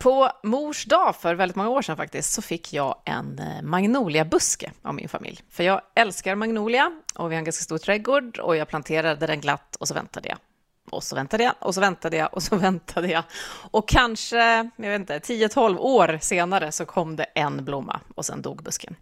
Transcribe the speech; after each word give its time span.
På 0.00 0.30
mors 0.42 0.84
dag 0.84 1.16
för 1.16 1.34
väldigt 1.34 1.56
många 1.56 1.68
år 1.68 1.82
sedan 1.82 1.96
faktiskt 1.96 2.32
så 2.32 2.42
fick 2.42 2.72
jag 2.72 3.02
en 3.04 3.38
eh, 3.38 3.62
magnoliabuske 3.62 4.72
av 4.82 4.94
min 4.94 5.08
familj. 5.08 5.40
För 5.50 5.64
jag 5.64 5.80
älskar 5.94 6.34
magnolia 6.34 6.92
och 7.14 7.30
vi 7.30 7.34
har 7.34 7.38
en 7.38 7.44
ganska 7.44 7.62
stor 7.62 7.78
trädgård 7.78 8.38
och 8.38 8.56
jag 8.56 8.68
planterade 8.68 9.26
den 9.26 9.40
glatt 9.40 9.76
och 9.76 9.88
så 9.88 9.94
väntade 9.94 10.28
jag. 10.28 10.38
Och 10.90 11.02
så 11.02 11.16
väntade 11.16 11.44
jag 11.44 11.54
och 11.58 11.74
så 11.74 11.80
väntade 11.80 12.16
jag 12.16 12.34
och 12.34 12.42
så 12.42 12.56
väntade 12.66 13.08
jag. 13.08 13.24
Och 13.70 13.88
kanske, 13.88 14.70
jag 14.76 14.90
vet 14.90 15.00
inte, 15.00 15.18
10-12 15.18 15.78
år 15.78 16.18
senare 16.22 16.72
så 16.72 16.84
kom 16.84 17.16
det 17.16 17.24
en 17.24 17.64
blomma 17.64 18.00
och 18.14 18.26
sen 18.26 18.42
dog 18.42 18.62
busken. 18.62 18.96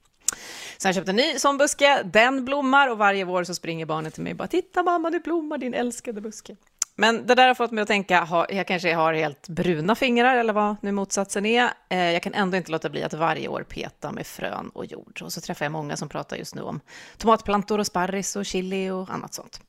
Så 0.79 0.89
jag 0.89 0.95
köpte 0.95 1.11
en 1.11 1.17
ny 1.17 1.39
sån 1.39 1.59
buske, 1.59 2.03
den 2.03 2.45
blommar 2.45 2.89
och 2.89 2.99
varje 2.99 3.25
vår 3.25 3.45
så 3.45 3.55
springer 3.55 3.87
barnet 3.87 4.15
till 4.15 4.23
mig 4.23 4.33
och 4.33 4.37
bara 4.37 4.49
“Titta 4.49 4.83
mamma, 4.83 5.11
det 5.11 5.21
blommar 5.21 5.59
din 5.59 5.75
älskade 5.75 6.21
buske”. 6.21 6.57
Men 7.01 7.27
det 7.27 7.35
där 7.35 7.47
har 7.47 7.55
fått 7.55 7.71
mig 7.71 7.83
att 7.83 7.89
tänka, 7.89 8.47
jag 8.49 8.67
kanske 8.67 8.95
har 8.95 9.15
helt 9.15 9.49
bruna 9.49 9.95
fingrar 9.95 10.37
eller 10.37 10.53
vad 10.53 10.77
nu 10.81 10.93
motsatsen 10.93 11.47
är. 11.47 11.71
Eh, 11.89 12.11
jag 12.11 12.23
kan 12.23 12.35
ändå 12.35 12.57
inte 12.57 12.73
låta 12.73 12.89
bli 12.89 13.03
att 13.03 13.15
varje 13.15 13.49
år 13.49 13.63
peta 13.69 14.13
med 14.13 14.27
frön 14.27 14.71
och 14.75 14.87
jord. 14.87 15.21
Och 15.23 15.33
så 15.33 15.41
träffar 15.41 15.65
jag 15.65 15.73
många 15.73 15.97
som 15.97 16.09
pratar 16.09 16.37
just 16.37 16.55
nu 16.55 16.63
om 16.63 16.81
tomatplantor 17.17 17.79
och 17.79 17.87
sparris 17.87 18.37
och 18.37 18.47
chili 18.47 18.91
och 18.91 19.11
annat 19.11 19.35
sånt. 19.35 19.61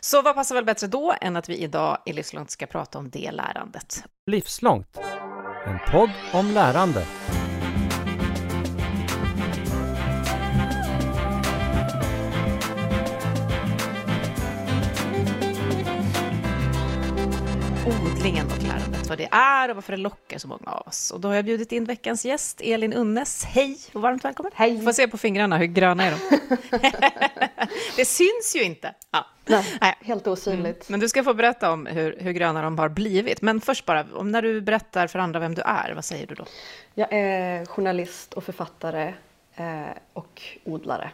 Så 0.00 0.22
vad 0.22 0.34
passar 0.34 0.54
väl 0.54 0.64
bättre 0.64 0.86
då 0.86 1.14
än 1.20 1.36
att 1.36 1.48
vi 1.48 1.56
idag 1.56 1.98
i 2.06 2.12
Livslångt 2.12 2.50
ska 2.50 2.66
prata 2.66 2.98
om 2.98 3.10
det 3.10 3.30
lärandet? 3.30 4.04
Livslångt, 4.26 4.98
en 5.66 5.78
podd 5.92 6.10
om 6.32 6.50
lärande. 6.50 7.06
Odlingen 18.24 18.46
och 18.46 18.62
lärandet, 18.62 19.08
vad 19.08 19.18
det 19.18 19.28
är 19.30 19.68
och 19.68 19.74
varför 19.74 19.92
det 19.92 20.02
lockar 20.02 20.38
så 20.38 20.48
många 20.48 20.70
av 20.70 20.86
oss. 20.86 21.10
Och 21.10 21.20
då 21.20 21.28
har 21.28 21.34
jag 21.34 21.44
bjudit 21.44 21.72
in 21.72 21.84
veckans 21.84 22.24
gäst, 22.24 22.60
Elin 22.60 22.92
Unnes. 22.92 23.44
Hej 23.44 23.78
och 23.92 24.02
varmt 24.02 24.24
välkommen. 24.24 24.52
Hej. 24.54 24.84
Får 24.84 24.92
se 24.92 25.08
på 25.08 25.18
fingrarna, 25.18 25.58
hur 25.58 25.66
gröna 25.66 26.04
är 26.04 26.10
de? 26.10 26.56
det 27.96 28.04
syns 28.04 28.56
ju 28.56 28.62
inte. 28.62 28.94
Ja. 29.10 29.26
Nej, 29.80 29.94
helt 30.00 30.26
osynligt. 30.26 30.64
Mm. 30.64 30.84
Men 30.88 31.00
du 31.00 31.08
ska 31.08 31.24
få 31.24 31.34
berätta 31.34 31.72
om 31.72 31.86
hur, 31.86 32.16
hur 32.20 32.32
gröna 32.32 32.62
de 32.62 32.78
har 32.78 32.88
blivit. 32.88 33.42
Men 33.42 33.60
först 33.60 33.86
bara, 33.86 34.06
om 34.14 34.30
när 34.30 34.42
du 34.42 34.60
berättar 34.60 35.06
för 35.06 35.18
andra 35.18 35.40
vem 35.40 35.54
du 35.54 35.62
är, 35.62 35.92
vad 35.94 36.04
säger 36.04 36.26
du 36.26 36.34
då? 36.34 36.44
Jag 36.94 37.08
är 37.10 37.66
journalist 37.66 38.34
och 38.34 38.44
författare 38.44 39.14
eh, 39.56 39.84
och 40.12 40.42
odlare. 40.64 41.10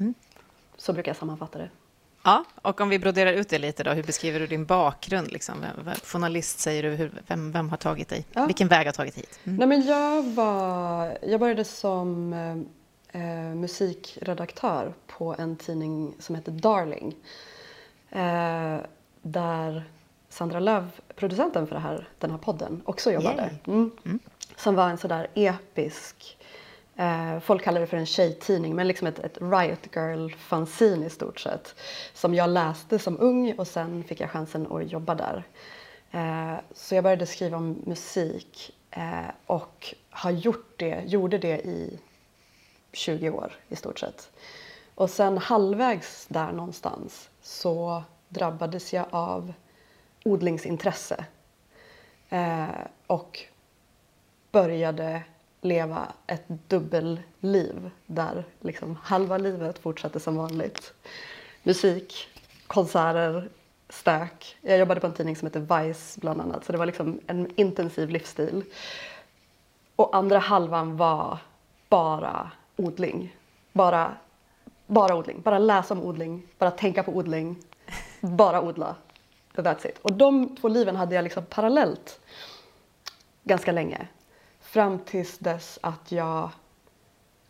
Mm. 0.00 0.14
Så 0.76 0.92
brukar 0.92 1.10
jag 1.10 1.16
sammanfatta 1.16 1.58
det. 1.58 1.70
Ja, 2.26 2.44
och 2.62 2.80
om 2.80 2.88
vi 2.88 2.98
broderar 2.98 3.32
ut 3.32 3.48
det 3.48 3.58
lite 3.58 3.82
då, 3.82 3.90
hur 3.90 4.02
beskriver 4.02 4.40
du 4.40 4.46
din 4.46 4.64
bakgrund? 4.64 5.32
Liksom? 5.32 5.64
Journalist 6.04 6.58
säger 6.58 6.82
du, 6.82 6.88
hur, 6.88 7.22
vem, 7.26 7.52
vem 7.52 7.68
har 7.68 7.76
tagit 7.76 8.08
dig? 8.08 8.24
Ja. 8.32 8.46
Vilken 8.46 8.68
väg 8.68 8.86
har 8.86 8.92
tagit 8.92 9.14
hit? 9.14 9.40
Mm. 9.44 9.56
Nej, 9.56 9.68
men 9.68 9.86
jag, 9.86 10.22
var, 10.22 11.18
jag 11.22 11.40
började 11.40 11.64
som 11.64 12.32
eh, 13.12 13.20
eh, 13.22 13.54
musikredaktör 13.54 14.92
på 15.06 15.34
en 15.38 15.56
tidning 15.56 16.14
som 16.18 16.34
heter 16.34 16.52
Darling. 16.52 17.14
Eh, 18.10 18.78
där 19.22 19.84
Sandra 20.28 20.60
Löv, 20.60 20.90
producenten 21.16 21.66
för 21.66 21.76
här, 21.76 22.08
den 22.18 22.30
här 22.30 22.38
podden, 22.38 22.82
också 22.84 23.12
jobbade. 23.12 23.50
Mm. 23.66 23.90
Mm. 24.04 24.18
Som 24.56 24.74
var 24.74 24.88
en 24.88 24.98
sådär 24.98 25.26
episk 25.34 26.35
Eh, 26.96 27.40
folk 27.40 27.62
kallar 27.62 27.80
det 27.80 27.86
för 27.86 27.96
en 27.96 28.06
tjejtidning, 28.06 28.76
men 28.76 28.88
liksom 28.88 29.06
ett, 29.06 29.18
ett 29.18 29.38
Riot 29.40 29.96
Girl-fanzine 29.96 31.06
i 31.06 31.10
stort 31.10 31.40
sett. 31.40 31.74
Som 32.14 32.34
jag 32.34 32.50
läste 32.50 32.98
som 32.98 33.20
ung 33.20 33.54
och 33.58 33.68
sen 33.68 34.04
fick 34.04 34.20
jag 34.20 34.30
chansen 34.30 34.72
att 34.72 34.92
jobba 34.92 35.14
där. 35.14 35.44
Eh, 36.10 36.54
så 36.74 36.94
jag 36.94 37.04
började 37.04 37.26
skriva 37.26 37.56
om 37.56 37.82
musik 37.86 38.76
eh, 38.90 39.30
och 39.46 39.94
har 40.10 40.30
gjort 40.30 40.72
det, 40.76 41.02
gjorde 41.06 41.38
det 41.38 41.60
i 41.60 41.98
20 42.92 43.30
år 43.30 43.52
i 43.68 43.76
stort 43.76 43.98
sett. 43.98 44.30
Och 44.94 45.10
sen 45.10 45.38
halvvägs 45.38 46.26
där 46.28 46.52
någonstans 46.52 47.30
så 47.42 48.02
drabbades 48.28 48.92
jag 48.92 49.06
av 49.10 49.52
odlingsintresse 50.24 51.24
och 53.06 53.40
började 54.52 55.22
leva 55.66 56.12
ett 56.26 56.44
dubbelliv 56.48 57.90
där 58.06 58.44
liksom 58.60 58.98
halva 59.02 59.38
livet 59.38 59.78
fortsatte 59.78 60.20
som 60.20 60.36
vanligt. 60.36 60.92
Musik, 61.62 62.28
konserter, 62.66 63.48
stök. 63.88 64.56
Jag 64.60 64.78
jobbade 64.78 65.00
på 65.00 65.06
en 65.06 65.12
tidning 65.12 65.36
som 65.36 65.46
heter 65.46 65.84
Vice 65.84 66.20
bland 66.20 66.40
annat 66.40 66.64
så 66.64 66.72
det 66.72 66.78
var 66.78 66.86
liksom 66.86 67.20
en 67.26 67.50
intensiv 67.56 68.08
livsstil. 68.08 68.64
Och 69.96 70.16
andra 70.16 70.38
halvan 70.38 70.96
var 70.96 71.38
bara 71.88 72.50
odling. 72.76 73.36
Bara, 73.72 74.16
bara 74.86 75.16
odling. 75.16 75.40
Bara 75.40 75.58
läsa 75.58 75.94
om 75.94 76.02
odling, 76.02 76.46
bara 76.58 76.70
tänka 76.70 77.02
på 77.02 77.12
odling, 77.12 77.56
bara 78.20 78.62
odla. 78.62 78.96
That's 79.54 79.86
it. 79.86 79.98
Och 80.02 80.12
de 80.12 80.56
två 80.56 80.68
liven 80.68 80.96
hade 80.96 81.14
jag 81.14 81.22
liksom 81.22 81.44
parallellt 81.44 82.20
ganska 83.44 83.72
länge. 83.72 84.08
Fram 84.66 84.98
tills 84.98 85.38
dess 85.38 85.78
att 85.80 86.12
jag 86.12 86.50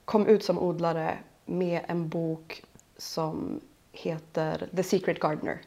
kom 0.04 0.26
ut 0.26 0.44
som 0.44 0.58
odlare 0.58 1.18
med 1.44 1.84
en 1.88 2.08
bok 2.08 2.64
som 2.96 3.60
heter 3.92 4.68
The 4.76 4.82
Secret 4.82 5.20
Gardener. 5.20 5.60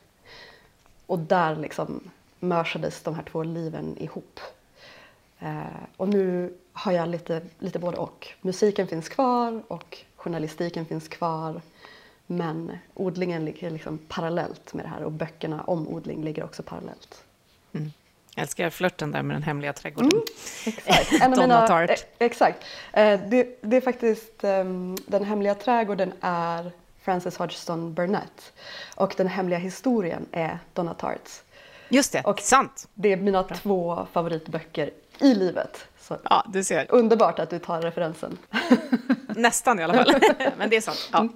Och 1.06 1.20
där 1.20 1.56
liksom 1.56 2.12
mörsades 2.40 3.04
de 3.04 3.16
här 3.16 3.24
två 3.24 3.44
liven 3.44 3.98
ihop. 3.98 4.40
Eh, 5.40 5.64
och 5.98 6.10
nu 6.10 6.54
har 6.74 6.92
jag 6.92 7.10
lite, 7.10 7.42
lite 7.60 7.80
både 7.80 7.98
och. 7.98 8.28
Musiken 8.42 8.88
finns 8.88 9.10
kvar 9.10 9.64
och 9.68 9.98
journalistiken 10.16 10.86
finns 10.86 11.08
kvar. 11.08 11.62
Men 12.28 12.78
odlingen 12.94 13.46
ligger 13.46 13.72
liksom 13.72 13.98
parallellt 13.98 14.74
med 14.74 14.86
det 14.86 14.90
här 14.90 15.04
och 15.04 15.12
böckerna 15.12 15.64
om 15.64 15.88
odling 15.88 16.24
ligger 16.24 16.44
också 16.44 16.64
parallellt. 16.64 17.24
Mm. 17.74 17.92
Jag 18.40 18.44
älskar 18.44 18.70
flörten 18.70 19.12
där 19.12 19.24
med 19.24 19.36
den 19.36 19.44
hemliga 19.44 19.74
trädgården. 19.74 20.12
Mm, 20.12 20.24
exakt. 20.66 21.12
En 21.22 21.32
mina, 21.32 21.68
Tart. 21.68 21.90
Eh, 21.90 21.96
exakt. 22.20 22.64
Eh, 22.94 23.20
det, 23.28 23.60
det, 23.62 23.78
är 23.78 23.82
faktiskt, 23.82 24.44
um, 24.44 24.98
den 25.06 25.24
hemliga 25.24 25.56
trädgården 25.56 26.14
är 26.22 26.72
Frances 27.02 27.38
Hodgson 27.38 27.94
Burnett 27.94 28.54
och 28.96 29.14
den 29.18 29.28
hemliga 29.28 29.60
historien 29.60 30.26
är 30.32 30.60
Donna 30.74 30.94
Tarts. 30.94 31.42
Just 31.90 32.12
det, 32.12 32.22
och 32.22 32.40
sant. 32.40 32.88
Det 32.94 33.12
är 33.14 33.18
mina 33.18 33.44
Bra. 33.44 33.58
två 33.58 34.08
favoritböcker 34.12 34.92
i 35.20 35.34
livet. 35.34 35.86
Så 36.10 36.18
ja, 36.24 36.46
du 36.48 36.64
ser. 36.64 36.86
Underbart 36.90 37.40
att 37.40 37.50
du 37.50 37.60
tar 37.60 37.82
referensen. 37.82 38.38
Nästan 39.28 39.80
i 39.80 39.84
alla 39.84 39.94
fall, 39.94 40.16
men 40.58 40.70
det 40.70 40.76
är 40.76 40.82
sant. 40.82 41.10
Ja. 41.12 41.28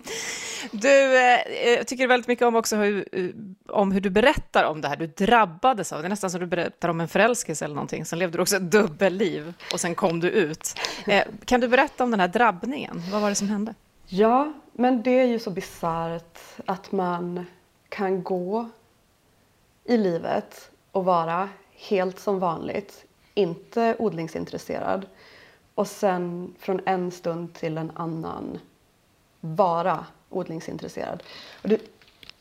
Du, 0.71 1.17
eh, 1.17 1.73
jag 1.77 1.87
tycker 1.87 2.07
väldigt 2.07 2.27
mycket 2.27 2.47
om 2.47 2.55
också 2.55 2.75
hur, 2.75 3.07
eh, 3.11 3.29
om 3.67 3.91
hur 3.91 4.01
du 4.01 4.09
berättar 4.09 4.63
om 4.63 4.81
det 4.81 4.87
här. 4.87 4.95
Du 4.95 5.07
drabbades 5.07 5.93
av 5.93 6.01
det. 6.01 6.07
är 6.07 6.09
nästan 6.09 6.31
som 6.31 6.39
du 6.39 6.45
berättar 6.45 6.89
om 6.89 7.01
en 7.01 7.07
förälskelse 7.07 7.65
eller 7.65 7.75
någonting. 7.75 8.05
Sen 8.05 8.19
levde 8.19 8.37
du 8.37 8.41
också 8.41 8.55
ett 8.55 8.71
dubbelliv 8.71 9.53
och 9.73 9.79
sen 9.79 9.95
kom 9.95 10.19
du 10.19 10.29
ut. 10.29 10.79
Eh, 11.07 11.23
kan 11.45 11.61
du 11.61 11.67
berätta 11.67 12.03
om 12.03 12.11
den 12.11 12.19
här 12.19 12.27
drabbningen? 12.27 13.03
Vad 13.11 13.21
var 13.21 13.29
det 13.29 13.35
som 13.35 13.49
hände? 13.49 13.73
Ja, 14.05 14.53
men 14.73 15.03
det 15.03 15.19
är 15.19 15.25
ju 15.25 15.39
så 15.39 15.49
bisarrt 15.51 16.39
att 16.65 16.91
man 16.91 17.45
kan 17.89 18.23
gå 18.23 18.69
i 19.83 19.97
livet 19.97 20.71
och 20.91 21.05
vara 21.05 21.49
helt 21.89 22.19
som 22.19 22.39
vanligt, 22.39 23.05
inte 23.33 23.95
odlingsintresserad 23.99 25.05
och 25.75 25.87
sen 25.87 26.55
från 26.59 26.81
en 26.85 27.11
stund 27.11 27.53
till 27.53 27.77
en 27.77 27.91
annan 27.95 28.59
vara 29.39 30.05
odlingsintresserad. 30.29 31.23
Och 31.61 31.69
det, 31.69 31.81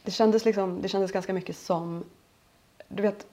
det, 0.02 0.10
kändes 0.10 0.44
liksom, 0.44 0.82
det 0.82 0.88
kändes 0.88 1.12
ganska 1.12 1.32
mycket 1.32 1.56
som, 1.56 2.04
du 2.88 3.02
vet, 3.02 3.26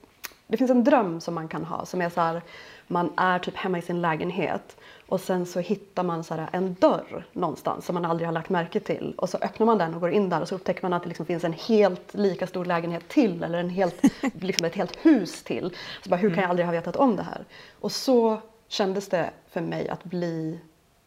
det 0.50 0.56
finns 0.56 0.70
en 0.70 0.84
dröm 0.84 1.20
som 1.20 1.34
man 1.34 1.48
kan 1.48 1.64
ha 1.64 1.86
som 1.86 2.00
är 2.02 2.10
så 2.10 2.20
här, 2.20 2.42
man 2.86 3.12
är 3.16 3.38
typ 3.38 3.56
hemma 3.56 3.78
i 3.78 3.82
sin 3.82 4.00
lägenhet 4.00 4.76
och 5.06 5.20
sen 5.20 5.46
så 5.46 5.60
hittar 5.60 6.02
man 6.02 6.24
så 6.24 6.46
en 6.52 6.74
dörr 6.74 7.24
någonstans 7.32 7.86
som 7.86 7.94
man 7.94 8.04
aldrig 8.04 8.28
har 8.28 8.32
lagt 8.32 8.48
märke 8.48 8.80
till 8.80 9.14
och 9.16 9.28
så 9.28 9.38
öppnar 9.38 9.66
man 9.66 9.78
den 9.78 9.94
och 9.94 10.00
går 10.00 10.10
in 10.10 10.28
där 10.28 10.40
och 10.40 10.48
så 10.48 10.54
upptäcker 10.54 10.82
man 10.82 10.92
att 10.92 11.02
det 11.02 11.08
liksom 11.08 11.26
finns 11.26 11.44
en 11.44 11.52
helt 11.52 12.14
lika 12.14 12.46
stor 12.46 12.64
lägenhet 12.64 13.08
till 13.08 13.42
eller 13.42 13.58
en 13.58 13.70
helt, 13.70 14.02
liksom 14.40 14.66
ett 14.66 14.74
helt 14.74 14.96
hus 14.96 15.42
till. 15.42 15.76
Så 16.02 16.10
bara, 16.10 16.16
hur 16.16 16.28
kan 16.28 16.36
jag 16.36 16.44
mm. 16.44 16.50
aldrig 16.50 16.66
ha 16.66 16.72
vetat 16.72 16.96
om 16.96 17.16
det 17.16 17.22
här? 17.22 17.44
Och 17.80 17.92
så 17.92 18.40
kändes 18.68 19.08
det 19.08 19.30
för 19.50 19.60
mig 19.60 19.88
att 19.88 20.04
bli 20.04 20.60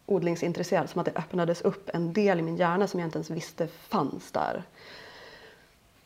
odlingsintresserad, 0.06 0.90
som 0.90 1.00
att 1.00 1.06
det 1.06 1.16
öppnades 1.16 1.62
upp 1.62 1.90
en 1.94 2.14
del 2.14 2.40
i 2.40 2.42
min 2.42 2.58
hjärna 2.58 2.88
som 2.88 3.00
jag 3.00 3.08
inte 3.08 3.18
ens 3.18 3.30
visste 3.30 3.68
fanns 3.68 4.32
där. 4.32 4.64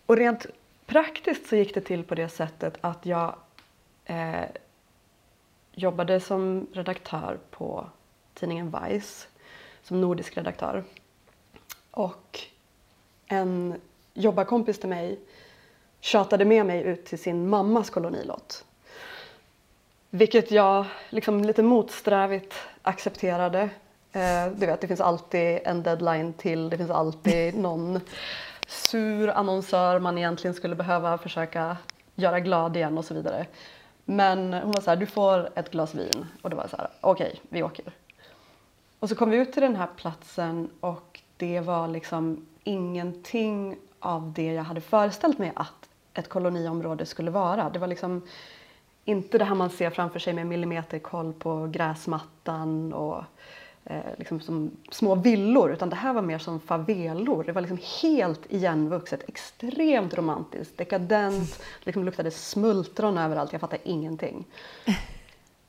Och 0.06 0.18
rent 0.18 0.46
praktiskt 0.88 1.48
så 1.48 1.56
gick 1.56 1.74
det 1.74 1.82
till 1.82 2.04
på 2.04 2.16
det 2.16 2.30
sättet 2.30 2.78
att 2.82 3.06
jag 3.06 3.36
eh, 4.06 4.46
jobbade 5.72 6.20
som 6.20 6.68
redaktör 6.74 7.40
på 7.52 7.90
tidningen 8.34 8.76
Vice, 8.84 9.28
som 9.84 10.02
nordisk 10.02 10.38
redaktör. 10.38 10.84
Och 11.92 12.40
en 13.26 13.82
jobbarkompis 14.14 14.80
till 14.80 14.90
mig 14.90 15.20
tjatade 16.00 16.46
med 16.46 16.66
mig 16.66 16.84
ut 16.84 17.06
till 17.06 17.20
sin 17.20 17.50
mammas 17.50 17.90
kolonilott 17.90 18.64
vilket 20.10 20.52
jag 20.52 20.86
liksom 21.10 21.44
lite 21.44 21.64
motsträvigt 21.64 22.54
accepterade. 22.82 23.70
Eh, 24.12 24.48
du 24.56 24.66
vet, 24.66 24.82
det 24.82 24.88
finns 24.88 25.02
alltid 25.02 25.60
en 25.64 25.84
deadline 25.84 26.34
till, 26.34 26.70
det 26.70 26.78
finns 26.78 26.92
alltid 26.92 27.56
någon 27.58 28.00
sur 28.68 29.30
annonsör 29.30 30.00
man 30.00 30.18
egentligen 30.18 30.54
skulle 30.54 30.76
behöva 30.76 31.18
försöka 31.18 31.78
göra 32.16 32.40
glad 32.40 32.78
igen 32.78 32.98
och 32.98 33.06
så 33.06 33.14
vidare. 33.14 33.46
Men 34.06 34.54
hon 34.54 34.72
var 34.72 34.82
så 34.82 34.90
här, 34.90 34.98
du 34.98 35.06
får 35.06 35.50
ett 35.56 35.72
glas 35.72 35.96
vin. 35.96 36.26
Och 36.42 36.50
det 36.50 36.56
var 36.56 36.68
så 36.68 36.78
här, 36.78 36.90
okej, 37.02 37.28
okay, 37.28 37.40
vi 37.50 37.64
åker. 37.64 37.86
Och 39.00 39.10
så 39.10 39.16
kom 39.16 39.30
vi 39.30 39.38
ut 39.38 39.54
till 39.54 39.62
den 39.62 39.76
här 39.76 39.88
platsen 39.98 40.70
och 40.80 41.20
det 41.38 41.60
var 41.60 41.88
liksom 41.88 42.48
ingenting 42.64 43.78
av 44.00 44.34
det 44.34 44.54
jag 44.54 44.64
hade 44.64 44.82
föreställt 44.82 45.38
mig 45.38 45.52
att 45.56 45.90
ett 46.14 46.30
koloniområde 46.30 47.06
skulle 47.06 47.32
vara. 47.32 47.70
Det 47.70 47.80
var 47.80 47.88
liksom 47.88 48.28
inte 49.06 49.38
det 49.38 49.46
här 49.46 49.56
man 49.56 49.70
ser 49.70 49.90
framför 49.90 50.20
sig 50.20 50.34
med 50.34 50.48
millimeterkoll 50.48 51.34
på 51.34 51.68
gräsmattan 51.68 52.94
och 52.94 53.18
eh, 53.18 53.24
liksom 54.18 54.40
som 54.40 54.72
små 54.92 55.16
villor 55.16 55.72
utan 55.72 55.90
det 55.90 55.96
här 55.96 56.14
var 56.14 56.22
mer 56.22 56.38
som 56.40 56.60
favelor. 56.60 57.44
Det 57.44 57.52
var 57.52 57.62
liksom 57.62 57.80
helt 58.02 58.42
igenvuxet, 58.50 59.30
extremt 59.30 60.14
romantiskt, 60.14 60.78
dekadent, 60.78 61.62
liksom 61.84 62.04
luktade 62.06 62.32
smultron 62.32 63.18
överallt, 63.18 63.52
jag 63.52 63.62
fattade 63.62 63.90
ingenting. 63.90 64.46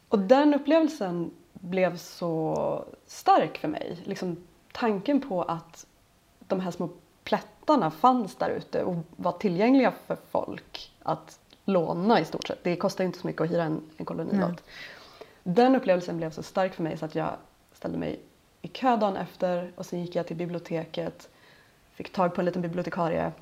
Och 0.09 0.19
den 0.19 0.55
upplevelsen 0.55 1.31
blev 1.53 1.97
så 1.97 2.85
stark 3.06 3.59
för 3.59 3.69
mig. 3.69 3.97
Liksom 4.05 4.37
tanken 4.73 5.21
på 5.21 5.43
att 5.43 5.87
de 6.38 6.61
här 6.61 6.71
små 6.71 6.91
plättarna 7.25 7.91
fanns 7.91 8.37
där 8.37 8.50
ute 8.50 8.82
och 8.82 8.97
var 9.17 9.32
tillgängliga 9.32 9.93
för 10.06 10.17
folk 10.31 10.93
att 11.03 11.38
låna 11.64 12.21
i 12.21 12.25
stort 12.25 12.47
sett. 12.47 12.64
Det 12.64 12.76
kostar 12.76 13.05
inte 13.05 13.19
så 13.19 13.26
mycket 13.26 13.43
att 13.43 13.50
hyra 13.50 13.64
en, 13.64 13.82
en 13.97 14.05
kolonilott. 14.05 14.62
Den 15.43 15.76
upplevelsen 15.76 16.17
blev 16.17 16.31
så 16.31 16.43
stark 16.43 16.75
för 16.75 16.82
mig 16.82 16.97
så 16.99 17.05
att 17.05 17.14
jag 17.14 17.31
ställde 17.79 17.99
mig 17.99 18.21
i 18.63 18.69
kö 18.69 18.97
dagen 18.97 19.17
efter 19.17 19.73
och 19.75 19.87
sen 19.87 20.01
gick 20.01 20.17
jag 20.17 20.27
till 20.27 20.37
biblioteket, 20.37 21.29
fick 21.95 22.13
tag 22.13 22.35
på 22.35 22.41
en 22.41 22.45
liten 22.45 22.63
bibliotekarie. 22.63 23.33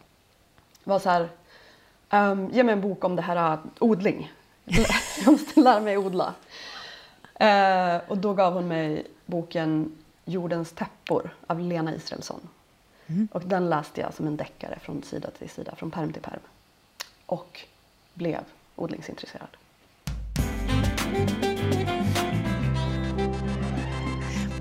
Var 0.84 0.98
så 0.98 1.10
här, 1.10 1.28
um, 2.10 2.50
ge 2.50 2.62
mig 2.62 2.72
en 2.72 2.80
bok 2.80 3.04
om 3.04 3.16
det 3.16 3.22
här 3.22 3.52
uh, 3.52 3.58
odling. 3.78 4.32
jag 5.24 5.32
måste 5.32 5.60
lära 5.60 5.80
mig 5.80 5.98
odla. 5.98 6.34
Uh, 7.40 8.10
och 8.10 8.18
då 8.18 8.34
gav 8.34 8.52
hon 8.52 8.68
mig 8.68 9.06
boken 9.26 9.92
Jordens 10.24 10.72
täppor 10.72 11.30
av 11.46 11.60
Lena 11.60 11.94
Israelsson. 11.94 12.48
Mm. 13.06 13.28
Och 13.32 13.42
den 13.42 13.70
läste 13.70 14.00
jag 14.00 14.14
som 14.14 14.26
en 14.26 14.36
deckare 14.36 14.78
från 14.78 15.02
sida 15.02 15.30
till 15.30 15.50
sida, 15.50 15.74
från 15.76 15.90
perm 15.90 16.12
till 16.12 16.22
perm. 16.22 16.40
Och 17.26 17.60
blev 18.14 18.44
odlingsintresserad. 18.76 19.48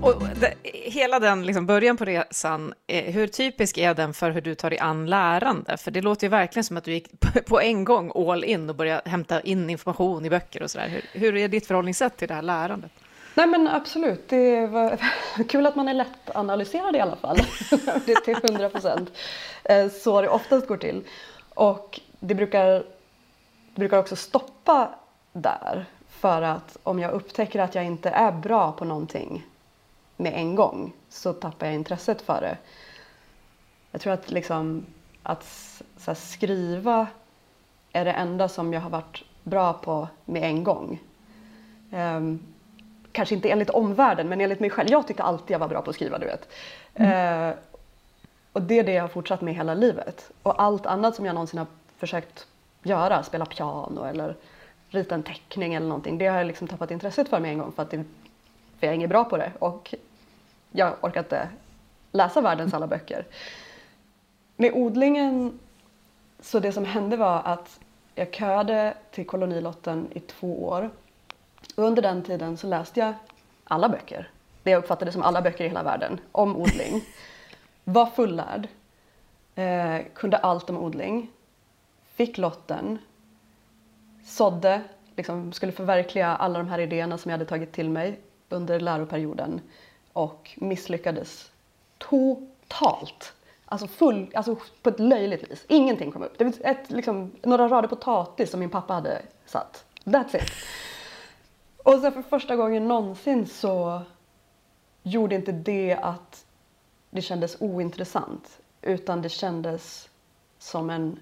Och 0.02 0.22
det, 0.40 0.54
hela 0.72 1.18
den 1.18 1.46
liksom 1.46 1.66
början 1.66 1.96
på 1.96 2.04
resan, 2.04 2.74
eh, 2.86 3.04
hur 3.04 3.26
typisk 3.26 3.78
är 3.78 3.94
den 3.94 4.14
för 4.14 4.30
hur 4.30 4.40
du 4.40 4.54
tar 4.54 4.70
dig 4.70 4.78
an 4.78 5.06
lärande? 5.06 5.76
För 5.76 5.90
det 5.90 6.00
låter 6.00 6.26
ju 6.26 6.30
verkligen 6.30 6.64
som 6.64 6.76
att 6.76 6.84
du 6.84 6.92
gick 6.92 7.08
på 7.46 7.60
en 7.60 7.84
gång 7.84 8.30
all 8.30 8.44
in 8.44 8.70
och 8.70 8.76
började 8.76 9.10
hämta 9.10 9.40
in 9.40 9.70
information 9.70 10.24
i 10.24 10.30
böcker 10.30 10.62
och 10.62 10.70
sådär. 10.70 10.88
Hur, 10.88 11.20
hur 11.20 11.36
är 11.36 11.48
ditt 11.48 11.66
förhållningssätt 11.66 12.16
till 12.16 12.28
det 12.28 12.34
här 12.34 12.42
lärandet? 12.42 12.90
Nej 13.34 13.46
men 13.46 13.68
absolut, 13.68 14.28
det 14.28 14.66
var 14.66 14.98
kul 15.48 15.66
att 15.66 15.76
man 15.76 15.88
är 15.88 15.94
lättanalyserad 15.94 16.96
i 16.96 17.00
alla 17.00 17.16
fall. 17.16 17.36
det 18.06 18.12
är 18.12 18.24
till 18.24 18.50
hundra 18.50 18.70
procent 18.70 19.12
eh, 19.64 19.88
så 19.88 20.22
det 20.22 20.28
oftast 20.28 20.68
går 20.68 20.76
till. 20.76 21.02
Och 21.54 22.00
det 22.20 22.34
brukar, 22.34 22.68
det 22.70 22.84
brukar 23.74 23.98
också 23.98 24.16
stoppa 24.16 24.88
där. 25.32 25.86
För 26.08 26.42
att 26.42 26.76
om 26.82 26.98
jag 26.98 27.12
upptäcker 27.12 27.60
att 27.60 27.74
jag 27.74 27.84
inte 27.84 28.10
är 28.10 28.32
bra 28.32 28.72
på 28.72 28.84
någonting 28.84 29.44
med 30.16 30.32
en 30.34 30.54
gång 30.54 30.92
så 31.08 31.32
tappar 31.32 31.66
jag 31.66 31.74
intresset 31.74 32.22
för 32.22 32.40
det. 32.40 32.58
Jag 33.90 34.00
tror 34.00 34.12
att, 34.12 34.30
liksom, 34.30 34.86
att 35.22 35.46
här, 36.06 36.14
skriva 36.14 37.06
är 37.92 38.04
det 38.04 38.12
enda 38.12 38.48
som 38.48 38.72
jag 38.72 38.80
har 38.80 38.90
varit 38.90 39.24
bra 39.42 39.72
på 39.72 40.08
med 40.24 40.42
en 40.42 40.64
gång. 40.64 41.00
Um, 41.92 42.46
kanske 43.12 43.34
inte 43.34 43.50
enligt 43.50 43.70
omvärlden 43.70 44.28
men 44.28 44.40
enligt 44.40 44.60
mig 44.60 44.70
själv. 44.70 44.90
Jag 44.90 45.06
tyckte 45.06 45.22
alltid 45.22 45.54
jag 45.54 45.58
var 45.58 45.68
bra 45.68 45.82
på 45.82 45.90
att 45.90 45.96
skriva, 45.96 46.18
du 46.18 46.26
vet. 46.26 46.48
Mm. 46.94 47.48
Uh, 47.50 47.54
och 48.52 48.62
det 48.62 48.78
är 48.78 48.84
det 48.84 48.92
jag 48.92 49.02
har 49.02 49.08
fortsatt 49.08 49.40
med 49.40 49.54
hela 49.54 49.74
livet. 49.74 50.30
Och 50.42 50.62
allt 50.62 50.86
annat 50.86 51.14
som 51.14 51.24
jag 51.24 51.34
någonsin 51.34 51.58
har 51.58 51.66
försökt 51.96 52.46
göra, 52.82 53.22
spela 53.22 53.46
piano 53.46 54.04
eller 54.04 54.36
rita 54.88 55.14
en 55.14 55.22
teckning 55.22 55.74
eller 55.74 55.86
någonting, 55.86 56.18
det 56.18 56.26
har 56.26 56.36
jag 56.38 56.46
liksom 56.46 56.68
tappat 56.68 56.90
intresset 56.90 57.28
för 57.28 57.40
med 57.40 57.50
en 57.50 57.58
gång 57.58 57.72
för 57.72 57.82
att 57.82 57.90
det, 57.90 58.04
för 58.78 58.86
jag 58.86 58.92
är 58.92 58.94
inget 58.94 59.10
bra 59.10 59.24
på 59.24 59.36
det 59.36 59.52
och 59.58 59.94
jag 60.70 60.94
orkar 61.00 61.20
inte 61.20 61.48
läsa 62.12 62.40
världens 62.40 62.74
alla 62.74 62.86
böcker. 62.86 63.26
Med 64.56 64.72
odlingen, 64.74 65.58
så 66.40 66.60
det 66.60 66.72
som 66.72 66.84
hände 66.84 67.16
var 67.16 67.42
att 67.44 67.80
jag 68.14 68.34
köade 68.34 68.94
till 69.10 69.26
kolonilotten 69.26 70.08
i 70.12 70.20
två 70.20 70.64
år. 70.64 70.90
Och 71.76 71.84
under 71.84 72.02
den 72.02 72.22
tiden 72.22 72.56
så 72.56 72.66
läste 72.66 73.00
jag 73.00 73.14
alla 73.64 73.88
böcker, 73.88 74.30
det 74.62 74.70
jag 74.70 74.78
uppfattade 74.78 75.12
som 75.12 75.22
alla 75.22 75.42
böcker 75.42 75.64
i 75.64 75.68
hela 75.68 75.82
världen, 75.82 76.20
om 76.32 76.56
odling. 76.56 77.04
Var 77.84 78.06
fullärd, 78.06 78.68
eh, 79.54 79.98
kunde 80.14 80.36
allt 80.36 80.70
om 80.70 80.78
odling, 80.78 81.30
fick 82.14 82.38
lotten, 82.38 82.98
sådde, 84.24 84.82
liksom 85.16 85.52
skulle 85.52 85.72
förverkliga 85.72 86.26
alla 86.26 86.58
de 86.58 86.68
här 86.68 86.78
idéerna 86.78 87.18
som 87.18 87.30
jag 87.30 87.38
hade 87.38 87.48
tagit 87.48 87.72
till 87.72 87.90
mig 87.90 88.20
under 88.48 88.80
läroperioden 88.80 89.60
och 90.12 90.50
misslyckades 90.56 91.50
totalt. 91.98 93.32
Alltså, 93.64 93.86
full, 93.86 94.30
alltså 94.34 94.56
på 94.82 94.88
ett 94.88 95.00
löjligt 95.00 95.50
vis. 95.50 95.64
Ingenting 95.68 96.12
kom 96.12 96.22
upp. 96.22 96.38
Det 96.38 96.44
var 96.44 96.54
ett, 96.60 96.90
liksom, 96.90 97.32
några 97.42 97.68
rader 97.68 97.88
potatis 97.88 98.50
som 98.50 98.60
min 98.60 98.70
pappa 98.70 98.94
hade 98.94 99.22
satt. 99.46 99.84
That's 100.04 100.36
it. 100.36 100.50
Och 101.76 102.00
sen 102.00 102.12
för 102.12 102.22
första 102.22 102.56
gången 102.56 102.88
någonsin 102.88 103.46
så 103.46 104.02
gjorde 105.02 105.34
inte 105.34 105.52
det 105.52 105.98
att 106.02 106.46
det 107.10 107.22
kändes 107.22 107.56
ointressant 107.60 108.60
utan 108.82 109.22
det 109.22 109.28
kändes 109.28 110.08
som 110.58 110.90
en 110.90 111.20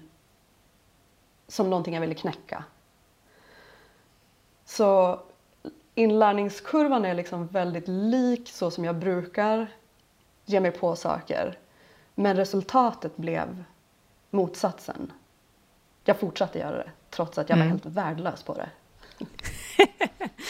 som 1.47 1.69
någonting 1.69 1.93
jag 1.93 2.01
ville 2.01 2.13
knäcka. 2.13 2.63
Så 4.65 5.19
inlärningskurvan 5.95 7.05
är 7.05 7.13
liksom 7.13 7.47
väldigt 7.47 7.87
lik 7.87 8.49
så 8.49 8.71
som 8.71 8.85
jag 8.85 8.95
brukar 8.95 9.67
ge 10.45 10.59
mig 10.59 10.71
på 10.71 10.95
saker. 10.95 11.59
Men 12.15 12.35
resultatet 12.35 13.17
blev 13.17 13.63
motsatsen. 14.29 15.11
Jag 16.03 16.19
fortsatte 16.19 16.59
göra 16.59 16.77
det 16.77 16.91
trots 17.09 17.37
att 17.37 17.49
jag 17.49 17.57
mm. 17.57 17.67
var 17.67 17.71
helt 17.71 17.85
värdelös 17.85 18.43
på 18.43 18.53
det. 18.53 18.69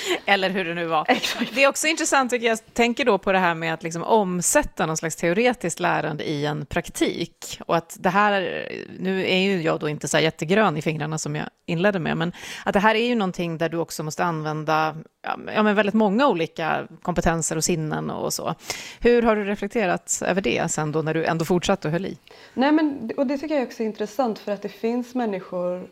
Eller 0.25 0.49
hur 0.49 0.65
det 0.65 0.73
nu 0.73 0.85
var. 0.85 1.05
Exakt. 1.07 1.55
Det 1.55 1.63
är 1.63 1.69
också 1.69 1.87
intressant, 1.87 2.31
tycker 2.31 2.47
jag, 2.47 2.59
tänker 2.73 3.05
då 3.05 3.17
på 3.17 3.31
det 3.31 3.39
här 3.39 3.55
med 3.55 3.73
att 3.73 3.83
liksom 3.83 4.03
omsätta 4.03 4.85
någon 4.85 4.97
slags 4.97 5.15
teoretiskt 5.15 5.79
lärande 5.79 6.23
i 6.23 6.45
en 6.45 6.65
praktik. 6.65 7.59
Och 7.65 7.75
att 7.75 7.97
det 7.99 8.09
här, 8.09 8.67
nu 8.99 9.27
är 9.27 9.37
ju 9.37 9.61
jag 9.61 9.79
då 9.79 9.89
inte 9.89 10.07
så 10.07 10.19
jättegrön 10.19 10.77
i 10.77 10.81
fingrarna 10.81 11.17
som 11.17 11.35
jag 11.35 11.45
inledde 11.65 11.99
med, 11.99 12.17
men 12.17 12.33
att 12.65 12.73
det 12.73 12.79
här 12.79 12.95
är 12.95 13.07
ju 13.07 13.15
någonting 13.15 13.57
där 13.57 13.69
du 13.69 13.77
också 13.77 14.03
måste 14.03 14.23
använda 14.23 14.95
ja, 15.21 15.63
men 15.63 15.75
väldigt 15.75 15.95
många 15.95 16.27
olika 16.27 16.87
kompetenser 17.01 17.55
och 17.55 17.63
sinnen 17.63 18.09
och 18.09 18.33
så. 18.33 18.55
Hur 18.99 19.21
har 19.21 19.35
du 19.35 19.43
reflekterat 19.43 20.21
över 20.25 20.41
det 20.41 20.71
sen 20.71 20.91
då 20.91 21.01
när 21.01 21.13
du 21.13 21.25
ändå 21.25 21.45
fortsatte 21.45 21.87
och 21.87 21.91
höll 21.91 22.05
i? 22.05 22.17
Nej, 22.53 22.71
men, 22.71 23.11
och 23.17 23.27
det 23.27 23.37
tycker 23.37 23.55
jag 23.55 23.63
också 23.63 23.83
är 23.83 23.87
intressant 23.87 24.39
för 24.39 24.51
att 24.51 24.61
det 24.61 24.69
finns 24.69 25.15
människor 25.15 25.87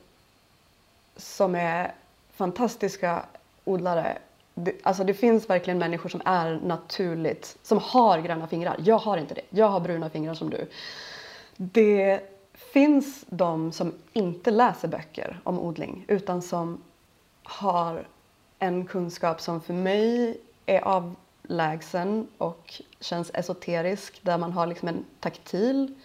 som 1.17 1.55
är 1.55 1.91
fantastiska 2.35 3.25
odlare. 3.63 4.17
Det, 4.53 4.73
alltså 4.83 5.03
det 5.03 5.13
finns 5.13 5.49
verkligen 5.49 5.77
människor 5.77 6.09
som 6.09 6.21
är 6.25 6.59
naturligt, 6.63 7.57
som 7.63 7.77
har 7.77 8.19
gröna 8.19 8.47
fingrar. 8.47 8.75
Jag 8.79 8.97
har 8.97 9.17
inte 9.17 9.33
det. 9.33 9.41
Jag 9.49 9.67
har 9.67 9.79
bruna 9.79 10.09
fingrar 10.09 10.33
som 10.33 10.49
du. 10.49 10.67
Det 11.57 12.19
finns 12.53 13.25
de 13.27 13.71
som 13.71 13.93
inte 14.13 14.51
läser 14.51 14.87
böcker 14.87 15.39
om 15.43 15.59
odling 15.59 16.05
utan 16.07 16.41
som 16.41 16.81
har 17.43 18.07
en 18.59 18.85
kunskap 18.85 19.41
som 19.41 19.61
för 19.61 19.73
mig 19.73 20.37
är 20.65 20.81
avlägsen 20.81 22.27
och 22.37 22.81
känns 22.99 23.31
esoterisk 23.33 24.19
där 24.21 24.37
man 24.37 24.51
har 24.51 24.67
liksom 24.67 24.87
en 24.87 25.05
taktil 25.19 25.95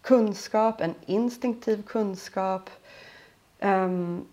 kunskap, 0.00 0.80
en 0.80 0.94
instinktiv 1.06 1.82
kunskap. 1.82 2.70
Um, 3.60 4.26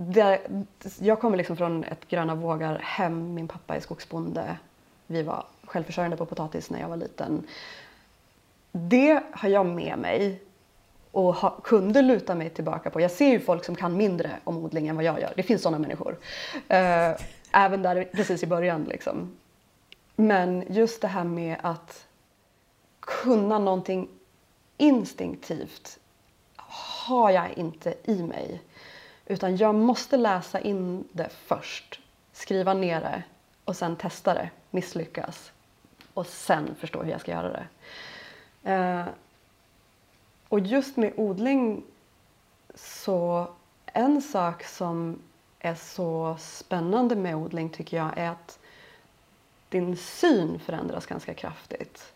det, 0.00 0.40
jag 0.98 1.20
kommer 1.20 1.36
liksom 1.36 1.56
från 1.56 1.84
ett 1.84 2.08
gröna 2.08 2.34
vågar 2.34 2.78
hem. 2.78 3.34
Min 3.34 3.48
pappa 3.48 3.76
är 3.76 3.80
skogsbonde. 3.80 4.56
Vi 5.06 5.22
var 5.22 5.44
självförsörjande 5.64 6.16
på 6.16 6.26
potatis 6.26 6.70
när 6.70 6.80
jag 6.80 6.88
var 6.88 6.96
liten. 6.96 7.46
Det 8.72 9.22
har 9.32 9.48
jag 9.48 9.66
med 9.66 9.98
mig 9.98 10.42
och 11.12 11.34
ha, 11.34 11.50
kunde 11.50 12.02
luta 12.02 12.34
mig 12.34 12.50
tillbaka 12.50 12.90
på. 12.90 13.00
Jag 13.00 13.10
ser 13.10 13.28
ju 13.28 13.40
folk 13.40 13.64
som 13.64 13.74
kan 13.74 13.96
mindre 13.96 14.30
om 14.44 14.56
odling 14.56 14.88
än 14.88 14.96
vad 14.96 15.04
jag 15.04 15.20
gör. 15.20 15.32
Det 15.36 15.42
finns 15.42 15.62
sådana 15.62 15.78
människor. 15.78 16.16
Eh, 16.68 17.14
även 17.52 17.82
där 17.82 18.08
precis 18.12 18.42
i 18.42 18.46
början. 18.46 18.84
Liksom. 18.84 19.36
Men 20.16 20.64
just 20.68 21.00
det 21.00 21.08
här 21.08 21.24
med 21.24 21.56
att 21.62 22.06
kunna 23.00 23.58
någonting 23.58 24.08
instinktivt 24.76 25.98
har 27.06 27.30
jag 27.30 27.58
inte 27.58 27.94
i 28.04 28.22
mig. 28.22 28.60
Utan 29.30 29.56
jag 29.56 29.74
måste 29.74 30.16
läsa 30.16 30.60
in 30.60 31.08
det 31.12 31.28
först, 31.32 32.00
skriva 32.32 32.74
ner 32.74 33.00
det 33.00 33.22
och 33.64 33.76
sen 33.76 33.96
testa 33.96 34.34
det, 34.34 34.50
misslyckas 34.70 35.52
och 36.14 36.26
sen 36.26 36.74
förstå 36.74 37.02
hur 37.02 37.10
jag 37.10 37.20
ska 37.20 37.30
göra 37.32 37.48
det. 37.48 37.66
Eh, 38.72 39.04
och 40.48 40.60
just 40.60 40.96
med 40.96 41.12
odling 41.16 41.82
så 42.74 43.48
en 43.86 44.22
sak 44.22 44.64
som 44.64 45.18
är 45.58 45.74
så 45.74 46.36
spännande 46.38 47.16
med 47.16 47.36
odling 47.36 47.70
tycker 47.70 47.96
jag 47.96 48.18
är 48.18 48.30
att 48.30 48.58
din 49.68 49.96
syn 49.96 50.58
förändras 50.58 51.06
ganska 51.06 51.34
kraftigt. 51.34 52.12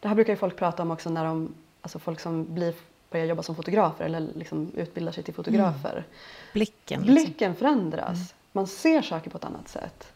Det 0.00 0.08
här 0.08 0.14
brukar 0.14 0.32
ju 0.32 0.36
folk 0.36 0.56
prata 0.56 0.82
om 0.82 0.90
också 0.90 1.10
när 1.10 1.24
de, 1.24 1.54
alltså 1.80 1.98
folk 1.98 2.20
som 2.20 2.54
blir, 2.54 2.74
börjar 3.12 3.26
jobba 3.26 3.42
som 3.42 3.54
fotografer 3.54 4.04
eller 4.04 4.20
liksom 4.34 4.72
utbildar 4.74 5.12
sig 5.12 5.24
till 5.24 5.34
fotografer. 5.34 5.92
Mm. 5.92 6.04
Blicken. 6.52 7.00
Liksom. 7.00 7.14
Blicken 7.14 7.54
förändras. 7.54 8.16
Mm. 8.16 8.26
Man 8.52 8.66
ser 8.66 9.02
saker 9.02 9.30
på 9.30 9.38
ett 9.38 9.44
annat 9.44 9.68
sätt. 9.68 10.12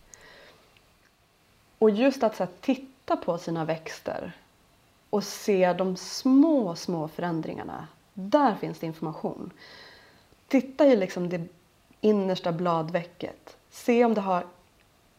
Och 1.79 1.91
just 1.91 2.23
att 2.23 2.39
här, 2.39 2.49
titta 2.61 3.17
på 3.17 3.39
sina 3.39 3.65
växter 3.65 4.33
och 5.11 5.25
se 5.25 5.73
de 5.73 5.97
små, 5.97 6.77
små 6.77 7.09
förändringarna. 7.09 7.87
Där 8.15 8.55
finns 8.55 8.79
det 8.79 8.87
information. 8.87 9.51
Titta 10.49 10.87
i 10.87 10.97
liksom 10.97 11.29
det 11.29 11.49
innersta 12.01 12.53
bladvecket. 12.53 13.57
Se 13.71 14.05
om 14.05 14.15
det 14.15 14.21
har... 14.21 14.47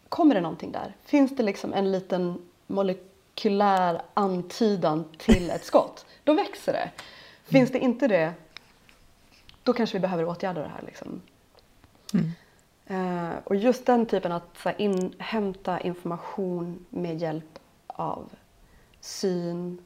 Kommer 0.09 0.35
det 0.35 0.41
någonting 0.41 0.71
där? 0.71 0.95
Finns 1.03 1.35
det 1.35 1.43
liksom 1.43 1.73
en 1.73 1.91
liten 1.91 2.41
molekylär 2.67 4.01
antydan 4.13 5.05
till 5.17 5.49
ett 5.49 5.65
skott? 5.65 6.05
Då 6.23 6.33
växer 6.33 6.73
det. 6.73 6.91
Finns 7.47 7.71
det 7.71 7.79
inte 7.79 8.07
det, 8.07 8.33
då 9.63 9.73
kanske 9.73 9.97
vi 9.97 10.01
behöver 10.01 10.25
åtgärda 10.25 10.61
det 10.61 10.67
här. 10.67 10.81
Liksom. 10.85 11.21
Mm. 12.13 12.31
Uh, 12.91 13.35
och 13.43 13.55
just 13.55 13.85
den 13.85 14.05
typen 14.05 14.31
att 14.31 14.57
så 14.57 14.69
här, 14.69 14.81
inhämta 14.81 15.79
information 15.79 16.85
med 16.89 17.17
hjälp 17.17 17.59
av 17.87 18.29
syn, 18.99 19.77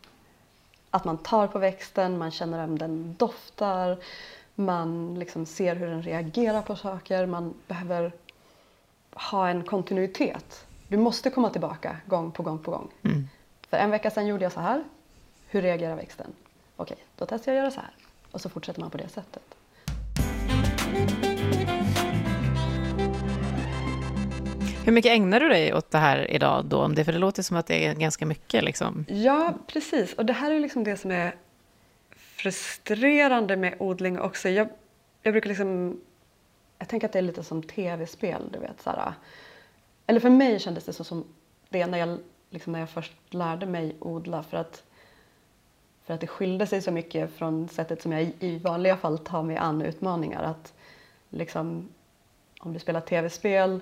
att 0.90 1.06
man 1.06 1.18
tar 1.18 1.48
på 1.48 1.60
växten, 1.60 2.18
man 2.18 2.32
känner 2.32 2.64
om 2.64 2.78
den 2.78 3.16
doftar, 3.18 3.98
man 4.56 5.20
liksom 5.20 5.46
ser 5.46 5.76
hur 5.76 5.88
den 5.88 6.02
reagerar 6.02 6.62
på 6.62 6.76
saker, 6.76 7.26
man 7.26 7.54
behöver 7.68 8.12
ha 9.14 9.50
en 9.50 9.64
kontinuitet. 9.64 10.66
Du 10.88 10.98
måste 10.98 11.30
komma 11.30 11.50
tillbaka 11.50 11.98
gång 12.06 12.32
på 12.32 12.44
gång 12.44 12.60
på 12.60 12.72
gång. 12.72 12.92
Mm. 13.04 13.28
För 13.70 13.78
en 13.78 13.92
vecka 13.92 14.12
sedan 14.12 14.28
gjorde 14.28 14.44
jag 14.44 14.52
så 14.52 14.60
här. 14.60 14.84
Hur 15.48 15.62
reagerar 15.62 15.96
växten? 15.96 16.34
Okej, 16.82 16.98
då 17.16 17.26
testar 17.26 17.52
jag 17.52 17.60
att 17.60 17.64
göra 17.64 17.72
så 17.72 17.82
här. 17.82 17.92
Och 18.32 18.42
så 18.42 18.50
fortsätter 18.50 18.82
man 18.82 18.92
på 18.92 18.98
det 18.98 19.10
sättet. 19.10 19.56
Hur 24.86 24.92
mycket 24.92 25.12
ägnar 25.12 25.40
du 25.40 25.50
dig 25.50 25.74
åt 25.74 25.92
det 25.92 25.98
här 25.98 26.32
idag 26.32 26.66
då? 26.66 26.96
För 26.96 27.12
det 27.12 27.20
låter 27.20 27.44
som 27.44 27.58
att 27.58 27.68
det 27.68 27.86
är 27.86 27.94
ganska 27.94 28.26
mycket. 28.26 28.64
Liksom. 28.64 29.06
Ja, 29.08 29.54
precis. 29.68 30.14
Och 30.14 30.26
det 30.26 30.34
här 30.34 30.52
är 30.52 30.60
liksom 30.60 30.84
det 30.84 30.98
som 30.98 31.12
är 31.12 31.36
frustrerande 32.16 33.58
med 33.58 33.76
odling 33.80 34.20
också. 34.20 34.50
Jag, 34.50 34.70
jag 35.22 35.34
brukar 35.34 35.50
liksom... 35.50 36.02
Jag 36.80 36.88
tänker 36.88 37.08
att 37.08 37.14
det 37.14 37.20
är 37.20 37.24
lite 37.24 37.44
som 37.44 37.64
tv-spel, 37.64 38.42
du 38.54 38.60
vet. 38.60 38.82
Så 38.82 39.14
eller 40.08 40.20
för 40.20 40.30
mig 40.30 40.60
kändes 40.60 40.86
det 40.86 40.94
så 40.94 41.04
som 41.04 41.26
det 41.70 41.88
när 41.88 41.98
jag, 41.98 42.18
liksom 42.50 42.74
när 42.74 42.80
jag 42.80 42.90
först 42.90 43.14
lärde 43.30 43.66
mig 43.66 43.96
odla. 44.00 44.44
För 44.44 44.58
att, 44.58 44.84
för 46.12 46.16
att 46.16 46.22
det 46.22 46.28
skilde 46.28 46.68
sig 46.68 46.82
så 46.82 46.92
mycket 46.92 47.36
från 47.36 47.70
sättet 47.70 48.02
som 48.02 48.12
jag 48.12 48.32
i 48.40 48.58
vanliga 48.58 48.98
fall 48.98 49.18
tar 49.18 49.44
mig 49.44 49.58
an 49.58 49.82
utmaningar. 49.82 50.44
Att 50.44 50.74
liksom, 51.30 51.90
om 52.60 52.74
du 52.74 52.80
spelar 52.80 53.02
tv-spel 53.02 53.80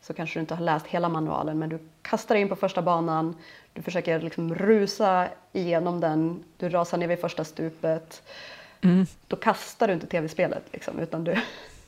så 0.00 0.14
kanske 0.14 0.38
du 0.38 0.40
inte 0.40 0.54
har 0.54 0.64
läst 0.64 0.86
hela 0.86 1.08
manualen 1.08 1.58
men 1.58 1.68
du 1.68 1.78
kastar 2.02 2.34
in 2.34 2.48
på 2.48 2.56
första 2.56 2.82
banan, 2.82 3.36
du 3.72 3.82
försöker 3.82 4.20
liksom 4.20 4.54
rusa 4.54 5.28
igenom 5.52 6.00
den, 6.00 6.44
du 6.56 6.68
rasar 6.68 6.98
ner 6.98 7.08
vid 7.08 7.20
första 7.20 7.44
stupet. 7.44 8.22
Mm. 8.80 9.06
Då 9.26 9.36
kastar 9.36 9.88
du 9.88 9.94
inte 9.94 10.06
tv-spelet 10.06 10.62
liksom, 10.72 10.98
utan 10.98 11.24
du 11.24 11.34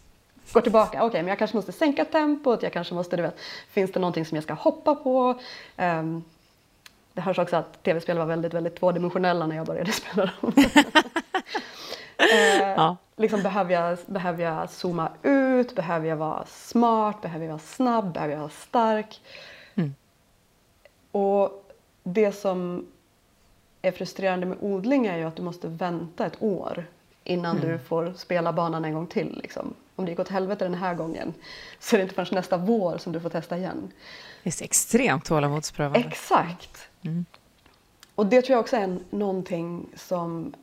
går 0.53 0.61
tillbaka. 0.61 0.99
Okej, 0.99 1.07
okay, 1.07 1.23
men 1.23 1.29
jag 1.29 1.39
kanske 1.39 1.57
måste 1.57 1.73
sänka 1.73 2.05
tempot, 2.05 2.63
jag 2.63 2.73
kanske 2.73 2.95
måste, 2.95 3.17
du 3.17 3.23
vet, 3.23 3.41
finns 3.69 3.93
det 3.93 4.01
någonting 4.01 4.27
som 4.27 4.35
jag 4.35 4.45
ska 4.45 4.55
hoppa 4.55 4.95
på? 4.95 5.41
Um, 5.79 6.25
det 7.13 7.21
hörs 7.21 7.39
också 7.39 7.57
att 7.57 7.83
tv-spel 7.83 8.19
var 8.19 8.27
väldigt, 8.27 8.55
väldigt 8.55 8.77
tvådimensionella 8.77 9.47
när 9.47 9.57
jag 9.57 9.67
började 9.67 9.93
spela 9.93 10.31
dem. 10.41 10.53
Eh, 12.33 12.69
ja. 12.69 12.97
liksom, 13.17 13.43
behöver, 13.43 13.75
jag, 13.75 13.99
behöver 14.07 14.45
jag 14.45 14.71
zooma 14.71 15.11
ut? 15.23 15.75
Behöver 15.75 16.09
jag 16.09 16.17
vara 16.17 16.45
smart? 16.47 17.23
Behöver 17.23 17.45
jag 17.45 17.53
vara 17.53 17.59
snabb? 17.59 18.13
Behöver 18.13 18.35
jag 18.35 18.41
vara 18.41 18.51
stark? 18.51 19.21
Mm. 19.75 19.95
Och 21.13 21.73
det 22.03 22.33
som 22.33 22.87
är 23.83 23.93
frustrerande 23.93 24.47
med 24.47 24.59
odling 24.61 25.07
är 25.07 25.19
ju 25.19 25.25
att 25.25 25.37
du 25.37 25.43
måste 25.43 25.69
vänta 25.69 26.27
ett 26.27 26.43
år 26.43 26.87
innan 27.25 27.57
mm. 27.57 27.69
du 27.69 27.79
får 27.79 28.13
spela 28.17 28.53
banan 28.53 28.85
en 28.85 28.95
gång 28.95 29.07
till. 29.07 29.41
Liksom. 29.43 29.75
Om 29.97 30.05
det 30.05 30.11
gick 30.11 30.21
åt 30.21 30.29
helvete 30.29 30.65
den 30.65 30.75
här 30.75 30.95
gången 30.95 31.35
så 31.79 31.97
är 31.97 31.99
det 31.99 32.03
inte 32.03 32.15
förrän 32.15 32.29
nästa 32.31 32.57
vår 32.57 32.99
som 32.99 33.13
du 33.13 33.21
får 33.21 33.31
testa 33.31 33.57
igen. 33.57 33.93
Det 34.43 34.61
är 34.61 34.65
extremt 34.65 35.25
tålamodsprövande. 35.25 36.09
Exakt. 36.09 36.90
Mm. 37.03 37.25
Och 38.15 38.27
det 38.27 38.43
tror 38.43 38.55
jag 38.55 38.61
också 38.61 38.77
är 38.77 38.99
någonting 39.11 39.87
som 39.97 40.55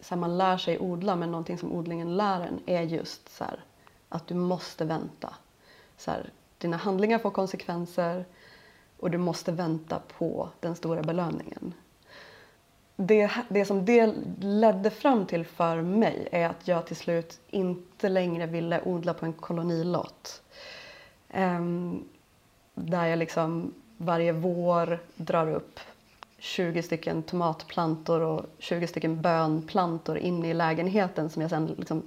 så 0.00 0.14
här, 0.14 0.20
man 0.20 0.38
lär 0.38 0.58
sig 0.58 0.78
odla 0.78 1.16
men 1.16 1.30
någonting 1.30 1.58
som 1.58 1.72
odlingen 1.72 2.16
lär 2.16 2.40
en 2.40 2.60
är 2.66 2.82
just 2.82 3.28
så 3.28 3.44
här, 3.44 3.64
att 4.08 4.26
du 4.26 4.34
måste 4.34 4.84
vänta. 4.84 5.34
Så 5.96 6.10
här, 6.10 6.30
dina 6.58 6.76
handlingar 6.76 7.18
får 7.18 7.30
konsekvenser 7.30 8.24
och 9.00 9.10
du 9.10 9.18
måste 9.18 9.52
vänta 9.52 10.02
på 10.18 10.48
den 10.60 10.76
stora 10.76 11.02
belöningen. 11.02 11.74
Det, 12.96 13.30
det 13.48 13.64
som 13.64 13.84
det 13.84 14.14
ledde 14.40 14.90
fram 14.90 15.26
till 15.26 15.44
för 15.44 15.82
mig 15.82 16.28
är 16.32 16.48
att 16.48 16.68
jag 16.68 16.86
till 16.86 16.96
slut 16.96 17.40
inte 17.50 18.08
längre 18.08 18.46
ville 18.46 18.82
odla 18.84 19.14
på 19.14 19.26
en 19.26 19.32
kolonilott. 19.32 20.42
Um, 21.34 22.08
där 22.74 23.06
jag 23.06 23.18
liksom 23.18 23.74
varje 23.96 24.32
vår 24.32 24.98
drar 25.16 25.50
upp 25.50 25.80
20 26.38 26.82
stycken 26.82 27.22
tomatplantor 27.22 28.20
och 28.20 28.46
20 28.58 28.86
stycken 28.86 29.22
bönplantor 29.22 30.18
inne 30.18 30.50
i 30.50 30.54
lägenheten 30.54 31.30
som 31.30 31.42
jag 31.42 31.50
sen 31.50 31.66
liksom 31.78 32.02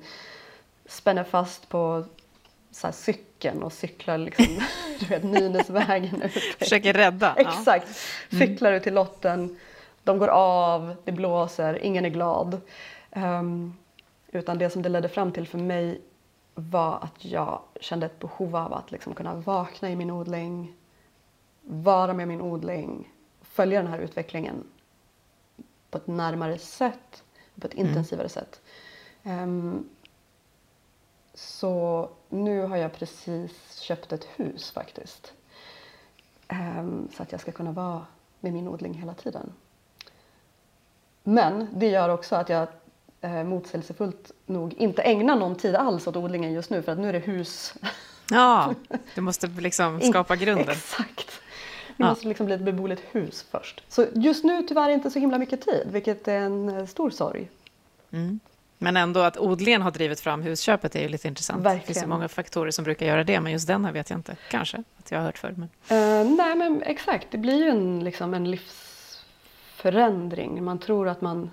spänner 0.85 1.23
fast 1.23 1.69
på 1.69 2.05
så 2.71 2.91
cykeln 2.91 3.63
och 3.63 3.73
cyklar 3.73 4.17
liksom, 4.17 4.45
du 4.99 5.05
vet, 5.05 5.23
Nynäsvägen 5.23 6.21
ut. 6.21 6.33
Försöker 6.59 6.93
rädda. 6.93 7.33
Exakt. 7.37 7.87
Ja. 8.29 8.37
Mm. 8.37 8.47
Cyklar 8.47 8.73
ut 8.73 8.83
till 8.83 8.93
lotten, 8.93 9.57
de 10.03 10.17
går 10.17 10.27
av, 10.27 10.95
det 11.03 11.11
blåser, 11.11 11.83
ingen 11.83 12.05
är 12.05 12.09
glad. 12.09 12.61
Um, 13.11 13.77
utan 14.31 14.57
det 14.57 14.69
som 14.69 14.81
det 14.81 14.89
ledde 14.89 15.09
fram 15.09 15.31
till 15.31 15.47
för 15.47 15.57
mig 15.57 16.01
var 16.55 16.99
att 17.01 17.25
jag 17.25 17.61
kände 17.81 18.05
ett 18.05 18.19
behov 18.19 18.55
av 18.55 18.73
att 18.73 18.91
liksom 18.91 19.13
kunna 19.13 19.35
vakna 19.35 19.89
i 19.89 19.95
min 19.95 20.11
odling, 20.11 20.73
vara 21.71 22.13
med 22.13 22.27
min 22.27 22.41
odling, 22.41 23.13
följa 23.41 23.81
den 23.81 23.91
här 23.91 23.99
utvecklingen 23.99 24.63
på 25.89 25.97
ett 25.97 26.07
närmare 26.07 26.57
sätt, 26.57 27.23
på 27.59 27.67
ett 27.67 27.73
mm. 27.73 27.87
intensivare 27.87 28.29
sätt. 28.29 28.61
Um, 29.23 29.89
så 31.33 32.09
nu 32.29 32.61
har 32.61 32.77
jag 32.77 32.93
precis 32.93 33.79
köpt 33.79 34.13
ett 34.13 34.27
hus 34.35 34.71
faktiskt. 34.71 35.33
Um, 36.47 37.07
så 37.15 37.23
att 37.23 37.31
jag 37.31 37.41
ska 37.41 37.51
kunna 37.51 37.71
vara 37.71 38.05
med 38.39 38.53
min 38.53 38.67
odling 38.67 38.93
hela 38.93 39.13
tiden. 39.13 39.53
Men 41.23 41.67
det 41.73 41.87
gör 41.87 42.09
också 42.09 42.35
att 42.35 42.49
jag 42.49 42.67
eh, 43.21 43.43
motsägelsefullt 43.43 44.31
nog 44.45 44.73
inte 44.73 45.01
ägnar 45.01 45.35
någon 45.35 45.55
tid 45.55 45.75
alls 45.75 46.07
åt 46.07 46.15
odlingen 46.15 46.53
just 46.53 46.69
nu 46.69 46.81
för 46.81 46.91
att 46.91 46.99
nu 46.99 47.09
är 47.09 47.13
det 47.13 47.19
hus. 47.19 47.75
Ja, 48.29 48.73
du 49.15 49.21
måste 49.21 49.47
liksom 49.47 50.01
skapa 50.01 50.35
grunden. 50.35 50.69
Exakt. 50.69 51.38
Ja. 51.99 52.09
måste 52.09 52.27
liksom 52.27 52.45
bli 52.45 52.55
ett 52.55 52.61
beboeligt 52.61 53.01
hus 53.11 53.45
först. 53.51 53.83
Så 53.87 54.05
just 54.13 54.43
nu 54.43 54.63
tyvärr 54.63 54.89
inte 54.89 55.11
så 55.11 55.19
himla 55.19 55.37
mycket 55.37 55.61
tid, 55.61 55.87
vilket 55.91 56.27
är 56.27 56.39
en 56.39 56.69
eh, 56.69 56.85
stor 56.85 57.09
sorg. 57.09 57.49
Mm. 58.11 58.39
Men 58.77 58.97
ändå 58.97 59.19
att 59.19 59.37
odlingen 59.37 59.81
har 59.81 59.91
drivit 59.91 60.19
fram 60.19 60.41
husköpet 60.41 60.95
är 60.95 61.01
ju 61.01 61.09
lite 61.09 61.27
intressant. 61.27 61.59
Verkligen. 61.59 61.79
Det 61.79 61.85
finns 61.85 62.03
ju 62.03 62.07
många 62.07 62.27
faktorer 62.27 62.71
som 62.71 62.83
brukar 62.83 63.05
göra 63.05 63.23
det, 63.23 63.39
men 63.39 63.51
just 63.51 63.67
den 63.67 63.85
här 63.85 63.91
vet 63.91 64.09
jag 64.09 64.19
inte. 64.19 64.35
Kanske 64.49 64.83
att 64.99 65.11
jag 65.11 65.19
har 65.19 65.25
hört 65.25 65.37
förr. 65.37 65.55
Men... 65.57 65.63
Uh, 65.63 65.69
nej, 66.37 66.55
men 66.55 66.83
exakt. 66.83 67.27
Det 67.31 67.37
blir 67.37 67.63
ju 67.63 67.69
en, 67.69 68.03
liksom, 68.03 68.33
en 68.33 68.51
livsförändring. 68.51 70.63
Man 70.63 70.79
tror 70.79 71.07
att 71.07 71.21
man 71.21 71.49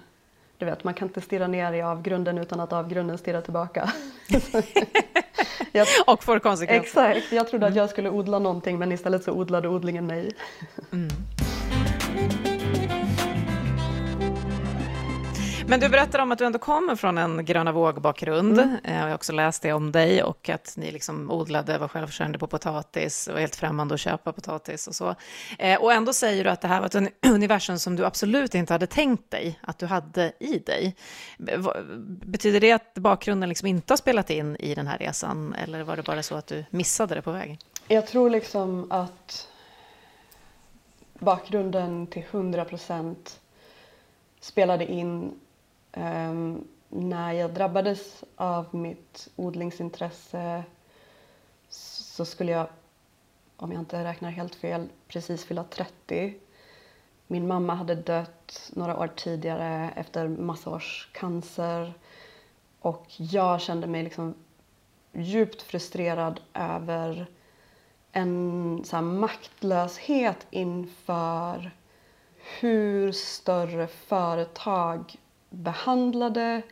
du 0.59 0.67
vet, 0.67 0.85
man 0.85 0.95
kan 0.95 1.09
inte 1.09 1.21
stirra 1.21 1.47
ner 1.47 1.73
i 1.73 1.83
avgrunden 1.83 2.39
utan 2.39 2.61
att 2.61 2.73
avgrunden 2.73 3.19
stirrar 3.19 3.41
tillbaka. 3.41 3.93
jag, 5.73 5.87
och 6.07 6.25
får 6.25 6.39
konsekvenser. 6.39 7.11
Exakt, 7.11 7.33
jag 7.33 7.49
trodde 7.49 7.67
att 7.67 7.77
jag 7.77 7.91
skulle 7.91 8.11
odla 8.11 8.39
någonting 8.39 8.79
men 8.79 8.93
istället 8.93 9.25
så 9.25 9.33
odlade 9.33 9.69
odlingen 9.69 10.07
mig. 10.07 10.31
Mm. 10.93 11.09
Men 15.69 15.81
du 15.81 15.89
berättar 15.89 16.19
om 16.19 16.33
att 16.33 16.39
du 16.39 16.45
ändå 16.45 16.59
kommer 16.59 16.97
från 16.97 17.19
en 17.19 17.45
gröna 17.45 17.73
våg-bakgrund. 17.73 18.59
Mm. 18.59 18.77
Eh, 18.85 18.97
jag 18.97 19.03
har 19.03 19.15
också 19.15 19.33
läst 19.33 19.63
det 19.63 19.73
om 19.73 19.93
dig 19.93 20.23
och 20.23 20.49
att 20.49 20.75
ni 20.77 20.93
liksom 20.93 21.31
odlade, 21.31 21.79
var 21.79 21.89
självförsörjande 21.89 22.39
på 22.39 22.47
potatis 22.47 23.27
och 23.27 23.39
helt 23.39 23.57
främmande 23.57 23.95
att 23.95 24.01
köpa 24.01 24.33
potatis 24.33 24.87
och 24.87 24.95
så. 24.95 25.15
Eh, 25.59 25.83
och 25.83 25.93
ändå 25.93 26.13
säger 26.13 26.45
du 26.45 26.51
att 26.51 26.61
det 26.61 26.69
här 26.69 26.81
var 26.81 26.87
ett 26.87 27.13
universum 27.27 27.79
som 27.79 27.97
du 27.97 28.05
absolut 28.05 28.55
inte 28.55 28.73
hade 28.73 28.87
tänkt 28.87 29.31
dig 29.31 29.59
att 29.63 29.79
du 29.79 29.87
hade 29.87 30.33
i 30.39 30.59
dig. 30.59 30.97
Betyder 32.07 32.61
det 32.61 32.73
att 32.73 32.95
bakgrunden 32.95 33.49
liksom 33.49 33.69
inte 33.69 33.93
har 33.93 33.97
spelat 33.97 34.31
in 34.31 34.57
i 34.57 34.75
den 34.75 34.87
här 34.87 34.99
resan 34.99 35.55
eller 35.55 35.83
var 35.83 35.97
det 35.97 36.03
bara 36.03 36.23
så 36.23 36.35
att 36.35 36.47
du 36.47 36.65
missade 36.71 37.15
det 37.15 37.23
på 37.23 37.33
vägen? 37.33 37.57
Jag 37.89 38.07
tror 38.07 38.31
liksom 38.31 38.93
att 38.93 39.49
bakgrunden 41.19 42.07
till 42.07 42.23
100 42.31 42.65
procent 42.65 43.41
spelade 44.41 44.93
in 44.93 45.41
Ehm, 45.97 46.65
när 46.89 47.33
jag 47.33 47.55
drabbades 47.55 48.25
av 48.37 48.75
mitt 48.75 49.29
odlingsintresse 49.37 50.65
så 51.69 52.25
skulle 52.25 52.53
jag, 52.53 52.67
om 53.57 53.73
jag 53.73 53.81
inte 53.81 54.05
räknar 54.05 54.31
helt 54.31 54.55
fel, 54.55 54.89
precis 55.09 55.45
fylla 55.45 55.65
30. 55.65 56.35
Min 57.27 57.47
mamma 57.47 57.75
hade 57.75 57.95
dött 57.95 58.71
några 58.75 58.99
år 58.99 59.09
tidigare 59.17 59.91
efter 59.97 60.29
massa 60.29 60.71
års 60.71 61.09
cancer 61.13 61.95
och 62.81 63.07
jag 63.17 63.61
kände 63.61 63.87
mig 63.87 64.03
liksom 64.03 64.35
djupt 65.13 65.63
frustrerad 65.63 66.41
över 66.55 67.27
en 68.13 68.81
så 68.85 69.03
maktlöshet 69.03 70.47
inför 70.51 71.71
hur 72.61 73.13
större 73.13 73.87
företag 73.87 75.17
behandlade 75.57 76.63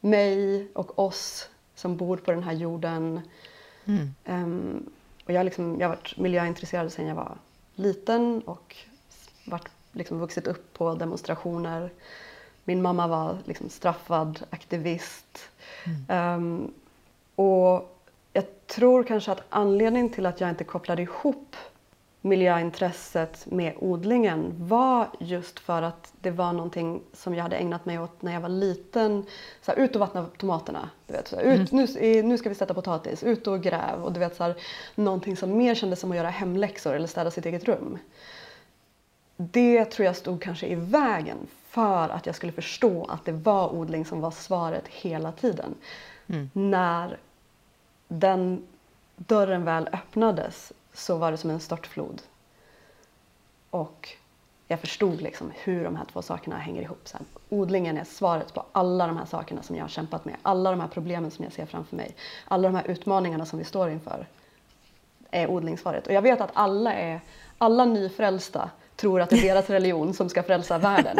mig 0.00 0.66
och 0.72 0.98
oss 0.98 1.48
som 1.74 1.96
bor 1.96 2.16
på 2.16 2.30
den 2.30 2.42
här 2.42 2.52
jorden. 2.52 3.20
Mm. 3.84 4.14
Um, 4.24 4.90
och 5.24 5.32
jag, 5.32 5.44
liksom, 5.44 5.80
jag 5.80 5.88
har 5.88 5.96
varit 5.96 6.16
miljöintresserad 6.18 6.92
sedan 6.92 7.06
jag 7.06 7.14
var 7.14 7.38
liten 7.74 8.42
och 8.44 8.76
varit, 9.46 9.68
liksom, 9.92 10.18
vuxit 10.18 10.46
upp 10.46 10.72
på 10.72 10.94
demonstrationer. 10.94 11.90
Min 12.64 12.82
mamma 12.82 13.06
var 13.06 13.38
liksom, 13.44 13.68
straffad 13.68 14.44
aktivist. 14.50 15.50
Mm. 16.08 16.34
Um, 16.36 16.74
och 17.34 18.00
jag 18.32 18.66
tror 18.66 19.02
kanske 19.02 19.32
att 19.32 19.42
anledningen 19.48 20.10
till 20.10 20.26
att 20.26 20.40
jag 20.40 20.50
inte 20.50 20.64
kopplade 20.64 21.02
ihop 21.02 21.56
miljöintresset 22.24 23.46
med 23.46 23.74
odlingen 23.78 24.54
var 24.58 25.08
just 25.20 25.60
för 25.60 25.82
att 25.82 26.12
det 26.20 26.30
var 26.30 26.52
någonting 26.52 27.02
som 27.12 27.34
jag 27.34 27.42
hade 27.42 27.56
ägnat 27.56 27.84
mig 27.84 27.98
åt 27.98 28.22
när 28.22 28.32
jag 28.32 28.40
var 28.40 28.48
liten. 28.48 29.24
Så 29.62 29.72
här, 29.72 29.78
ut 29.78 29.94
och 29.94 30.00
vattna 30.00 30.26
tomaterna. 30.38 30.90
Du 31.06 31.12
vet, 31.12 31.28
så 31.28 31.36
här, 31.36 31.42
ut, 31.42 31.72
mm. 31.72 31.86
nu, 32.00 32.22
nu 32.22 32.38
ska 32.38 32.48
vi 32.48 32.54
sätta 32.54 32.74
potatis, 32.74 33.22
ut 33.22 33.46
och 33.46 33.62
gräv. 33.62 34.04
Och 34.04 34.12
du 34.12 34.20
vet, 34.20 34.36
så 34.36 34.42
här, 34.42 34.54
någonting 34.94 35.36
som 35.36 35.56
mer 35.56 35.74
kändes 35.74 36.00
som 36.00 36.10
att 36.10 36.16
göra 36.16 36.28
hemläxor 36.28 36.94
eller 36.94 37.06
städa 37.06 37.30
sitt 37.30 37.46
eget 37.46 37.64
rum. 37.64 37.98
Det 39.36 39.84
tror 39.84 40.06
jag 40.06 40.16
stod 40.16 40.42
kanske 40.42 40.66
i 40.66 40.74
vägen 40.74 41.38
för 41.68 42.08
att 42.08 42.26
jag 42.26 42.34
skulle 42.34 42.52
förstå 42.52 43.04
att 43.04 43.24
det 43.24 43.32
var 43.32 43.74
odling 43.74 44.04
som 44.04 44.20
var 44.20 44.30
svaret 44.30 44.88
hela 44.88 45.32
tiden. 45.32 45.74
Mm. 46.26 46.50
När 46.52 47.16
den 48.08 48.66
dörren 49.16 49.64
väl 49.64 49.88
öppnades 49.92 50.72
så 50.94 51.16
var 51.16 51.30
det 51.30 51.36
som 51.36 51.50
en 51.50 51.60
störtflod. 51.60 52.22
Och 53.70 54.08
jag 54.68 54.80
förstod 54.80 55.20
liksom 55.20 55.52
hur 55.64 55.84
de 55.84 55.96
här 55.96 56.04
två 56.12 56.22
sakerna 56.22 56.58
hänger 56.58 56.82
ihop. 56.82 57.00
Så 57.04 57.16
här, 57.16 57.26
odlingen 57.48 57.98
är 57.98 58.04
svaret 58.04 58.54
på 58.54 58.64
alla 58.72 59.06
de 59.06 59.16
här 59.16 59.24
sakerna 59.24 59.62
som 59.62 59.76
jag 59.76 59.84
har 59.84 59.88
kämpat 59.88 60.24
med. 60.24 60.36
Alla 60.42 60.70
de 60.70 60.80
här 60.80 60.88
problemen 60.88 61.30
som 61.30 61.44
jag 61.44 61.52
ser 61.52 61.66
framför 61.66 61.96
mig. 61.96 62.14
Alla 62.44 62.68
de 62.68 62.74
här 62.74 62.90
utmaningarna 62.90 63.46
som 63.46 63.58
vi 63.58 63.64
står 63.64 63.90
inför 63.90 64.26
är 65.30 65.50
odlingssvaret. 65.50 66.06
Och 66.06 66.12
jag 66.12 66.22
vet 66.22 66.40
att 66.40 66.50
alla, 66.52 66.94
är, 66.94 67.20
alla 67.58 67.84
nyfrälsta 67.84 68.70
tror 68.96 69.20
att 69.20 69.30
det 69.30 69.36
är 69.38 69.54
deras 69.54 69.70
religion 69.70 70.14
som 70.14 70.28
ska 70.28 70.42
frälsa 70.42 70.78
världen. 70.78 71.18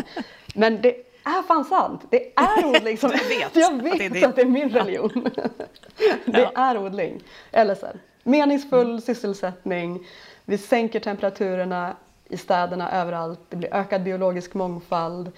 Men 0.55 0.83
det 0.83 0.97
är 1.25 1.43
fan 1.43 1.65
sant. 1.65 2.03
Det 2.11 2.33
är 2.37 2.67
odling 2.67 2.99
som... 2.99 3.11
Du 3.19 3.29
vet 3.29 3.57
jag 3.57 3.83
vet 3.83 3.93
att 3.93 3.99
det 3.99 4.05
är, 4.05 4.11
din. 4.11 4.25
att 4.25 4.37
det 4.37 4.43
är 4.43 4.47
min 4.47 4.69
religion. 4.69 5.29
det 6.25 6.41
ja. 6.41 6.53
är 6.55 6.79
odling. 6.79 7.21
Eller 7.53 7.75
så 7.75 7.87
här, 7.87 7.97
meningsfull 8.25 8.91
mm. 8.91 9.01
sysselsättning. 9.01 10.07
Vi 10.45 10.59
sänker 10.59 11.01
temperaturerna 11.01 11.97
i 12.29 12.37
städerna 12.37 12.93
överallt. 12.93 13.41
Det 13.49 13.57
blir 13.57 13.75
ökad 13.75 14.03
biologisk 14.03 14.55
mångfald. 14.55 15.33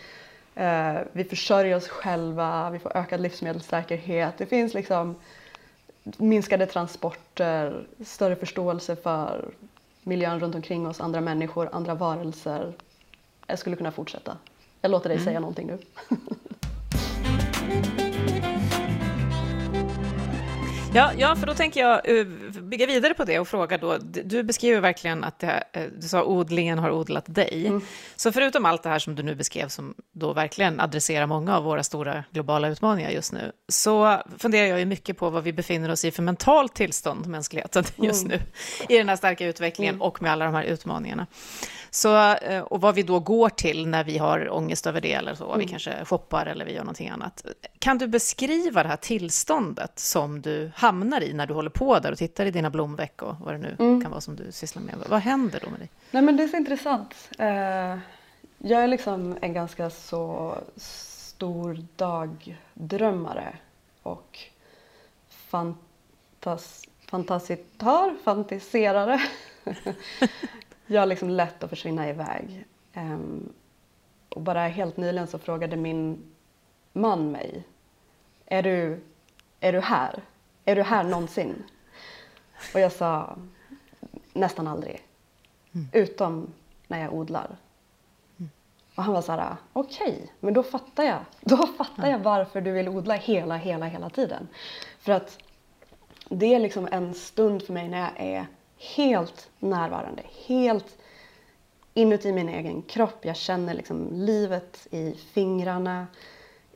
Eh, 0.54 0.94
vi 1.12 1.24
försörjer 1.24 1.76
oss 1.76 1.88
själva, 1.88 2.70
vi 2.70 2.78
får 2.78 2.96
ökad 2.96 3.20
livsmedelssäkerhet. 3.20 4.34
Det 4.38 4.46
finns 4.46 4.74
liksom 4.74 5.14
minskade 6.02 6.66
transporter, 6.66 7.86
större 8.04 8.36
förståelse 8.36 8.96
för 8.96 9.48
miljön 10.02 10.40
runt 10.40 10.54
omkring 10.54 10.86
oss, 10.86 11.00
andra 11.00 11.20
människor, 11.20 11.68
andra 11.72 11.94
varelser. 11.94 12.72
Jag 13.46 13.58
skulle 13.58 13.76
kunna 13.76 13.92
fortsätta. 13.92 14.36
Jag 14.80 14.90
låter 14.90 15.08
dig 15.08 15.16
mm. 15.16 15.24
säga 15.24 15.40
någonting 15.40 15.66
nu. 15.66 15.78
Ja, 20.96 21.12
ja, 21.18 21.36
för 21.36 21.46
då 21.46 21.54
tänker 21.54 21.80
jag 21.80 22.18
eh, 22.18 22.24
bygga 22.62 22.86
vidare 22.86 23.14
på 23.14 23.24
det 23.24 23.38
och 23.38 23.48
fråga 23.48 23.78
då. 23.78 23.98
Du 23.98 24.42
beskriver 24.42 24.80
verkligen 24.80 25.24
att 25.24 25.38
det, 25.38 25.64
eh, 25.72 25.82
du 25.96 26.08
sa 26.08 26.24
odlingen 26.24 26.78
har 26.78 26.90
odlat 26.90 27.24
dig. 27.34 27.66
Mm. 27.66 27.80
Så 28.16 28.32
förutom 28.32 28.64
allt 28.64 28.82
det 28.82 28.88
här 28.88 28.98
som 28.98 29.14
du 29.14 29.22
nu 29.22 29.34
beskrev, 29.34 29.68
som 29.68 29.94
då 30.12 30.32
verkligen 30.32 30.80
adresserar 30.80 31.26
många 31.26 31.56
av 31.56 31.64
våra 31.64 31.82
stora 31.82 32.24
globala 32.32 32.68
utmaningar 32.68 33.10
just 33.10 33.32
nu, 33.32 33.52
så 33.68 34.22
funderar 34.38 34.66
jag 34.66 34.78
ju 34.78 34.84
mycket 34.84 35.18
på 35.18 35.30
vad 35.30 35.44
vi 35.44 35.52
befinner 35.52 35.90
oss 35.90 36.04
i 36.04 36.10
för 36.10 36.22
mentalt 36.22 36.74
tillstånd, 36.74 37.26
mänskligheten, 37.26 37.84
just 37.96 38.24
mm. 38.24 38.38
nu, 38.38 38.94
i 38.94 38.98
den 38.98 39.08
här 39.08 39.16
starka 39.16 39.46
utvecklingen 39.46 39.94
mm. 39.94 40.02
och 40.02 40.22
med 40.22 40.32
alla 40.32 40.44
de 40.44 40.54
här 40.54 40.64
utmaningarna. 40.64 41.26
Så, 41.96 42.34
eh, 42.34 42.62
och 42.62 42.80
vad 42.80 42.94
vi 42.94 43.02
då 43.02 43.20
går 43.20 43.48
till 43.48 43.88
när 43.88 44.04
vi 44.04 44.18
har 44.18 44.50
ångest 44.52 44.86
över 44.86 45.00
det, 45.00 45.12
eller 45.12 45.34
så, 45.34 45.46
mm. 45.46 45.58
vi 45.58 45.66
kanske 45.66 46.04
shoppar 46.04 46.46
eller 46.46 46.64
vi 46.64 46.72
gör 46.72 46.80
någonting 46.80 47.08
annat. 47.08 47.46
Kan 47.78 47.98
du 47.98 48.06
beskriva 48.06 48.82
det 48.82 48.88
här 48.88 48.96
tillståndet 48.96 49.98
som 49.98 50.42
du 50.42 50.70
hamnar 50.74 51.20
i 51.20 51.32
när 51.32 51.46
du 51.46 51.54
håller 51.54 51.70
på 51.70 51.98
där 51.98 52.12
och 52.12 52.18
tittar 52.18 52.46
i 52.46 52.50
dina 52.50 52.70
blomveck 52.70 53.22
och 53.22 53.34
vad 53.40 53.54
det 53.54 53.58
nu 53.58 53.76
mm. 53.78 54.02
kan 54.02 54.10
vara 54.10 54.20
som 54.20 54.36
du 54.36 54.52
sysslar 54.52 54.82
med? 54.82 54.94
Vad 55.08 55.20
händer 55.20 55.60
då 55.64 55.70
med 55.70 55.80
dig? 55.80 55.88
Nej 56.10 56.22
men 56.22 56.36
det 56.36 56.42
är 56.42 56.48
så 56.48 56.56
intressant. 56.56 57.14
Eh, 57.38 57.98
jag 58.58 58.82
är 58.82 58.86
liksom 58.86 59.38
en 59.40 59.52
ganska 59.52 59.90
så 59.90 60.58
stor 60.76 61.84
dagdrömmare 61.96 63.56
och 64.02 64.38
fantas, 65.28 66.84
fantasitör, 67.10 68.14
fantiserare. 68.24 69.20
jag 70.86 71.00
har 71.00 71.06
liksom 71.06 71.30
lätt 71.30 71.64
att 71.64 71.70
försvinna 71.70 72.08
iväg. 72.08 72.64
Um, 72.94 73.52
och 74.28 74.42
bara 74.42 74.68
helt 74.68 74.96
nyligen 74.96 75.26
så 75.26 75.38
frågade 75.38 75.76
min 75.76 76.32
man 76.92 77.32
mig, 77.32 77.64
är 78.46 78.62
du, 78.62 79.00
är 79.60 79.72
du 79.72 79.80
här? 79.80 80.22
Är 80.64 80.76
du 80.76 80.82
här 80.82 81.04
någonsin? 81.04 81.62
Och 82.74 82.80
jag 82.80 82.92
sa, 82.92 83.36
nästan 84.32 84.66
aldrig. 84.66 85.02
Mm. 85.74 85.88
Utom 85.92 86.52
när 86.88 87.02
jag 87.02 87.14
odlar. 87.14 87.56
Mm. 88.38 88.50
Och 88.94 89.02
han 89.02 89.14
var 89.14 89.22
så 89.22 89.32
här, 89.32 89.56
okej, 89.72 90.14
okay, 90.14 90.26
men 90.40 90.54
då 90.54 90.62
fattar 90.62 91.04
jag. 91.04 91.20
Då 91.40 91.56
fattar 91.56 92.10
jag 92.10 92.18
varför 92.18 92.60
du 92.60 92.72
vill 92.72 92.88
odla 92.88 93.14
hela, 93.14 93.56
hela, 93.56 93.86
hela 93.86 94.10
tiden. 94.10 94.48
För 94.98 95.12
att 95.12 95.38
det 96.28 96.54
är 96.54 96.60
liksom 96.60 96.88
en 96.92 97.14
stund 97.14 97.62
för 97.62 97.72
mig 97.72 97.88
när 97.88 97.98
jag 97.98 98.12
är 98.16 98.46
helt 98.78 99.50
närvarande, 99.58 100.22
helt 100.46 100.98
inuti 101.94 102.32
min 102.32 102.48
egen 102.48 102.82
kropp. 102.82 103.24
Jag 103.24 103.36
känner 103.36 103.74
liksom 103.74 104.08
livet 104.12 104.86
i 104.90 105.12
fingrarna, 105.12 106.06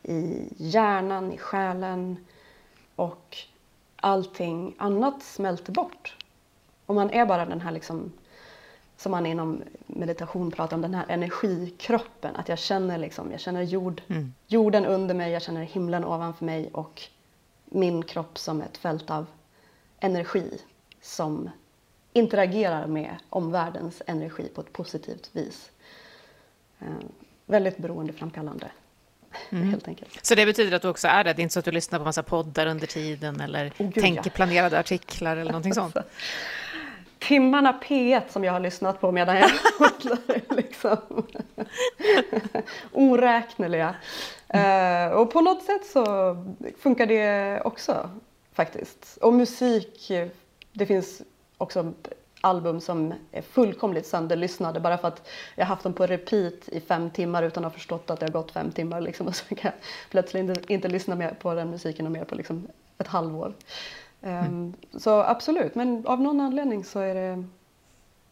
i 0.02 0.48
hjärnan, 0.56 1.32
i 1.32 1.38
själen 1.38 2.26
och 2.96 3.36
allting 3.96 4.74
annat 4.78 5.22
smälter 5.22 5.72
bort. 5.72 6.16
Och 6.86 6.94
man 6.94 7.10
är 7.10 7.26
bara 7.26 7.44
den 7.44 7.60
här 7.60 7.72
liksom, 7.72 8.12
som 8.96 9.12
man 9.12 9.26
inom 9.26 9.62
meditation 9.86 10.50
pratar 10.50 10.76
om, 10.76 10.82
den 10.82 10.94
här 10.94 11.04
energikroppen. 11.08 12.36
Att 12.36 12.48
jag 12.48 12.58
känner, 12.58 12.98
liksom, 12.98 13.30
jag 13.30 13.40
känner 13.40 13.62
jord, 13.62 14.02
mm. 14.08 14.34
jorden 14.46 14.86
under 14.86 15.14
mig, 15.14 15.32
jag 15.32 15.42
känner 15.42 15.62
himlen 15.62 16.04
ovanför 16.04 16.44
mig 16.44 16.70
och 16.72 17.02
min 17.64 18.02
kropp 18.02 18.38
som 18.38 18.62
ett 18.62 18.76
fält 18.76 19.10
av 19.10 19.26
energi 20.00 20.60
som 21.00 21.50
interagerar 22.12 22.87
med 22.87 23.16
omvärldens 23.31 24.03
energi 24.07 24.49
på 24.55 24.61
ett 24.61 24.73
positivt 24.73 25.31
vis. 25.33 25.70
Eh, 26.81 26.87
väldigt 27.46 27.79
beroendeframkallande. 27.79 28.70
mm. 29.51 29.70
helt 29.70 29.88
enkelt. 29.88 30.27
Så 30.27 30.35
det 30.35 30.46
betyder 30.46 30.77
att 30.77 30.83
du 30.83 30.88
också 30.88 31.09
är 31.09 31.25
det? 31.25 31.33
Det 31.33 31.40
är 31.40 31.42
inte 31.42 31.53
så 31.53 31.59
att 31.59 31.64
du 31.64 31.73
lyssnar 31.73 31.99
på 31.99 32.05
massa 32.05 32.23
poddar 32.23 32.66
under 32.66 32.87
tiden 32.87 33.40
eller 33.40 33.68
oh, 33.68 33.73
Gud, 33.79 33.94
tänker 33.94 34.31
ja. 34.31 34.31
planerade 34.35 34.79
artiklar 34.79 35.37
eller 35.37 35.53
någonting 35.53 35.75
sånt? 35.75 35.96
timmarna 37.20 37.81
P1 37.85 38.23
som 38.29 38.44
jag 38.44 38.53
har 38.53 38.61
lyssnat 38.61 39.01
på 39.01 39.12
medan 39.12 39.37
jag 39.37 39.51
odlar 39.81 40.57
liksom 40.57 40.96
oräkneliga. 42.92 43.94
Uh, 44.55 45.12
och 45.12 45.31
på 45.31 45.40
något 45.40 45.62
sätt 45.62 45.87
så 45.87 46.37
funkar 46.79 47.07
det 47.07 47.61
också 47.64 48.11
faktiskt. 48.53 49.18
Och 49.20 49.35
musik, 49.35 50.11
det 50.73 50.87
finns 50.87 51.23
också 51.61 51.92
album 52.40 52.81
som 52.81 53.14
är 53.33 53.42
fullkomligt 53.42 54.07
sönderlyssnade 54.07 54.81
bara 54.81 54.99
för 54.99 55.09
att 55.09 55.29
jag 55.57 55.66
haft 55.66 55.83
dem 55.83 55.92
på 55.92 56.07
repeat 56.07 56.68
i 56.68 56.81
fem 56.81 57.11
timmar 57.11 57.42
utan 57.42 57.64
att 57.64 57.73
ha 57.73 57.79
förstått 57.79 58.11
att 58.11 58.20
det 58.20 58.27
har 58.27 58.33
gått 58.33 58.51
fem 58.51 58.73
timmar 58.73 59.01
liksom, 59.01 59.27
och 59.27 59.37
så 59.37 59.55
kan 59.55 59.73
jag 59.73 59.73
plötsligt 60.11 60.40
inte, 60.40 60.73
inte 60.73 60.88
lyssna 60.88 61.14
mer 61.14 61.37
på 61.40 61.55
den 61.55 61.70
musiken 61.70 62.07
och 62.07 62.12
mer 62.12 62.25
på 62.25 62.35
liksom 62.35 62.66
ett 62.99 63.07
halvår. 63.07 63.53
Mm. 64.23 64.46
Um, 64.46 64.75
så 65.01 65.20
absolut, 65.20 65.75
men 65.75 66.07
av 66.07 66.20
någon 66.20 66.40
anledning 66.40 66.85
så 66.85 67.01
är 67.01 67.14
det 67.14 67.44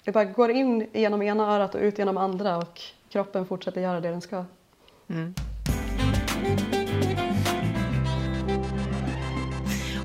det 0.05 0.12
bara 0.12 0.25
går 0.25 0.51
in 0.51 0.87
genom 0.93 1.23
ena 1.23 1.55
örat 1.55 1.75
och 1.75 1.81
ut 1.81 1.99
genom 1.99 2.17
andra 2.17 2.57
och 2.57 2.81
kroppen 3.09 3.47
fortsätter 3.47 3.81
göra 3.81 4.01
det 4.01 4.11
den 4.11 4.21
ska. 4.21 4.45
Mm. 5.09 5.35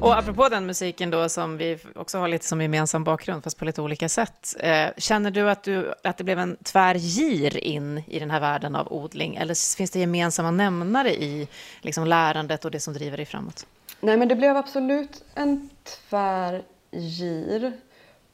Och 0.04 0.18
apropå 0.18 0.50
den 0.50 0.66
musiken 0.66 1.10
då 1.10 1.30
som 1.30 1.58
vi 1.58 1.78
också 1.96 2.18
har 2.18 2.28
lite 2.28 2.46
som 2.46 2.62
gemensam 2.62 3.04
bakgrund, 3.04 3.44
fast 3.44 3.58
på 3.58 3.66
lite 3.66 3.82
olika 3.82 4.10
sätt. 4.10 4.56
Eh, 4.60 4.88
känner 4.98 5.32
du 5.32 5.50
att, 5.50 5.64
du 5.64 5.94
att 6.04 6.18
det 6.18 6.24
blev 6.24 6.40
en 6.40 6.58
tvärgir 6.64 7.58
in 7.58 8.04
i 8.08 8.20
den 8.20 8.32
här 8.32 8.40
världen 8.40 8.76
av 8.76 8.94
odling? 8.94 9.36
Eller 9.36 9.76
finns 9.78 9.92
det 9.92 10.00
gemensamma 10.00 10.52
nämnare 10.52 11.10
i 11.10 11.48
liksom, 11.82 12.08
lärandet 12.08 12.66
och 12.66 12.72
det 12.72 12.80
som 12.80 12.94
driver 12.94 13.18
dig 13.18 13.26
framåt? 13.26 13.66
Nej, 14.00 14.18
men 14.18 14.28
det 14.28 14.36
blev 14.36 14.58
absolut 14.58 15.24
en 15.36 15.70
tvärgir. 15.84 17.74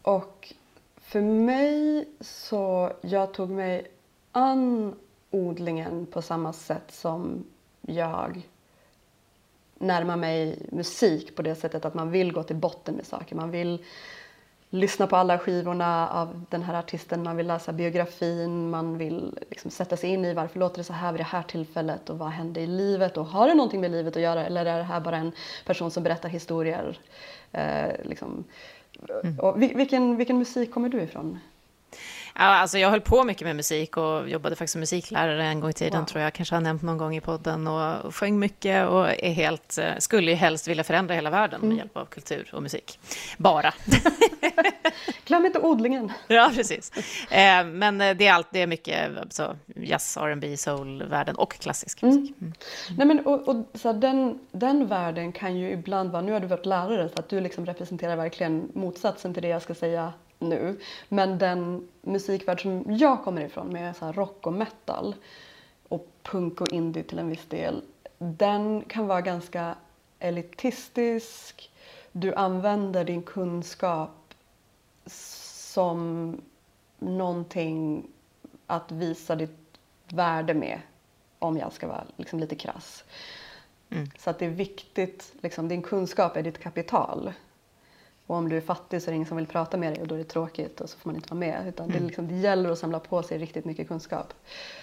Och 0.02 0.54
för 1.02 1.22
mig 1.22 2.08
så, 2.22 2.94
jag 3.02 3.34
tog 3.34 3.50
mig 3.50 3.88
an 4.32 4.96
odlingen 5.32 6.06
på 6.06 6.22
samma 6.22 6.54
sätt 6.54 6.92
som 6.92 7.46
jag 7.82 8.42
närma 9.80 10.16
mig 10.16 10.60
musik 10.72 11.36
på 11.36 11.42
det 11.42 11.56
sättet 11.56 11.86
att 11.86 11.94
man 11.94 12.12
vill 12.12 12.32
gå 12.32 12.44
till 12.44 12.56
botten 12.56 12.96
med 12.96 13.06
saker. 13.06 13.36
Man 13.36 13.52
vill 13.52 13.84
lyssna 14.70 15.08
på 15.08 15.16
alla 15.16 15.40
skivorna 15.40 16.10
av 16.10 16.46
den 16.50 16.64
här 16.64 16.80
artisten, 16.80 17.24
man 17.24 17.38
vill 17.38 17.48
läsa 17.48 17.74
biografin, 17.74 18.70
man 18.70 18.98
vill 18.98 19.40
liksom 19.50 19.72
sätta 19.72 19.98
sig 19.98 20.10
in 20.10 20.26
i 20.26 20.34
varför 20.34 20.60
låter 20.60 20.78
det 20.78 20.84
så 20.84 20.94
här 20.94 21.12
vid 21.12 21.20
det 21.20 21.26
här 21.26 21.44
tillfället 21.44 22.10
och 22.10 22.18
vad 22.18 22.30
hände 22.30 22.62
i 22.62 22.68
livet 22.68 23.18
och 23.18 23.26
har 23.26 23.48
det 23.48 23.54
någonting 23.54 23.82
med 23.82 23.92
livet 23.92 24.16
att 24.16 24.22
göra 24.22 24.46
eller 24.46 24.66
är 24.66 24.78
det 24.78 24.84
här 24.84 25.00
bara 25.00 25.18
en 25.18 25.32
person 25.66 25.92
som 25.92 26.04
berättar 26.04 26.30
historier? 26.30 27.00
Eh, 27.52 27.92
liksom. 28.04 28.44
mm. 29.24 29.60
vilken, 29.78 30.18
vilken 30.18 30.38
musik 30.38 30.74
kommer 30.74 30.90
du 30.90 31.02
ifrån? 31.02 31.40
Ja, 32.42 32.46
alltså 32.46 32.78
jag 32.78 32.90
höll 32.90 33.02
på 33.02 33.24
mycket 33.24 33.48
med 33.48 33.56
musik 33.56 33.98
och 33.98 34.30
jobbade 34.30 34.56
faktiskt 34.56 34.72
som 34.72 34.80
musiklärare 34.80 35.44
en 35.44 35.60
gång 35.60 35.70
i 35.70 35.74
tiden, 35.74 36.00
wow. 36.00 36.06
tror 36.06 36.24
jag 36.24 36.34
kanske 36.34 36.56
har 36.56 36.62
nämnt 36.62 36.82
någon 36.82 36.98
gång 36.98 37.16
i 37.16 37.22
podden, 37.22 37.68
och 37.68 38.16
sjöng 38.16 38.40
mycket 38.40 38.88
och 38.88 39.10
är 39.10 39.32
helt, 39.32 39.78
eh, 39.78 39.98
skulle 39.98 40.32
ju 40.32 40.38
helst 40.38 40.68
vilja 40.68 40.84
förändra 40.84 41.16
hela 41.16 41.30
världen 41.30 41.60
med 41.60 41.68
mm. 41.68 41.78
hjälp 41.78 41.98
av 41.98 42.06
kultur 42.06 42.50
och 42.54 42.64
musik. 42.64 43.00
Bara. 43.38 43.74
Glöm 45.26 45.46
inte 45.46 45.60
odlingen. 45.60 46.12
Ja, 46.28 46.52
precis. 46.56 46.92
Eh, 47.32 47.66
men 47.66 47.98
det 47.98 48.28
är, 48.28 48.34
allt, 48.34 48.48
det 48.52 48.62
är 48.62 48.68
mycket 48.68 49.12
så, 49.30 49.56
jazz, 49.76 50.18
R&B, 50.18 50.58
soul-världen 50.58 51.36
och 51.36 51.54
klassisk 51.54 52.04
mm. 52.04 52.16
musik. 52.16 52.36
Mm. 52.42 52.54
Nej, 52.98 53.08
men, 53.08 53.20
och, 53.20 53.48
och, 53.48 53.66
så 53.74 53.94
den, 53.94 54.40
den 54.52 54.88
världen 54.88 55.32
kan 55.32 55.58
ju 55.58 55.72
ibland 55.72 56.12
vara, 56.12 56.22
nu 56.22 56.32
har 56.32 56.40
du 56.40 56.48
varit 56.48 56.66
lärare, 56.66 57.10
så 57.10 57.20
att 57.20 57.30
du 57.30 57.42
liksom 57.42 57.66
representerar 57.66 58.16
verkligen 58.16 58.72
motsatsen 58.74 59.34
till 59.34 59.44
det 59.44 59.50
jag 59.50 59.62
ska 59.62 59.76
säga 59.76 60.14
nu. 60.40 60.80
Men 61.10 61.38
den 61.38 61.88
musikvärld 62.02 62.62
som 62.62 62.84
jag 62.88 63.24
kommer 63.24 63.42
ifrån 63.42 63.74
med 63.74 63.96
så 63.96 64.12
rock 64.12 64.48
och 64.48 64.54
metal 64.54 65.16
och 65.88 66.08
punk 66.24 66.62
och 66.62 66.74
indie 66.74 67.04
till 67.04 67.20
en 67.20 67.30
viss 67.30 67.46
del, 67.46 67.82
den 68.18 68.84
kan 68.88 69.08
vara 69.08 69.22
ganska 69.22 69.76
elitistisk. 70.20 71.72
Du 72.12 72.34
använder 72.34 73.06
din 73.06 73.24
kunskap 73.24 74.34
som 75.06 76.42
någonting 77.00 78.08
att 78.68 78.92
visa 78.92 79.36
ditt 79.36 79.80
värde 80.08 80.54
med, 80.54 80.82
om 81.40 81.58
jag 81.58 81.74
ska 81.74 81.88
vara 81.88 82.06
liksom 82.18 82.40
lite 82.40 82.56
krass. 82.56 83.04
Mm. 83.90 84.10
Så 84.18 84.30
att 84.30 84.40
det 84.40 84.46
är 84.46 84.50
viktigt, 84.50 85.34
liksom, 85.42 85.68
din 85.68 85.82
kunskap 85.82 86.38
är 86.38 86.44
ditt 86.44 86.60
kapital. 86.60 87.34
Och 88.30 88.36
om 88.36 88.50
du 88.50 88.58
är 88.58 88.62
fattig 88.62 89.02
så 89.02 89.10
är 89.10 89.12
det 89.12 89.16
ingen 89.16 89.28
som 89.28 89.38
vill 89.38 89.48
prata 89.48 89.78
med 89.78 89.94
dig 89.94 90.02
och 90.02 90.08
då 90.08 90.16
är 90.16 90.20
det 90.20 90.26
tråkigt 90.26 90.82
och 90.82 90.90
så 90.90 90.98
får 90.98 91.10
man 91.10 91.16
inte 91.16 91.30
vara 91.30 91.40
med. 91.40 91.68
Utan 91.68 91.90
mm. 91.90 92.00
det, 92.00 92.06
liksom, 92.06 92.28
det 92.28 92.36
gäller 92.36 92.72
att 92.72 92.80
samla 92.80 93.00
på 93.00 93.24
sig 93.24 93.38
riktigt 93.38 93.66
mycket 93.66 93.88
kunskap. 93.88 94.34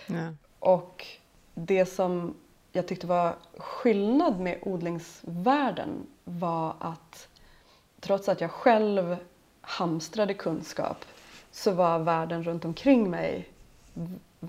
Ja. 0.06 0.34
Och 0.58 1.06
det 1.54 1.86
som 1.86 2.34
jag 2.72 2.86
tyckte 2.88 3.06
var 3.06 3.36
skillnad 3.56 4.40
med 4.40 4.58
odlingsvärlden 4.62 6.06
var 6.24 6.74
att 6.80 7.28
trots 8.00 8.28
att 8.28 8.40
jag 8.40 8.50
själv 8.50 9.16
hamstrade 9.60 10.34
kunskap 10.34 11.04
så 11.50 11.70
var 11.70 11.98
världen 11.98 12.44
runt 12.44 12.64
omkring 12.64 13.10
mig 13.10 13.48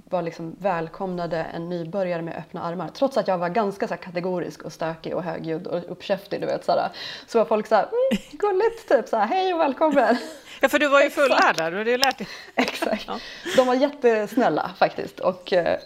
var 0.05 0.21
liksom 0.21 0.55
välkomnade 0.59 1.37
en 1.37 1.69
nybörjare 1.69 2.21
med 2.21 2.37
öppna 2.37 2.63
armar. 2.63 2.89
Trots 2.89 3.17
att 3.17 3.27
jag 3.27 3.37
var 3.37 3.49
ganska 3.49 3.87
så 3.87 3.97
kategorisk 3.97 4.61
och 4.61 4.73
stökig 4.73 5.15
och 5.15 5.23
högljudd 5.23 5.67
och 5.67 5.91
uppkäftig, 5.91 6.41
du 6.41 6.47
vet, 6.47 6.65
så, 6.65 6.71
här, 6.71 6.89
så 7.27 7.37
var 7.37 7.45
folk 7.45 7.67
så 7.67 7.75
här, 7.75 7.83
mm, 7.83 8.23
gulligt, 8.31 8.89
typ 8.89 9.07
så 9.07 9.17
här, 9.17 9.27
hej 9.27 9.53
och 9.53 9.59
välkommen. 9.59 10.17
Ja, 10.61 10.69
för 10.69 10.79
du 10.79 10.87
var 10.87 11.01
ju 11.01 11.09
fullärd 11.09 11.57
där, 11.57 11.71
du 11.71 11.77
hade 11.77 11.91
ju 11.91 11.97
lärt 11.97 12.17
dig. 12.17 12.27
Exakt. 12.55 13.05
Ja. 13.07 13.19
De 13.55 13.67
var 13.67 13.75
jättesnälla 13.75 14.71
faktiskt 14.77 15.19
och 15.19 15.53
eh, 15.53 15.79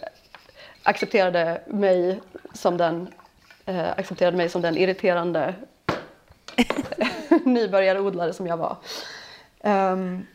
accepterade 0.82 1.60
mig 1.66 2.20
som 2.54 2.76
den, 2.76 3.08
eh, 3.66 3.90
accepterade 3.90 4.36
mig 4.36 4.48
som 4.48 4.62
den 4.62 4.76
irriterande 4.76 5.54
nybörjarodlare 7.44 8.32
som 8.32 8.46
jag 8.46 8.56
var. 8.56 8.76
Um, 9.62 10.26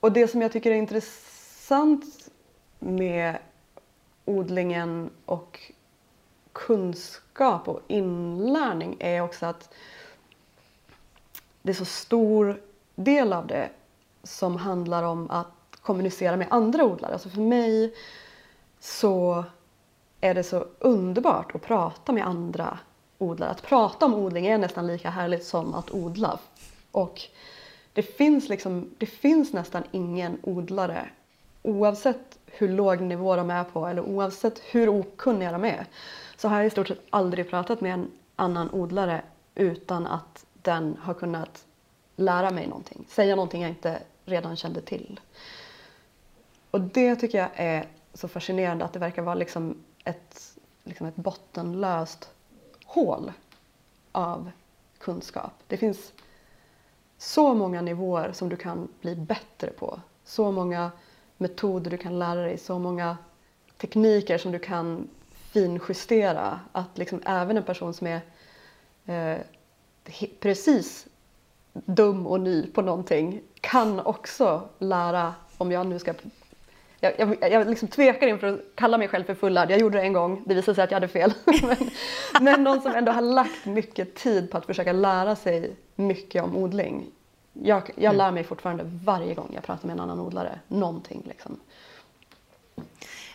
och 0.00 0.12
det 0.12 0.28
som 0.28 0.42
jag 0.42 0.52
tycker 0.52 0.70
är 0.70 0.74
intressant 0.74 2.04
med 2.78 3.38
odlingen 4.24 5.10
och 5.24 5.72
kunskap 6.52 7.68
och 7.68 7.80
inlärning 7.88 8.96
är 9.00 9.20
också 9.20 9.46
att 9.46 9.74
det 11.62 11.70
är 11.70 11.74
så 11.74 11.84
stor 11.84 12.60
del 12.94 13.32
av 13.32 13.46
det 13.46 13.70
som 14.22 14.56
handlar 14.56 15.02
om 15.02 15.30
att 15.30 15.46
kommunicera 15.82 16.36
med 16.36 16.46
andra 16.50 16.84
odlare. 16.84 17.12
Alltså 17.12 17.28
för 17.28 17.40
mig 17.40 17.94
så 18.80 19.44
är 20.20 20.34
det 20.34 20.42
så 20.42 20.66
underbart 20.78 21.54
att 21.54 21.62
prata 21.62 22.12
med 22.12 22.26
andra 22.26 22.78
odlare. 23.18 23.50
Att 23.50 23.62
prata 23.62 24.06
om 24.06 24.14
odling 24.14 24.46
är 24.46 24.58
nästan 24.58 24.86
lika 24.86 25.10
härligt 25.10 25.44
som 25.44 25.74
att 25.74 25.90
odla. 25.90 26.38
Och 26.92 27.20
det 27.92 28.02
finns, 28.02 28.48
liksom, 28.48 28.90
det 28.98 29.06
finns 29.06 29.52
nästan 29.52 29.82
ingen 29.92 30.38
odlare 30.42 31.08
oavsett 31.62 32.27
hur 32.52 32.68
låg 32.68 33.00
nivå 33.00 33.36
de 33.36 33.50
är 33.50 33.64
på 33.64 33.86
eller 33.86 34.02
oavsett 34.02 34.58
hur 34.58 34.88
okunniga 34.88 35.52
de 35.52 35.64
är 35.64 35.86
så 36.36 36.48
har 36.48 36.56
jag 36.56 36.66
i 36.66 36.70
stort 36.70 36.88
sett 36.88 37.02
aldrig 37.10 37.50
pratat 37.50 37.80
med 37.80 37.92
en 37.94 38.10
annan 38.36 38.70
odlare 38.70 39.22
utan 39.54 40.06
att 40.06 40.46
den 40.62 40.96
har 41.00 41.14
kunnat 41.14 41.64
lära 42.16 42.50
mig 42.50 42.66
någonting, 42.66 43.04
säga 43.08 43.36
någonting 43.36 43.62
jag 43.62 43.70
inte 43.70 44.02
redan 44.24 44.56
kände 44.56 44.80
till. 44.80 45.20
Och 46.70 46.80
det 46.80 47.16
tycker 47.16 47.38
jag 47.38 47.50
är 47.54 47.86
så 48.14 48.28
fascinerande 48.28 48.84
att 48.84 48.92
det 48.92 48.98
verkar 48.98 49.22
vara 49.22 49.34
liksom 49.34 49.76
ett, 50.04 50.58
liksom 50.84 51.06
ett 51.06 51.16
bottenlöst 51.16 52.30
hål 52.84 53.32
av 54.12 54.50
kunskap. 54.98 55.52
Det 55.66 55.76
finns 55.76 56.12
så 57.18 57.54
många 57.54 57.82
nivåer 57.82 58.32
som 58.32 58.48
du 58.48 58.56
kan 58.56 58.88
bli 59.00 59.16
bättre 59.16 59.70
på. 59.70 60.00
Så 60.24 60.52
många 60.52 60.90
metoder 61.38 61.90
du 61.90 61.96
kan 61.96 62.18
lära 62.18 62.42
dig, 62.42 62.58
så 62.58 62.78
många 62.78 63.16
tekniker 63.76 64.38
som 64.38 64.52
du 64.52 64.58
kan 64.58 65.08
finjustera. 65.52 66.60
Att 66.72 66.98
liksom 66.98 67.22
även 67.24 67.56
en 67.56 67.62
person 67.62 67.94
som 67.94 68.06
är 68.06 68.20
eh, 69.06 69.38
precis 70.40 71.06
dum 71.72 72.26
och 72.26 72.40
ny 72.40 72.66
på 72.66 72.82
någonting 72.82 73.40
kan 73.60 74.00
också 74.00 74.68
lära, 74.78 75.34
om 75.58 75.72
jag 75.72 75.86
nu 75.86 75.98
ska 75.98 76.14
jag, 77.00 77.12
jag, 77.18 77.52
jag 77.52 77.68
liksom 77.68 77.88
tvekar 77.88 78.26
inför 78.26 78.46
att 78.46 78.60
kalla 78.74 78.98
mig 78.98 79.08
själv 79.08 79.24
för 79.24 79.34
fullärd. 79.34 79.70
Jag 79.70 79.80
gjorde 79.80 79.98
det 79.98 80.04
en 80.04 80.12
gång, 80.12 80.42
det 80.46 80.54
visade 80.54 80.74
sig 80.74 80.84
att 80.84 80.90
jag 80.90 80.96
hade 80.96 81.08
fel. 81.08 81.32
men, 81.62 81.90
men 82.40 82.64
någon 82.64 82.80
som 82.80 82.92
ändå 82.92 83.12
har 83.12 83.22
lagt 83.22 83.66
mycket 83.66 84.14
tid 84.14 84.50
på 84.50 84.58
att 84.58 84.66
försöka 84.66 84.92
lära 84.92 85.36
sig 85.36 85.76
mycket 85.94 86.42
om 86.42 86.56
odling 86.56 87.06
jag, 87.62 87.90
jag 87.96 88.16
lär 88.16 88.32
mig 88.32 88.44
fortfarande 88.44 88.84
varje 89.04 89.34
gång 89.34 89.50
jag 89.54 89.62
pratar 89.62 89.86
med 89.86 89.94
en 89.94 90.00
annan 90.00 90.20
odlare 90.20 90.60
någonting. 90.68 91.22
Liksom. 91.28 91.60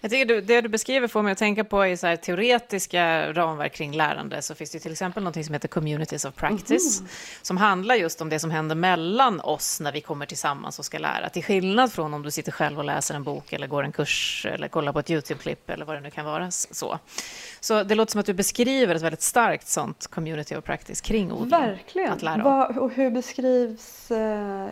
Jag 0.03 0.11
tycker 0.11 0.25
du, 0.25 0.41
det 0.41 0.61
du 0.61 0.69
beskriver 0.69 1.07
får 1.07 1.21
mig 1.21 1.31
att 1.31 1.37
tänka 1.37 1.63
på 1.63 1.85
i 1.85 1.97
så 1.97 2.07
här 2.07 2.15
teoretiska 2.15 3.33
ramverk 3.33 3.73
kring 3.73 3.91
lärande 3.91 4.41
så 4.41 4.55
finns 4.55 4.71
det 4.71 4.79
till 4.79 4.91
exempel 4.91 5.23
något 5.23 5.45
som 5.45 5.53
heter 5.53 5.67
communities 5.67 6.25
of 6.25 6.35
practice 6.35 6.99
mm. 6.99 7.09
som 7.41 7.57
handlar 7.57 7.95
just 7.95 8.21
om 8.21 8.29
det 8.29 8.39
som 8.39 8.51
händer 8.51 8.75
mellan 8.75 9.41
oss 9.41 9.79
när 9.79 9.91
vi 9.91 10.01
kommer 10.01 10.25
tillsammans 10.25 10.79
och 10.79 10.85
ska 10.85 10.97
lära. 10.97 11.29
Till 11.29 11.43
skillnad 11.43 11.93
från 11.93 12.13
om 12.13 12.23
du 12.23 12.31
sitter 12.31 12.51
själv 12.51 12.77
och 12.79 12.85
läser 12.85 13.15
en 13.15 13.23
bok 13.23 13.53
eller 13.53 13.67
går 13.67 13.83
en 13.83 13.91
kurs 13.91 14.45
eller 14.49 14.67
kollar 14.67 14.93
på 14.93 14.99
ett 14.99 15.09
Youtube-klipp 15.09 15.69
eller 15.69 15.85
vad 15.85 15.95
det 15.95 16.01
nu 16.01 16.09
kan 16.09 16.25
vara. 16.25 16.51
Så. 16.51 16.99
så 17.59 17.83
det 17.83 17.95
låter 17.95 18.11
som 18.11 18.19
att 18.19 18.25
du 18.25 18.33
beskriver 18.33 18.95
ett 18.95 19.01
väldigt 19.01 19.21
starkt 19.21 19.67
sånt 19.67 20.07
community 20.07 20.55
of 20.55 20.63
practice 20.63 21.01
kring 21.01 21.31
odling. 21.31 21.49
Verkligen. 21.49 22.11
Att 22.11 22.21
lära 22.21 22.43
vad, 22.43 22.77
och 22.77 22.91
hur 22.91 23.11
beskrivs, 23.11 24.11
uh, 24.11 24.17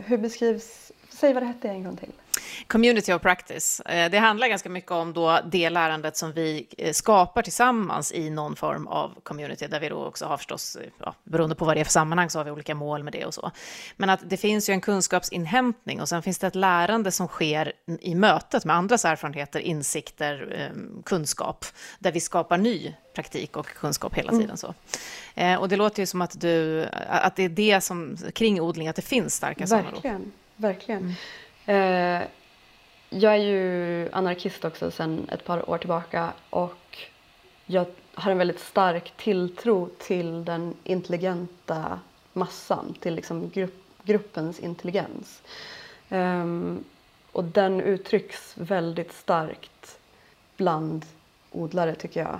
hur 0.06 0.17
beskrivs, 0.17 0.91
säg 1.10 1.34
vad 1.34 1.44
det 1.44 1.48
hette 1.48 1.67
en 1.67 1.84
gång 1.84 1.98
till. 1.98 2.12
Community 2.67 3.13
of 3.13 3.21
practice. 3.21 3.82
Eh, 3.86 4.12
det 4.12 4.17
handlar 4.17 4.47
ganska 4.47 4.69
mycket 4.69 4.91
om 4.91 5.13
då 5.13 5.39
det 5.45 5.69
lärandet 5.69 6.17
som 6.17 6.32
vi 6.32 6.67
eh, 6.77 6.93
skapar 6.93 7.41
tillsammans 7.41 8.12
i 8.12 8.30
någon 8.30 8.56
form 8.56 8.88
av 8.88 9.19
community, 9.23 9.67
där 9.67 9.80
vi 9.80 9.89
då 9.89 10.06
också 10.06 10.25
har 10.25 10.38
förstås, 10.38 10.75
eh, 10.75 10.88
ja, 10.97 11.15
beroende 11.23 11.56
på 11.56 11.65
vad 11.65 11.75
det 11.75 11.80
är 11.80 11.84
för 11.84 11.91
sammanhang, 11.91 12.30
så 12.30 12.39
har 12.39 12.43
vi 12.43 12.51
olika 12.51 12.75
mål 12.75 13.04
med 13.04 13.13
det 13.13 13.25
och 13.25 13.34
så. 13.34 13.51
Men 13.97 14.10
att 14.10 14.19
det 14.23 14.38
finns 14.38 14.69
ju 14.69 14.73
en 14.73 14.82
kunskapsinhämtning 14.82 16.01
och 16.01 16.10
sen 16.10 16.21
finns 16.21 16.39
det 16.39 16.47
ett 16.47 16.56
lärande 16.56 17.12
som 17.12 17.27
sker 17.27 17.73
i 18.01 18.15
mötet 18.15 18.65
med 18.65 18.75
andras 18.75 19.06
erfarenheter, 19.06 19.60
insikter, 19.60 20.71
kunskap, 21.06 21.65
där 21.99 22.12
vi 22.12 22.19
skapar 22.19 22.58
ny 22.58 22.95
praktik 23.15 23.58
och 23.58 23.65
kunskap 23.65 24.13
hela 24.13 24.32
tiden. 24.32 24.45
Mm. 24.45 24.58
Så. 24.58 24.73
Och 25.60 25.69
det 25.69 25.75
låter 25.75 26.01
ju 26.01 26.06
som 26.06 26.21
att, 26.21 26.41
du, 26.41 26.86
att 27.08 27.36
det 27.36 27.43
är 27.43 27.49
det 27.49 27.82
som, 27.82 28.17
kring 28.34 28.62
odling, 28.62 28.88
att 28.88 28.95
det 28.95 29.01
finns 29.01 29.36
starka 29.36 29.67
sådana. 29.67 29.91
Verkligen, 29.91 30.32
verkligen. 30.56 31.15
Eh, 31.65 32.21
jag 33.10 33.34
är 33.34 33.43
ju 33.43 34.10
anarkist 34.12 34.65
också 34.65 34.91
sedan 34.91 35.28
ett 35.32 35.45
par 35.45 35.69
år 35.69 35.78
tillbaka 35.78 36.34
och 36.50 36.97
jag 37.65 37.86
har 38.13 38.32
en 38.32 38.38
väldigt 38.38 38.60
stark 38.60 39.13
tilltro 39.17 39.89
till 39.97 40.45
den 40.45 40.74
intelligenta 40.84 42.00
massan, 42.34 42.95
till 43.00 43.15
liksom 43.15 43.50
grupp, 43.50 43.84
gruppens 44.04 44.60
intelligens. 44.60 45.41
Um, 46.10 46.84
och 47.32 47.43
den 47.43 47.82
uttrycks 47.82 48.54
väldigt 48.58 49.13
starkt 49.13 50.00
bland 50.58 51.06
odlare 51.52 51.95
tycker 51.95 52.19
jag. 52.19 52.39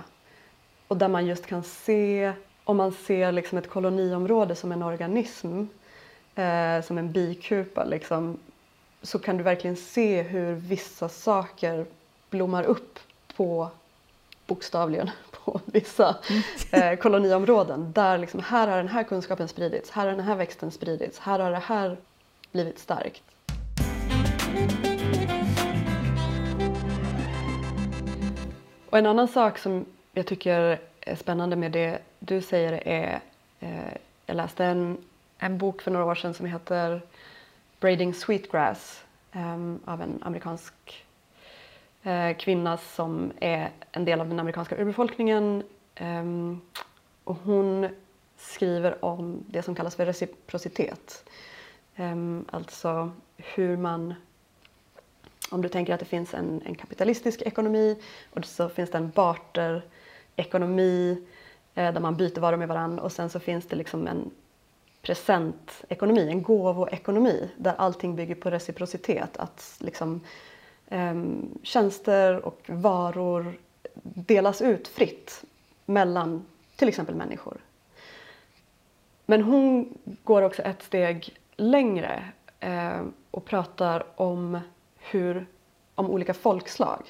Och 0.88 0.96
där 0.96 1.08
man 1.08 1.26
just 1.26 1.46
kan 1.46 1.62
se, 1.62 2.32
om 2.64 2.76
man 2.76 2.92
ser 2.92 3.32
liksom 3.32 3.58
ett 3.58 3.70
koloniområde 3.70 4.54
som 4.54 4.72
en 4.72 4.82
organism, 4.82 5.64
eh, 6.34 6.82
som 6.82 6.98
en 6.98 7.12
bikupa, 7.12 7.84
liksom, 7.84 8.38
så 9.02 9.18
kan 9.18 9.36
du 9.36 9.42
verkligen 9.42 9.76
se 9.76 10.22
hur 10.22 10.54
vissa 10.54 11.08
saker 11.08 11.86
blommar 12.30 12.64
upp 12.64 12.98
på 13.36 13.70
bokstavligen 14.46 15.10
på 15.30 15.60
vissa 15.64 16.16
eh, 16.70 16.96
koloniområden. 16.96 17.92
Där 17.92 18.18
liksom, 18.18 18.40
här 18.40 18.68
har 18.68 18.76
den 18.76 18.88
här 18.88 19.02
kunskapen 19.02 19.48
spridits, 19.48 19.90
här 19.90 20.06
har 20.06 20.10
den 20.10 20.24
här 20.24 20.36
växten 20.36 20.70
spridits, 20.70 21.18
här 21.18 21.38
har 21.38 21.50
det 21.50 21.56
här 21.58 21.96
blivit 22.52 22.78
starkt. 22.78 23.22
Och 28.90 28.98
en 28.98 29.06
annan 29.06 29.28
sak 29.28 29.58
som 29.58 29.84
jag 30.12 30.26
tycker 30.26 30.78
är 31.00 31.16
spännande 31.16 31.56
med 31.56 31.72
det 31.72 31.98
du 32.18 32.40
säger 32.40 32.88
är, 32.88 33.20
eh, 33.60 33.94
jag 34.26 34.36
läste 34.36 34.64
en, 34.64 34.98
en 35.38 35.58
bok 35.58 35.82
för 35.82 35.90
några 35.90 36.06
år 36.06 36.14
sedan 36.14 36.34
som 36.34 36.46
heter 36.46 37.00
Braiding 37.82 38.14
Sweetgrass 38.14 39.04
um, 39.32 39.80
av 39.84 40.02
en 40.02 40.18
amerikansk 40.22 41.04
uh, 42.06 42.36
kvinna 42.38 42.76
som 42.76 43.32
är 43.40 43.70
en 43.92 44.04
del 44.04 44.20
av 44.20 44.28
den 44.28 44.40
amerikanska 44.40 44.76
urbefolkningen. 44.76 45.62
Um, 46.00 46.60
och 47.24 47.36
hon 47.44 47.88
skriver 48.36 49.04
om 49.04 49.44
det 49.48 49.62
som 49.62 49.74
kallas 49.74 49.96
för 49.96 50.06
reciprocitet. 50.06 51.24
Um, 51.96 52.44
alltså 52.50 53.10
hur 53.36 53.76
man 53.76 54.14
om 55.50 55.62
du 55.62 55.68
tänker 55.68 55.94
att 55.94 56.00
det 56.00 56.06
finns 56.06 56.34
en, 56.34 56.62
en 56.64 56.74
kapitalistisk 56.74 57.42
ekonomi 57.42 58.02
och 58.30 58.44
så 58.44 58.68
finns 58.68 58.90
det 58.90 58.98
en 58.98 59.10
barterekonomi 59.10 61.22
eh, 61.74 61.92
där 61.92 62.00
man 62.00 62.16
byter 62.16 62.40
varor 62.40 62.56
med 62.56 62.68
varandra 62.68 63.02
och 63.02 63.12
sen 63.12 63.30
så 63.30 63.40
finns 63.40 63.66
det 63.66 63.76
liksom 63.76 64.06
en 64.06 64.30
presentekonomi, 65.02 66.28
en 66.28 66.42
gåvoekonomi 66.42 67.50
där 67.56 67.74
allting 67.78 68.16
bygger 68.16 68.34
på 68.34 68.50
reciprocitet. 68.50 69.36
Att 69.36 69.76
liksom, 69.78 70.20
eh, 70.88 71.14
tjänster 71.62 72.44
och 72.44 72.60
varor 72.66 73.58
delas 74.02 74.62
ut 74.62 74.88
fritt 74.88 75.44
mellan 75.86 76.46
till 76.76 76.88
exempel 76.88 77.14
människor. 77.14 77.60
Men 79.26 79.42
hon 79.42 79.98
går 80.24 80.42
också 80.42 80.62
ett 80.62 80.82
steg 80.82 81.36
längre 81.56 82.24
eh, 82.60 83.02
och 83.30 83.44
pratar 83.44 84.04
om, 84.16 84.58
hur, 84.98 85.46
om 85.94 86.10
olika 86.10 86.34
folkslag. 86.34 87.02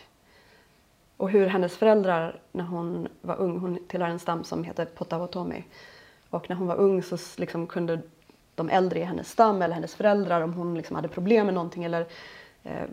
Och 1.16 1.30
hur 1.30 1.46
hennes 1.46 1.76
föräldrar 1.76 2.40
när 2.52 2.64
hon 2.64 3.08
var 3.20 3.36
ung, 3.36 3.58
hon 3.58 3.78
tillhör 3.88 4.08
en 4.08 4.18
stam 4.18 4.44
som 4.44 4.64
heter 4.64 4.84
Potawatomi, 4.84 5.64
och 6.32 6.50
när 6.50 6.56
hon 6.56 6.66
var 6.66 6.76
ung 6.76 7.02
så 7.02 7.18
liksom 7.36 7.66
kunde 7.66 8.00
de 8.54 8.68
äldre 8.68 9.00
i 9.00 9.02
hennes 9.02 9.30
stam 9.30 9.62
eller 9.62 9.74
hennes 9.74 9.94
föräldrar 9.94 10.40
om 10.40 10.52
hon 10.52 10.74
liksom 10.74 10.96
hade 10.96 11.08
problem 11.08 11.46
med 11.46 11.54
någonting 11.54 11.84
eller 11.84 12.06
eh, 12.62 12.86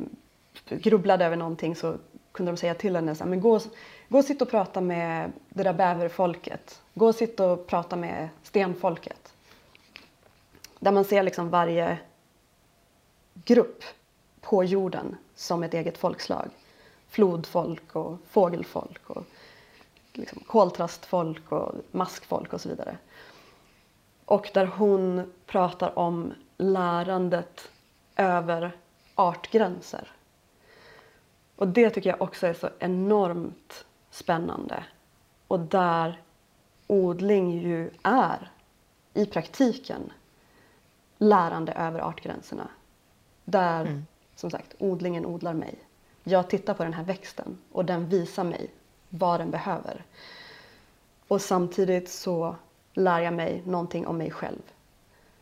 grubblade 0.70 1.26
över 1.26 1.36
någonting 1.36 1.76
så 1.76 1.96
kunde 2.32 2.52
de 2.52 2.58
säga 2.58 2.74
till 2.74 2.96
henne 2.96 3.16
så 3.16 3.24
här, 3.24 3.30
men 3.30 3.42
gå, 3.42 3.60
gå 4.10 4.18
och 4.18 4.26
sitta 4.26 4.46
och 4.46 4.52
prata 4.52 4.82
med 4.82 5.32
det 5.50 5.64
där 5.64 5.74
bäverfolket. 5.74 6.82
Gå 6.94 7.08
och 7.08 7.16
sitta 7.16 7.52
och 7.52 7.68
prata 7.68 7.96
med 7.96 8.30
stenfolket. 8.44 9.34
Där 10.80 10.92
man 10.92 11.06
ser 11.06 11.24
liksom 11.24 11.50
varje 11.50 11.98
grupp 13.34 13.84
på 14.42 14.64
jorden 14.64 15.16
som 15.36 15.64
ett 15.64 15.74
eget 15.74 15.98
folkslag. 15.98 16.50
Flodfolk 17.10 17.96
och 17.96 18.18
fågelfolk 18.30 19.10
och 19.10 19.24
liksom 20.14 20.40
koltrastfolk 20.48 21.52
och 21.52 21.72
maskfolk 21.92 22.54
och 22.54 22.62
så 22.62 22.70
vidare. 22.70 22.98
Och 24.30 24.50
där 24.54 24.66
hon 24.66 25.34
pratar 25.46 26.00
om 26.00 26.34
lärandet 26.58 27.72
över 28.16 28.72
artgränser. 29.16 30.12
Och 31.56 31.68
det 31.68 31.90
tycker 31.90 32.10
jag 32.10 32.22
också 32.22 32.48
är 32.48 32.54
så 32.54 32.70
enormt 32.80 33.86
spännande. 34.12 34.84
Och 35.48 35.60
där 35.60 36.22
odling 36.88 37.52
ju 37.52 37.92
är 38.04 38.52
i 39.14 39.26
praktiken 39.26 40.14
lärande 41.18 41.72
över 41.72 42.00
artgränserna. 42.00 42.68
Där, 43.46 43.82
mm. 43.82 44.06
som 44.36 44.52
sagt, 44.52 44.76
odlingen 44.80 45.26
odlar 45.26 45.54
mig. 45.54 45.76
Jag 46.24 46.50
tittar 46.50 46.74
på 46.74 46.84
den 46.84 46.94
här 46.94 47.04
växten 47.04 47.58
och 47.72 47.86
den 47.86 48.10
visar 48.10 48.44
mig 48.44 48.70
vad 49.10 49.40
den 49.40 49.52
behöver. 49.52 50.04
Och 51.28 51.42
samtidigt 51.42 52.10
så 52.10 52.56
lär 52.94 53.20
jag 53.20 53.34
mig 53.34 53.62
någonting 53.66 54.08
om 54.08 54.18
mig 54.18 54.32
själv. 54.32 54.62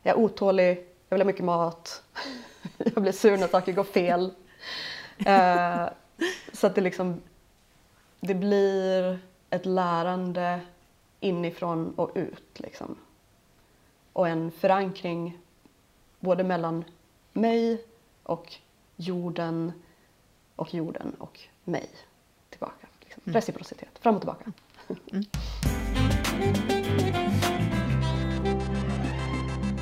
Jag 0.04 0.18
är 0.18 0.20
otålig, 0.20 0.78
jag 1.10 1.18
vill 1.18 1.22
ha 1.22 1.26
mycket 1.26 1.46
mat, 1.46 2.04
jag 2.78 3.04
blir 3.04 3.12
sur 3.12 3.38
när 3.38 3.48
saker 3.48 3.74
går 3.74 3.84
fel. 3.84 4.34
Uh, 5.20 5.90
så 6.54 6.68
att 6.68 6.76
det 6.76 6.82
liksom, 6.82 7.22
det 8.20 8.34
blir 8.34 9.20
ett 9.50 9.66
lärande 9.66 10.62
inifrån 11.20 11.94
och 11.96 12.12
ut 12.16 12.60
liksom. 12.60 12.96
Och 14.14 14.28
en 14.28 14.52
förankring 14.52 15.38
både 16.20 16.44
mellan 16.44 16.84
mig 17.34 17.86
och 18.24 18.56
jorden 18.96 19.72
och 20.56 20.74
jorden 20.74 21.16
och 21.20 21.40
mig 21.64 21.90
tillbaka. 22.50 22.88
Liksom. 23.00 23.22
Mm. 23.26 23.34
Reciprocitet, 23.34 24.00
fram 24.00 24.16
och 24.16 24.22
tillbaka. 24.22 24.52
Mm. 25.12 25.26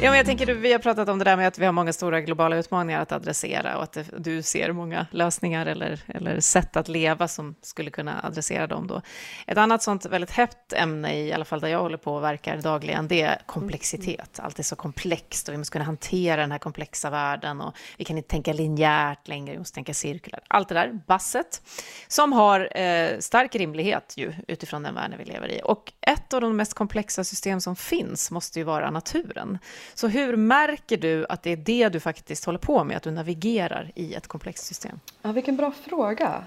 Ja, 0.02 0.10
men 0.10 0.18
jag 0.18 0.26
tänker, 0.26 0.54
vi 0.54 0.72
har 0.72 0.80
pratat 0.80 1.10
om 1.10 1.20
det 1.20 1.26
där 1.26 1.38
med 1.38 1.48
att 1.48 1.60
vi 1.60 1.66
har 1.66 1.72
många 1.72 1.94
stora 1.94 2.22
globala 2.22 2.58
utmaningar 2.58 3.02
att 3.02 3.12
adressera 3.12 3.78
och 3.78 3.84
att 3.84 3.94
det, 3.94 4.06
du 4.18 4.42
ser 4.42 4.72
många 4.72 5.08
lösningar 5.12 5.66
eller, 5.66 6.00
eller 6.08 6.40
sätt 6.40 6.76
att 6.76 6.88
leva 6.88 7.28
som 7.28 7.56
skulle 7.62 7.92
kunna 7.92 8.22
adressera 8.24 8.68
dem. 8.68 8.88
Då. 8.88 9.02
Ett 9.48 9.58
annat 9.58 9.84
sånt 9.84 10.06
väldigt 10.06 10.32
hett 10.32 10.74
ämne, 10.74 11.20
i 11.20 11.34
alla 11.34 11.46
fall 11.46 11.60
där 11.60 11.68
jag 11.68 11.80
håller 11.80 11.98
på 11.98 12.16
och 12.16 12.24
verkar 12.24 12.58
dagligen, 12.58 13.08
det 13.08 13.22
är 13.22 13.42
komplexitet. 13.46 14.40
Allt 14.40 14.60
är 14.60 14.64
så 14.64 14.76
komplext 14.76 15.48
och 15.48 15.54
vi 15.54 15.58
måste 15.58 15.72
kunna 15.72 15.86
hantera 15.86 16.42
den 16.42 16.52
här 16.52 16.60
komplexa 16.60 17.10
världen 17.10 17.62
och 17.62 17.78
vi 17.98 18.06
kan 18.06 18.18
inte 18.18 18.30
tänka 18.30 18.54
linjärt 18.54 19.28
längre, 19.28 19.52
vi 19.52 19.60
måste 19.60 19.76
tänka 19.76 19.94
cirkulärt. 19.94 20.44
Allt 20.48 20.70
det 20.70 20.76
där, 20.76 21.00
basset, 21.08 21.62
som 22.08 22.34
har 22.34 22.78
eh, 22.80 23.20
stark 23.20 23.56
rimlighet 23.56 24.14
ju, 24.18 24.34
utifrån 24.48 24.84
den 24.84 24.96
världen 24.96 25.18
vi 25.18 25.26
lever 25.26 25.52
i. 25.52 25.62
Och 25.64 25.94
ett 26.02 26.34
av 26.34 26.42
de 26.42 26.58
mest 26.58 26.74
komplexa 26.74 27.24
system 27.24 27.62
som 27.62 27.76
finns 27.76 28.32
måste 28.32 28.60
ju 28.60 28.66
vara 28.66 28.92
naturen. 28.92 29.60
Så 29.94 30.08
hur 30.08 30.36
märker 30.36 30.98
du 30.98 31.26
att 31.30 31.44
det 31.44 31.50
är 31.52 31.58
det 31.58 31.90
du 31.90 32.00
faktiskt 32.00 32.46
håller 32.46 32.60
på 32.60 32.84
med, 32.84 32.98
att 32.98 33.04
du 33.04 33.12
navigerar 33.12 33.92
i 33.96 34.14
ett 34.14 34.28
komplext 34.28 34.66
system? 34.66 35.00
Ja, 35.22 35.32
vilken 35.32 35.56
bra 35.58 35.72
fråga. 35.72 36.44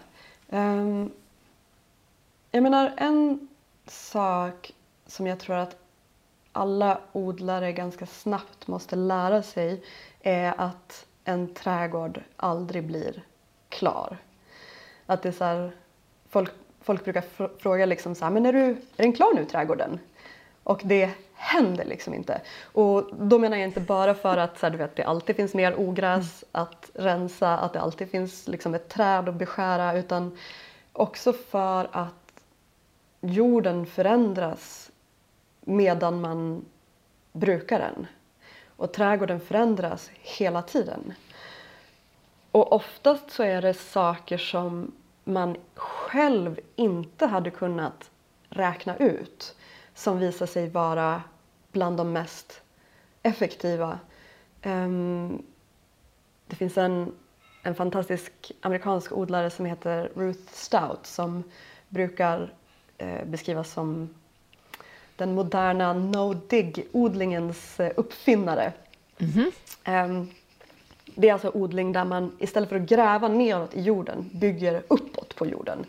Um, 0.48 1.12
jag 2.50 2.62
menar 2.62 2.92
en 2.96 3.48
sak 3.86 4.72
som 5.06 5.26
jag 5.26 5.38
tror 5.38 5.56
att 5.56 5.76
alla 6.52 7.00
odlare 7.12 7.72
ganska 7.72 8.06
snabbt 8.06 8.66
måste 8.66 8.96
lära 8.96 9.42
sig 9.42 9.82
är 10.22 10.54
att 10.58 11.06
en 11.24 11.54
trädgård 11.54 12.20
aldrig 12.36 12.84
blir 12.84 13.22
klar. 13.68 14.16
Att 15.06 15.22
det 15.22 15.28
är 15.28 15.32
så 15.32 15.44
här, 15.44 15.72
folk, 16.28 16.50
folk 16.80 17.04
brukar 17.04 17.24
fråga 17.58 17.86
liksom 17.86 18.14
så 18.14 18.24
här, 18.24 18.32
men 18.32 18.46
är, 18.46 18.52
du, 18.52 18.64
är 18.70 18.76
den 18.96 19.12
klar 19.12 19.34
nu 19.34 19.44
trädgården? 19.44 19.98
Och 20.62 20.80
det 20.84 21.10
händer 21.38 21.84
liksom 21.84 22.14
inte. 22.14 22.40
Och 22.72 23.10
då 23.12 23.38
menar 23.38 23.56
jag 23.56 23.66
inte 23.66 23.80
bara 23.80 24.14
för 24.14 24.36
att 24.36 24.58
så 24.58 24.66
här, 24.66 24.70
du 24.70 24.78
vet, 24.78 24.96
det 24.96 25.02
alltid 25.02 25.36
finns 25.36 25.54
mer 25.54 25.80
ogräs 25.80 26.44
att 26.52 26.90
rensa, 26.94 27.58
att 27.58 27.72
det 27.72 27.80
alltid 27.80 28.10
finns 28.10 28.48
liksom 28.48 28.74
ett 28.74 28.88
träd 28.88 29.28
att 29.28 29.34
beskära 29.34 29.98
utan 29.98 30.38
också 30.92 31.32
för 31.32 31.88
att 31.92 32.42
jorden 33.20 33.86
förändras 33.86 34.90
medan 35.60 36.20
man 36.20 36.64
brukar 37.32 37.78
den. 37.78 38.06
Och 38.76 38.92
trädgården 38.92 39.40
förändras 39.40 40.10
hela 40.14 40.62
tiden. 40.62 41.14
Och 42.50 42.72
oftast 42.72 43.30
så 43.30 43.42
är 43.42 43.62
det 43.62 43.74
saker 43.74 44.38
som 44.38 44.92
man 45.24 45.56
själv 45.74 46.60
inte 46.76 47.26
hade 47.26 47.50
kunnat 47.50 48.10
räkna 48.48 48.96
ut 48.96 49.54
som 49.98 50.18
visar 50.18 50.46
sig 50.46 50.68
vara 50.68 51.22
bland 51.72 51.96
de 51.96 52.12
mest 52.12 52.60
effektiva. 53.22 53.98
Um, 54.64 55.42
det 56.46 56.56
finns 56.56 56.78
en, 56.78 57.12
en 57.62 57.74
fantastisk 57.74 58.52
amerikansk 58.60 59.12
odlare 59.12 59.50
som 59.50 59.66
heter 59.66 60.10
Ruth 60.14 60.52
Stout 60.52 61.06
som 61.06 61.42
brukar 61.88 62.52
eh, 62.98 63.24
beskrivas 63.24 63.72
som 63.72 64.14
den 65.16 65.34
moderna 65.34 65.92
no-dig-odlingens 65.92 67.80
eh, 67.80 67.92
uppfinnare. 67.96 68.72
Mm 69.18 69.32
-hmm. 69.32 70.04
um, 70.04 70.30
det 71.14 71.28
är 71.28 71.32
alltså 71.32 71.50
odling 71.54 71.92
där 71.92 72.04
man 72.04 72.36
istället 72.38 72.68
för 72.68 72.76
att 72.76 72.88
gräva 72.88 73.28
neråt 73.28 73.74
i 73.74 73.80
jorden 73.80 74.30
bygger 74.32 74.82
uppåt 74.88 75.36
på 75.36 75.46
jorden. 75.46 75.84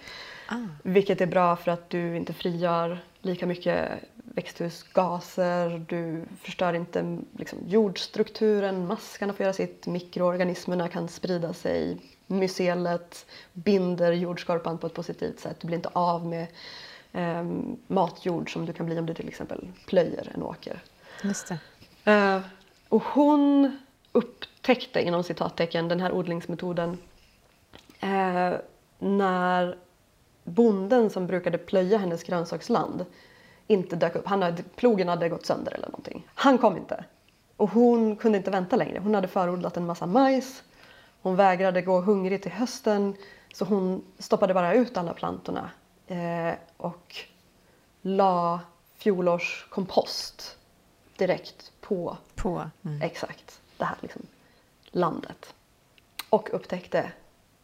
Ah. 0.47 0.55
Vilket 0.83 1.21
är 1.21 1.27
bra 1.27 1.55
för 1.55 1.71
att 1.71 1.89
du 1.89 2.17
inte 2.17 2.33
frigör 2.33 2.99
lika 3.21 3.45
mycket 3.45 3.89
växthusgaser, 4.15 5.85
du 5.89 6.25
förstör 6.41 6.73
inte 6.73 7.17
liksom, 7.37 7.59
jordstrukturen, 7.67 8.87
maskarna 8.87 9.33
får 9.33 9.43
göra 9.43 9.53
sitt, 9.53 9.87
mikroorganismerna 9.87 10.87
kan 10.87 11.07
sprida 11.07 11.53
sig, 11.53 11.97
mycelet 12.27 13.25
binder 13.53 14.11
jordskorpan 14.11 14.77
på 14.77 14.87
ett 14.87 14.93
positivt 14.93 15.39
sätt, 15.39 15.57
du 15.59 15.67
blir 15.67 15.77
inte 15.77 15.89
av 15.93 16.25
med 16.25 16.47
eh, 17.11 17.43
matjord 17.87 18.53
som 18.53 18.65
du 18.65 18.73
kan 18.73 18.85
bli 18.85 18.99
om 18.99 19.05
du 19.05 19.13
till 19.13 19.27
exempel 19.27 19.67
plöjer 19.85 20.31
en 20.33 20.43
åker. 20.43 20.83
Just 21.23 21.51
eh, 22.03 22.39
och 22.89 23.03
hon 23.03 23.77
upptäckte 24.11 25.01
inom 25.01 25.23
citattecken 25.23 25.87
den 25.87 25.99
här 25.99 26.11
odlingsmetoden 26.11 26.97
eh, 27.99 28.53
när 28.99 29.77
bonden 30.49 31.09
som 31.09 31.27
brukade 31.27 31.57
plöja 31.57 31.97
hennes 31.97 32.23
grönsaksland 32.23 33.05
inte 33.67 33.95
dök 33.95 34.15
upp. 34.15 34.27
Han 34.27 34.41
hade, 34.41 34.63
plogen 34.75 35.07
hade 35.07 35.29
gått 35.29 35.45
sönder 35.45 35.73
eller 35.73 35.87
någonting. 35.87 36.27
Han 36.33 36.57
kom 36.57 36.77
inte. 36.77 37.03
Och 37.57 37.69
hon 37.69 38.15
kunde 38.15 38.37
inte 38.37 38.51
vänta 38.51 38.75
längre. 38.75 38.99
Hon 38.99 39.15
hade 39.15 39.27
förodlat 39.27 39.77
en 39.77 39.85
massa 39.85 40.05
majs. 40.05 40.63
Hon 41.21 41.35
vägrade 41.35 41.81
gå 41.81 42.01
hungrig 42.01 42.41
till 42.41 42.51
hösten 42.51 43.15
så 43.53 43.65
hon 43.65 44.05
stoppade 44.17 44.53
bara 44.53 44.73
ut 44.73 44.97
alla 44.97 45.13
plantorna 45.13 45.69
eh, 46.07 46.53
och 46.77 47.15
la 48.01 48.59
fjolårskompost 48.95 50.57
direkt 51.17 51.71
på, 51.81 52.17
på. 52.35 52.69
Mm. 52.85 53.01
exakt 53.01 53.61
det 53.77 53.85
här 53.85 53.97
liksom, 54.01 54.21
landet. 54.91 55.53
Och 56.29 56.53
upptäckte 56.53 57.11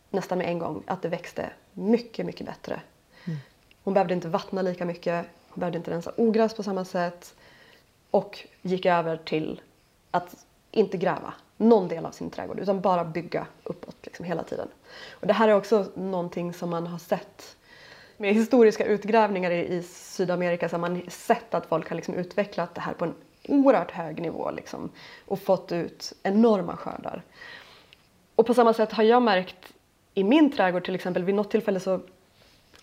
nästan 0.09 0.37
med 0.37 0.47
en 0.47 0.59
gång 0.59 0.83
att 0.87 1.01
det 1.01 1.09
växte 1.09 1.49
mycket, 1.75 2.25
mycket 2.25 2.45
bättre. 2.45 2.81
Mm. 3.25 3.39
Hon 3.83 3.93
behövde 3.93 4.13
inte 4.13 4.27
vattna 4.27 4.61
lika 4.61 4.85
mycket, 4.85 5.25
hon 5.49 5.59
behövde 5.59 5.77
inte 5.77 5.91
rensa 5.91 6.11
ogräs 6.17 6.53
på 6.53 6.63
samma 6.63 6.85
sätt 6.85 7.35
och 8.11 8.47
gick 8.61 8.85
över 8.85 9.17
till 9.17 9.61
att 10.11 10.45
inte 10.71 10.97
gräva 10.97 11.33
någon 11.57 11.87
del 11.87 12.05
av 12.05 12.11
sin 12.11 12.29
trädgård 12.29 12.59
utan 12.59 12.81
bara 12.81 13.05
bygga 13.05 13.47
uppåt 13.63 13.95
liksom, 14.03 14.25
hela 14.25 14.43
tiden. 14.43 14.67
Och 15.11 15.27
det 15.27 15.33
här 15.33 15.47
är 15.47 15.53
också 15.53 15.85
någonting 15.95 16.53
som 16.53 16.69
man 16.69 16.87
har 16.87 16.99
sett 16.99 17.55
med 18.17 18.33
historiska 18.33 18.85
utgrävningar 18.85 19.51
i, 19.51 19.75
i 19.75 19.83
Sydamerika 19.83 20.69
så 20.69 20.73
har 20.73 20.81
man 20.81 21.01
sett 21.09 21.53
att 21.53 21.65
folk 21.65 21.89
har 21.89 21.95
liksom 21.95 22.13
utvecklat 22.13 22.75
det 22.75 22.81
här 22.81 22.93
på 22.93 23.05
en 23.05 23.13
oerhört 23.47 23.91
hög 23.91 24.21
nivå 24.21 24.51
liksom, 24.51 24.89
och 25.25 25.39
fått 25.39 25.71
ut 25.71 26.13
enorma 26.23 26.77
skördar. 26.77 27.23
Och 28.35 28.45
på 28.45 28.53
samma 28.53 28.73
sätt 28.73 28.91
har 28.91 29.03
jag 29.03 29.21
märkt 29.21 29.73
i 30.15 30.23
min 30.23 30.51
trädgård 30.51 30.85
till 30.85 30.95
exempel, 30.95 31.23
vid 31.23 31.35
något 31.35 31.51
tillfälle 31.51 31.79
så 31.79 31.99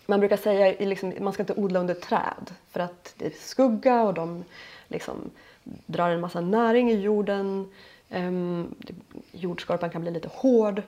man 0.05 0.19
brukar 0.19 0.37
säga 0.37 0.75
liksom, 0.79 1.13
man 1.19 1.33
ska 1.33 1.43
inte 1.43 1.53
odla 1.53 1.79
under 1.79 1.93
träd 1.93 2.53
för 2.71 2.79
att 2.79 3.13
det 3.17 3.25
är 3.25 3.31
skugga 3.39 4.03
och 4.03 4.13
de 4.13 4.43
liksom 4.87 5.29
drar 5.63 6.09
en 6.09 6.21
massa 6.21 6.41
näring 6.41 6.91
i 6.91 6.99
jorden. 7.01 7.71
Ehm, 8.09 8.27
um, 8.27 8.75
jordskorpan 9.31 9.89
kan 9.89 10.01
bli 10.01 10.11
lite 10.11 10.29
hård. 10.33 10.81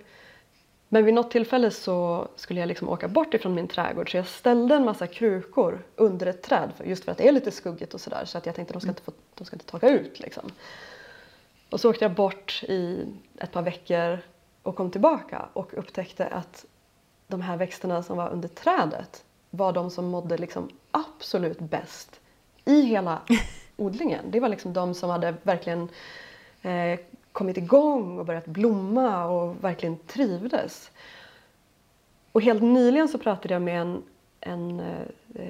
Men 0.90 1.06
vid 1.06 1.14
något 1.14 1.32
tillfälle 1.32 1.72
så 1.72 2.28
skulle 2.36 2.60
jag 2.60 2.68
liksom 2.68 2.90
åka 2.90 3.08
bort 3.08 3.34
ifrån 3.34 3.56
min 3.56 3.68
trädgård 3.68 4.12
så 4.12 4.18
jag 4.18 4.28
ställde 4.28 4.76
en 4.76 4.86
massa 4.86 5.08
krukor 5.08 5.84
under 5.96 6.26
ett 6.26 6.44
träd 6.44 6.72
just 6.84 7.04
för 7.04 7.12
att 7.12 7.18
det 7.18 7.28
är 7.28 7.32
lite 7.32 7.52
skuggigt 7.52 7.94
och 7.94 8.02
sådär 8.02 8.26
så 8.26 8.38
att 8.38 8.46
jag 8.46 8.56
tänkte 8.56 8.72
att 8.72 8.74
de 8.74 8.82
ska 8.82 8.90
inte, 8.90 9.02
få, 9.02 9.12
de 9.36 9.46
ska 9.46 9.56
inte 9.56 9.66
torka 9.66 9.90
ut 9.90 10.20
liksom. 10.20 10.52
Och 11.70 11.80
så 11.80 11.90
åkte 11.90 12.06
jag 12.06 12.12
bort 12.12 12.64
i 12.64 13.06
ett 13.38 13.52
par 13.52 13.62
veckor 13.62 14.20
och 14.66 14.76
kom 14.76 14.92
tillbaka 14.92 15.46
och 15.54 15.78
upptäckte 15.78 16.28
att 16.28 16.66
de 17.28 17.42
här 17.42 17.58
växterna 17.58 18.04
som 18.04 18.18
var 18.18 18.30
under 18.30 18.48
trädet 18.48 19.24
var 19.50 19.74
de 19.74 19.92
som 19.92 20.06
mådde 20.06 20.38
liksom 20.38 20.70
absolut 20.92 21.60
bäst 21.60 22.20
i 22.66 22.82
hela 22.82 23.22
odlingen. 23.78 24.32
Det 24.32 24.40
var 24.40 24.50
liksom 24.50 24.74
de 24.74 24.94
som 24.94 25.10
hade 25.10 25.36
verkligen 25.44 25.90
eh, 26.62 27.00
kommit 27.32 27.58
igång 27.58 28.20
och 28.20 28.26
börjat 28.26 28.46
blomma 28.46 29.26
och 29.26 29.64
verkligen 29.64 29.98
trivdes. 29.98 30.92
Och 32.32 32.42
helt 32.42 32.64
nyligen 32.64 33.08
så 33.08 33.18
pratade 33.18 33.54
jag 33.54 33.62
med 33.62 33.82
en, 33.82 34.04
en 34.40 34.80
eh, 34.80 35.08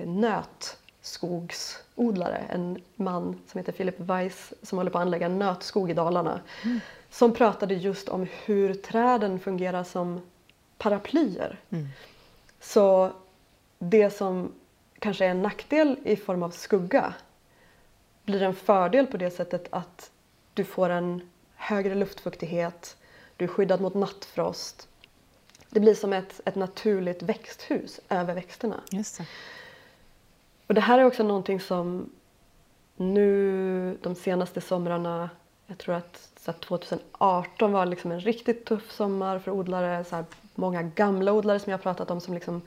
nötskogsodlare, 0.07 2.37
en 2.37 2.81
man 2.95 3.41
som 3.47 3.57
heter 3.57 3.71
Philip 3.71 3.99
Weiss 3.99 4.53
som 4.61 4.77
håller 4.77 4.91
på 4.91 4.97
att 4.97 5.01
anlägga 5.01 5.27
nötskog 5.27 5.91
i 5.91 5.93
Dalarna. 5.93 6.41
Mm. 6.63 6.79
Som 7.09 7.33
pratade 7.33 7.73
just 7.73 8.09
om 8.09 8.27
hur 8.45 8.73
träden 8.73 9.39
fungerar 9.39 9.83
som 9.83 10.21
paraplyer. 10.77 11.59
Mm. 11.69 11.87
Så 12.59 13.11
det 13.79 14.09
som 14.09 14.51
kanske 14.99 15.25
är 15.25 15.29
en 15.29 15.41
nackdel 15.41 15.99
i 16.03 16.15
form 16.15 16.43
av 16.43 16.49
skugga 16.49 17.13
blir 18.23 18.41
en 18.41 18.55
fördel 18.55 19.07
på 19.07 19.17
det 19.17 19.31
sättet 19.31 19.67
att 19.69 20.11
du 20.53 20.63
får 20.63 20.89
en 20.89 21.29
högre 21.55 21.95
luftfuktighet, 21.95 22.97
du 23.37 23.45
är 23.45 23.49
skyddad 23.49 23.81
mot 23.81 23.93
nattfrost. 23.93 24.87
Det 25.69 25.79
blir 25.79 25.95
som 25.95 26.13
ett, 26.13 26.41
ett 26.45 26.55
naturligt 26.55 27.23
växthus 27.23 27.99
över 28.09 28.33
växterna. 28.33 28.81
Just 28.91 29.17
det. 29.17 29.25
Och 30.67 30.73
det 30.73 30.81
här 30.81 30.99
är 30.99 31.03
också 31.03 31.23
någonting 31.23 31.59
som 31.59 32.09
nu 32.95 33.97
de 34.01 34.15
senaste 34.15 34.61
somrarna, 34.61 35.29
jag 35.67 35.77
tror 35.77 35.95
att 35.95 36.29
så 36.39 36.53
2018 36.53 37.71
var 37.71 37.85
liksom 37.85 38.11
en 38.11 38.19
riktigt 38.19 38.65
tuff 38.65 38.91
sommar 38.91 39.39
för 39.39 39.51
odlare. 39.51 40.03
Så 40.03 40.15
här, 40.15 40.25
många 40.55 40.83
gamla 40.83 41.33
odlare 41.33 41.59
som 41.59 41.71
jag 41.71 41.81
pratat 41.81 42.11
om 42.11 42.21
som 42.21 42.33
liksom 42.33 42.61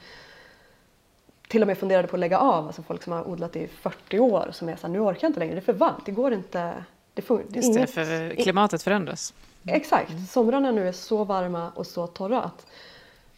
till 1.48 1.62
och 1.62 1.66
med 1.68 1.78
funderade 1.78 2.08
på 2.08 2.16
att 2.16 2.20
lägga 2.20 2.38
av. 2.38 2.66
Alltså 2.66 2.82
folk 2.82 3.02
som 3.02 3.12
har 3.12 3.28
odlat 3.28 3.56
i 3.56 3.68
40 3.68 4.18
år 4.18 4.48
som 4.52 4.68
är 4.68 4.76
så 4.76 4.86
här, 4.86 4.92
nu 4.92 5.00
orkar 5.00 5.24
jag 5.24 5.28
inte 5.28 5.40
längre, 5.40 5.54
det 5.54 5.60
är 5.60 5.62
för 5.62 5.72
varmt, 5.72 6.06
det 6.06 6.12
går 6.12 6.32
inte. 6.32 6.84
Det 7.14 7.22
får, 7.22 7.42
Just 7.48 7.68
inget, 7.68 7.94
det, 7.94 8.06
för 8.06 8.42
klimatet 8.42 8.82
förändras. 8.82 9.34
Mm. 9.62 9.76
Exakt, 9.76 10.30
somrarna 10.30 10.70
nu 10.70 10.88
är 10.88 10.92
så 10.92 11.24
varma 11.24 11.70
och 11.70 11.86
så 11.86 12.06
torra 12.06 12.42
att 12.42 12.66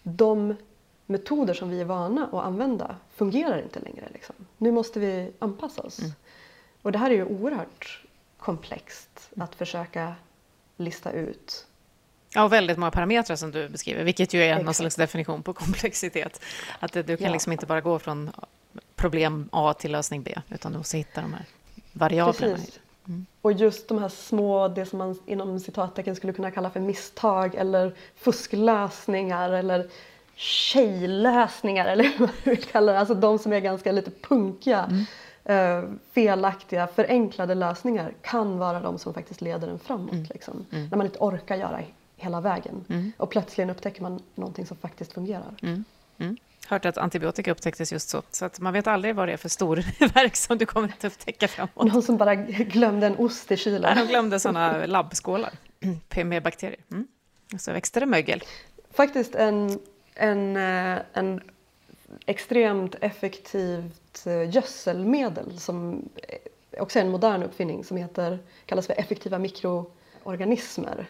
de 0.02 0.56
metoder 1.06 1.54
som 1.54 1.70
vi 1.70 1.80
är 1.80 1.84
vana 1.84 2.26
att 2.26 2.44
använda 2.44 2.96
fungerar 3.14 3.62
inte 3.62 3.80
längre. 3.80 4.08
Liksom. 4.12 4.34
Nu 4.58 4.72
måste 4.72 5.00
vi 5.00 5.32
anpassa 5.38 5.82
oss. 5.82 5.98
Mm. 5.98 6.12
Och 6.82 6.92
det 6.92 6.98
här 6.98 7.10
är 7.10 7.14
ju 7.14 7.24
oerhört 7.24 8.00
komplext 8.40 9.30
att 9.36 9.54
försöka 9.54 10.14
lista 10.76 11.12
ut. 11.12 11.66
Ja, 12.34 12.44
och 12.44 12.52
väldigt 12.52 12.78
många 12.78 12.90
parametrar 12.90 13.36
som 13.36 13.50
du 13.50 13.68
beskriver, 13.68 14.04
vilket 14.04 14.34
ju 14.34 14.42
är 14.42 14.48
Exakt. 14.48 14.64
någon 14.64 14.74
slags 14.74 14.96
definition 14.96 15.42
på 15.42 15.52
komplexitet. 15.52 16.42
Att 16.78 16.92
du 16.92 17.02
kan 17.02 17.26
ja. 17.26 17.32
liksom 17.32 17.52
inte 17.52 17.66
bara 17.66 17.80
gå 17.80 17.98
från 17.98 18.30
problem 18.96 19.48
A 19.52 19.74
till 19.78 19.92
lösning 19.92 20.22
B, 20.22 20.34
utan 20.48 20.72
du 20.72 20.78
måste 20.78 20.96
hitta 20.96 21.20
de 21.20 21.32
här 21.32 21.44
variablerna. 21.92 22.58
Mm. 23.08 23.26
Och 23.40 23.52
just 23.52 23.88
de 23.88 23.98
här 23.98 24.08
små, 24.08 24.68
det 24.68 24.86
som 24.86 24.98
man 24.98 25.18
inom 25.26 25.60
citattecken 25.60 26.16
skulle 26.16 26.32
kunna 26.32 26.50
kalla 26.50 26.70
för 26.70 26.80
misstag 26.80 27.54
eller 27.54 27.94
fusklösningar 28.16 29.50
eller 29.50 29.88
tjejlösningar 30.34 31.86
eller 31.86 32.04
vad 32.18 32.20
man 32.20 32.36
vill 32.44 32.62
kalla 32.62 32.92
det. 32.92 32.98
Alltså 32.98 33.14
de 33.14 33.38
som 33.38 33.52
är 33.52 33.60
ganska 33.60 33.92
lite 33.92 34.10
punkiga, 34.10 35.06
eh, 35.44 35.82
felaktiga, 36.12 36.86
förenklade 36.86 37.54
lösningar 37.54 38.12
kan 38.22 38.58
vara 38.58 38.80
de 38.80 38.98
som 38.98 39.14
faktiskt 39.14 39.40
leder 39.40 39.68
en 39.68 39.78
framåt. 39.78 40.28
Liksom. 40.28 40.66
När 40.70 40.96
man 40.96 41.06
inte 41.06 41.18
orkar 41.18 41.56
göra 41.56 41.80
hela 42.16 42.40
vägen. 42.40 43.14
Och 43.16 43.30
plötsligen 43.30 43.70
upptäcker 43.70 44.02
man 44.02 44.22
någonting 44.34 44.66
som 44.66 44.76
faktiskt 44.76 45.12
fungerar. 45.12 45.54
Mm. 45.62 45.84
Hört 46.70 46.84
att 46.84 46.98
antibiotika 46.98 47.52
upptäcktes 47.52 47.92
just 47.92 48.08
så. 48.08 48.22
Så 48.30 48.44
att 48.44 48.60
man 48.60 48.72
vet 48.72 48.86
aldrig 48.86 49.14
vad 49.14 49.28
det 49.28 49.32
är 49.32 49.36
för 49.36 49.48
storverk 49.48 50.36
som 50.46 50.58
du 50.58 50.66
kommer 50.66 50.88
att 50.88 51.04
upptäcka 51.04 51.48
framåt. 51.48 51.92
Någon 51.92 52.02
som 52.02 52.16
bara 52.16 52.34
glömde 52.34 53.06
en 53.06 53.16
ost 53.16 53.52
i 53.52 53.56
kylen. 53.56 53.96
De 53.96 54.06
glömde 54.06 54.40
sådana 54.40 54.86
labbskålar 54.86 55.52
med 56.24 56.42
bakterier. 56.42 56.80
Mm. 56.90 57.06
Och 57.54 57.60
så 57.60 57.72
växte 57.72 58.00
det 58.00 58.06
mögel. 58.06 58.42
Faktiskt 58.90 59.34
en, 59.34 59.78
en, 60.14 60.56
eh, 60.56 60.98
en 61.12 61.40
extremt 62.26 62.94
effektivt 63.00 63.99
ett 64.12 64.26
eh, 64.26 64.50
gödselmedel 64.50 65.58
som 65.58 66.08
eh, 66.28 66.82
också 66.82 66.98
är 66.98 67.04
en 67.04 67.10
modern 67.10 67.42
uppfinning 67.42 67.84
som 67.84 67.96
heter, 67.96 68.38
kallas 68.66 68.86
för 68.86 69.00
effektiva 69.00 69.38
mikroorganismer. 69.38 71.06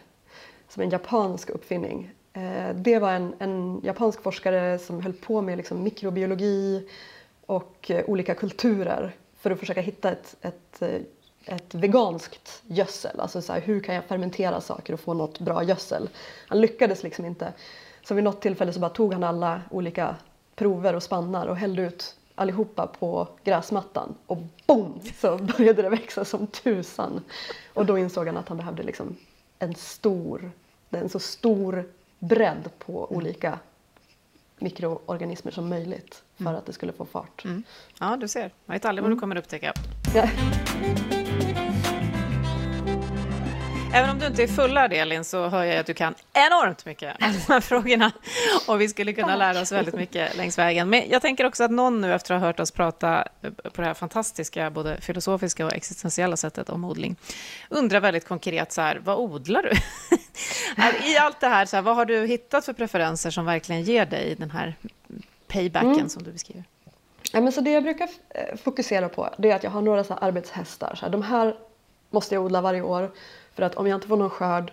Som 0.69 0.81
är 0.81 0.85
en 0.85 0.91
japansk 0.91 1.49
uppfinning. 1.49 2.11
Eh, 2.33 2.75
det 2.75 2.99
var 2.99 3.11
en, 3.11 3.33
en 3.39 3.81
japansk 3.83 4.21
forskare 4.21 4.79
som 4.79 5.01
höll 5.01 5.13
på 5.13 5.41
med 5.41 5.57
liksom 5.57 5.83
mikrobiologi 5.83 6.89
och 7.45 7.91
olika 8.05 8.35
kulturer 8.35 9.15
för 9.37 9.51
att 9.51 9.59
försöka 9.59 9.81
hitta 9.81 10.11
ett, 10.11 10.35
ett, 10.41 10.81
ett 11.45 11.75
veganskt 11.75 12.63
gödsel. 12.63 13.19
Alltså 13.19 13.41
så 13.41 13.53
här, 13.53 13.61
hur 13.61 13.79
kan 13.79 13.95
jag 13.95 14.05
fermentera 14.05 14.61
saker 14.61 14.93
och 14.93 14.99
få 14.99 15.13
något 15.13 15.39
bra 15.39 15.63
gödsel? 15.63 16.09
Han 16.47 16.61
lyckades 16.61 17.03
liksom 17.03 17.25
inte. 17.25 17.53
Så 18.03 18.13
vid 18.13 18.23
något 18.23 18.41
tillfälle 18.41 18.73
så 18.73 18.79
bara 18.79 18.89
tog 18.89 19.13
han 19.13 19.23
alla 19.23 19.61
olika 19.71 20.15
prover 20.55 20.95
och 20.95 21.03
spannar 21.03 21.47
och 21.47 21.57
hällde 21.57 21.81
ut 21.81 22.15
allihopa 22.35 22.87
på 22.87 23.27
gräsmattan 23.43 24.15
och 24.25 24.37
boom 24.67 24.99
så 25.19 25.37
började 25.37 25.81
det 25.81 25.89
växa 25.89 26.25
som 26.25 26.47
tusan. 26.47 27.21
Och 27.73 27.85
då 27.85 27.97
insåg 27.97 28.27
han 28.27 28.37
att 28.37 28.47
han 28.47 28.57
behövde 28.57 28.83
liksom 28.83 29.15
en 29.59 29.75
stor, 29.75 30.51
en 30.89 31.09
så 31.09 31.19
stor 31.19 31.85
bredd 32.19 32.69
på 32.79 33.11
olika 33.11 33.59
mikroorganismer 34.59 35.51
som 35.51 35.69
möjligt 35.69 36.23
för 36.37 36.53
att 36.53 36.65
det 36.65 36.73
skulle 36.73 36.93
få 36.93 37.05
fart. 37.05 37.45
Mm. 37.45 37.63
Ja, 37.99 38.17
du 38.17 38.27
ser. 38.27 38.51
Man 38.65 38.75
vet 38.75 38.85
aldrig 38.85 39.03
vad 39.03 39.11
du 39.11 39.19
kommer 39.19 39.35
att 39.35 39.43
upptäcka. 39.43 39.73
Ja. 40.15 40.29
Även 43.93 44.09
om 44.09 44.19
du 44.19 44.27
inte 44.27 44.43
är 44.43 44.47
fullärd, 44.47 44.93
Elin, 44.93 45.23
så 45.23 45.47
hör 45.47 45.63
jag 45.63 45.77
att 45.77 45.85
du 45.85 45.93
kan 45.93 46.15
enormt 46.33 46.85
mycket 46.85 47.15
om 47.21 47.33
de 47.47 47.53
här 47.53 47.61
frågorna. 47.61 48.11
Och 48.67 48.81
vi 48.81 48.89
skulle 48.89 49.13
kunna 49.13 49.35
lära 49.35 49.61
oss 49.61 49.71
väldigt 49.71 49.95
mycket 49.95 50.37
längs 50.37 50.57
vägen. 50.57 50.89
Men 50.89 51.09
jag 51.09 51.21
tänker 51.21 51.45
också 51.45 51.63
att 51.63 51.71
någon 51.71 52.01
nu, 52.01 52.13
efter 52.13 52.35
att 52.35 52.41
ha 52.41 52.47
hört 52.47 52.59
oss 52.59 52.71
prata 52.71 53.27
på 53.63 53.81
det 53.81 53.87
här 53.87 53.93
fantastiska, 53.93 54.69
både 54.69 55.01
filosofiska 55.01 55.65
och 55.65 55.73
existentiella 55.73 56.37
sättet 56.37 56.69
om 56.69 56.85
odling, 56.85 57.15
undrar 57.69 57.99
väldigt 57.99 58.27
konkret 58.27 58.71
så 58.71 58.81
här, 58.81 59.01
vad 59.03 59.17
odlar 59.17 59.63
du? 59.63 59.71
I 61.13 61.17
allt 61.17 61.39
det 61.39 61.47
här, 61.47 61.65
så 61.65 61.75
här, 61.75 61.83
vad 61.83 61.95
har 61.95 62.05
du 62.05 62.25
hittat 62.25 62.65
för 62.65 62.73
preferenser 62.73 63.31
som 63.31 63.45
verkligen 63.45 63.83
ger 63.83 64.05
dig 64.05 64.35
den 64.35 64.51
här 64.51 64.75
paybacken 65.47 66.09
som 66.09 66.23
du 66.23 66.31
beskriver? 66.31 66.63
Ja, 67.31 67.41
men 67.41 67.51
så 67.51 67.61
det 67.61 67.71
jag 67.71 67.83
brukar 67.83 68.09
eh, 68.29 68.57
fokusera 68.63 69.09
på 69.09 69.29
det 69.37 69.51
är 69.51 69.55
att 69.55 69.63
jag 69.63 69.71
har 69.71 69.81
några 69.81 70.03
så 70.03 70.13
arbetshästar. 70.13 70.95
Så 70.95 71.05
här, 71.05 71.11
de 71.11 71.21
här 71.21 71.55
måste 72.09 72.35
jag 72.35 72.45
odla 72.45 72.61
varje 72.61 72.81
år 72.81 73.11
för 73.53 73.63
att 73.63 73.75
om 73.75 73.87
jag 73.87 73.97
inte 73.97 74.07
får 74.07 74.17
någon 74.17 74.29
skörd 74.29 74.71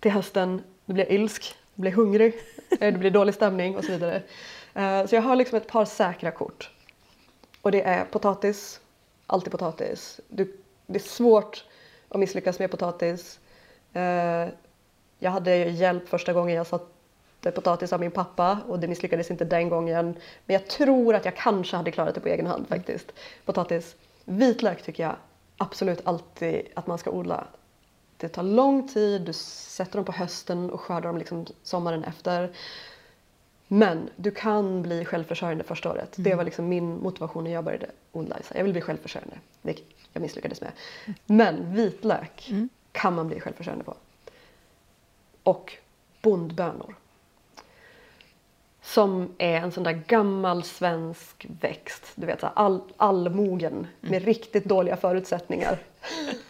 till 0.00 0.10
hösten, 0.10 0.62
då 0.84 0.92
blir 0.92 1.04
jag 1.04 1.12
ilsk, 1.14 1.54
då 1.74 1.80
blir 1.82 1.90
jag 1.90 1.96
hungrig, 1.96 2.34
eh, 2.80 2.92
det 2.92 2.98
blir 2.98 3.10
dålig 3.10 3.34
stämning 3.34 3.76
och 3.76 3.84
så 3.84 3.92
vidare. 3.92 4.22
Eh, 4.74 5.06
Så 5.06 5.14
jag 5.14 5.22
har 5.22 5.36
liksom 5.36 5.56
ett 5.56 5.66
par 5.68 5.84
säkra 5.84 6.30
kort. 6.30 6.70
Och 7.62 7.72
det 7.72 7.82
är 7.82 8.04
potatis, 8.04 8.80
alltid 9.26 9.52
potatis. 9.52 10.20
Det 10.28 10.48
är 10.86 10.98
svårt 10.98 11.64
att 12.08 12.20
misslyckas 12.20 12.58
med 12.58 12.70
potatis. 12.70 13.40
Eh, 13.92 14.48
Jag 15.18 15.30
hade 15.30 15.56
hjälp 15.56 16.08
första 16.08 16.32
gången 16.32 16.56
jag 16.56 16.66
satte 16.66 17.50
potatis 17.54 17.92
av 17.92 18.00
min 18.00 18.10
pappa 18.10 18.58
och 18.68 18.78
det 18.78 18.88
misslyckades 18.88 19.30
inte 19.30 19.44
den 19.44 19.68
gången. 19.68 20.06
Men 20.46 20.54
jag 20.54 20.66
tror 20.68 21.14
att 21.14 21.24
jag 21.24 21.36
kanske 21.36 21.76
hade 21.76 21.90
klarat 21.90 22.14
det 22.14 22.20
på 22.20 22.28
egen 22.28 22.46
hand 22.46 22.68
faktiskt. 22.68 23.12
Potatis. 23.44 23.96
Vitlök 24.24 24.82
tycker 24.82 25.02
jag 25.02 25.16
absolut 25.56 26.00
alltid 26.04 26.66
att 26.74 26.86
man 26.86 26.98
ska 26.98 27.10
odla. 27.10 27.46
Det 28.16 28.28
tar 28.28 28.42
lång 28.42 28.88
tid, 28.88 29.22
du 29.22 29.32
sätter 29.32 29.96
dem 29.96 30.04
på 30.04 30.12
hösten 30.12 30.70
och 30.70 30.80
skördar 30.80 31.08
dem 31.08 31.18
liksom 31.18 31.46
sommaren 31.62 32.04
efter. 32.04 32.52
Men 33.68 34.10
du 34.16 34.30
kan 34.30 34.82
bli 34.82 35.04
självförsörjande 35.04 35.64
första 35.64 35.90
året. 35.90 36.14
Det 36.16 36.34
var 36.34 36.44
liksom 36.44 36.68
min 36.68 37.02
motivation 37.02 37.44
när 37.44 37.50
jag 37.50 37.64
började 37.64 37.90
odla. 38.12 38.36
Jag 38.54 38.64
vill 38.64 38.72
bli 38.72 38.82
självförsörjande, 38.82 39.38
vilket 39.62 39.86
jag 40.12 40.20
misslyckades 40.20 40.60
med. 40.60 40.72
Men 41.26 41.74
vitlök 41.74 42.52
kan 42.92 43.14
man 43.14 43.28
bli 43.28 43.40
självförsörjande 43.40 43.84
på. 43.84 43.94
Och 45.42 45.72
bondbönor. 46.22 46.94
Som 48.82 49.34
är 49.38 49.56
en 49.56 49.72
sån 49.72 49.84
där 49.84 50.02
gammal 50.06 50.62
svensk 50.62 51.46
växt. 51.60 52.12
Du 52.14 52.26
vet, 52.26 52.40
så 52.40 52.46
all, 52.46 52.80
allmogen 52.96 53.86
med 54.00 54.24
riktigt 54.24 54.64
dåliga 54.64 54.96
förutsättningar. 54.96 55.78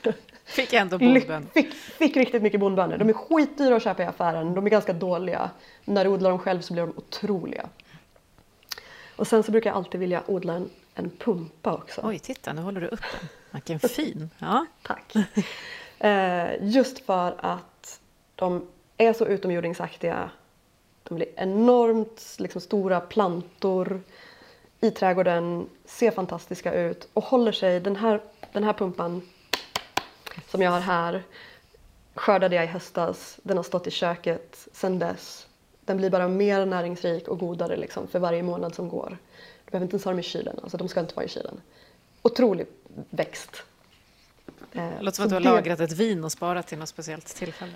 Fick 0.47 0.73
ändå 0.73 0.97
Lyck- 0.99 1.15
bondbön. 1.29 1.49
Fick, 1.55 1.75
fick 1.75 2.17
riktigt 2.17 2.43
mycket 2.43 2.61
bondbönor. 2.61 2.97
De 2.99 3.09
är 3.09 3.13
skitdyra 3.13 3.77
att 3.77 3.83
köpa 3.83 4.03
i 4.03 4.07
affären. 4.07 4.55
De 4.55 4.67
är 4.67 4.71
ganska 4.71 4.93
dåliga. 4.93 5.51
När 5.85 6.05
du 6.05 6.11
odlar 6.11 6.31
dem 6.31 6.39
själv 6.39 6.61
så 6.61 6.73
blir 6.73 6.83
de 6.87 6.93
otroliga. 6.97 7.69
Och 9.17 9.27
sen 9.27 9.43
så 9.43 9.53
brukar 9.53 9.71
jag 9.71 9.77
alltid 9.77 10.01
vilja 10.01 10.23
odla 10.27 10.53
en, 10.55 10.71
en 10.95 11.11
pumpa 11.11 11.75
också. 11.75 12.01
Oj, 12.05 12.19
titta, 12.19 12.53
nu 12.53 12.63
håller 12.63 12.81
du 12.81 12.87
upp 12.87 13.01
den. 13.21 13.29
Vilken 13.51 13.81
fin. 13.89 14.31
Ja. 14.39 14.67
Tack. 14.83 15.15
Eh, 15.99 16.49
just 16.61 16.99
för 16.99 17.35
att 17.39 18.01
de 18.35 18.67
är 18.97 19.13
så 19.13 19.27
utomjordingsaktiga. 19.27 20.31
De 21.03 21.15
blir 21.15 21.29
enormt 21.37 22.37
liksom, 22.39 22.61
stora 22.61 23.01
plantor 23.01 24.01
i 24.81 24.91
trädgården, 24.91 25.67
ser 25.85 26.11
fantastiska 26.11 26.75
ut 26.75 27.09
och 27.13 27.25
håller 27.25 27.53
sig. 27.53 27.81
Den 27.81 27.97
här, 27.97 28.21
den 28.53 28.65
här 28.65 28.73
pumpan 28.73 29.23
som 30.49 30.63
jag 30.63 30.71
har 30.71 30.81
här 30.81 31.23
skördade 32.15 32.57
jag 32.57 32.65
i 32.65 32.69
höstas. 32.69 33.39
Den 33.43 33.57
har 33.57 33.65
stått 33.65 33.87
i 33.87 33.91
köket 33.91 34.69
sedan 34.73 34.99
dess. 34.99 35.47
Den 35.85 35.97
blir 35.97 36.11
bara 36.11 36.29
mer 36.29 36.67
näringsrik 36.67 37.29
och 37.29 37.39
godare 37.39 37.77
liksom, 37.77 38.09
för 38.09 38.19
varje 38.19 38.43
månad 38.43 38.75
som 38.75 38.89
går. 38.89 39.19
Du 39.65 39.71
behöver 39.71 39.85
inte 39.85 39.95
ens 39.95 40.05
ha 40.05 40.13
dem 40.13 40.19
i 40.21 40.23
kylen, 40.23 40.59
alltså, 40.63 40.77
de 40.77 40.89
ska 40.89 41.01
inte 41.01 41.15
vara 41.15 41.27
i 41.27 41.29
kylen. 41.29 41.61
Otrolig 42.23 42.67
växt. 43.11 43.63
Eh, 44.73 44.89
Det 44.99 45.03
låter 45.03 45.17
som 45.17 45.25
att 45.25 45.29
du 45.29 45.35
har 45.37 45.41
det- 45.41 45.49
lagrat 45.51 45.81
ett 45.81 45.93
vin 45.93 46.25
och 46.25 46.33
sparat 46.33 46.67
till 46.67 46.79
något 46.79 46.89
speciellt 46.89 47.27
tillfälle. 47.27 47.73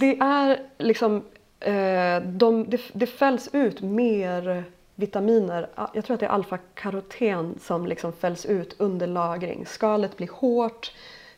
Det 0.00 0.18
är 0.18 0.62
liksom, 0.78 1.24
eh, 1.60 2.20
de, 2.22 2.64
det, 2.70 2.80
det 2.92 3.06
fälls 3.06 3.48
ut 3.52 3.80
mer 3.80 4.64
vitaminer. 4.94 5.68
Ah, 5.74 5.88
Jag 5.94 6.04
tror 6.04 6.14
att 6.14 6.20
det 6.20 6.26
är 6.26 6.30
alfa-karoten 6.30 7.58
som 7.62 7.86
liksom 7.86 8.12
fälls 8.12 8.46
ut 8.46 8.74
under 8.78 9.06
lagring. 9.06 9.66
Skalet 9.66 10.16
blir 10.16 10.28
hårt, 10.28 10.92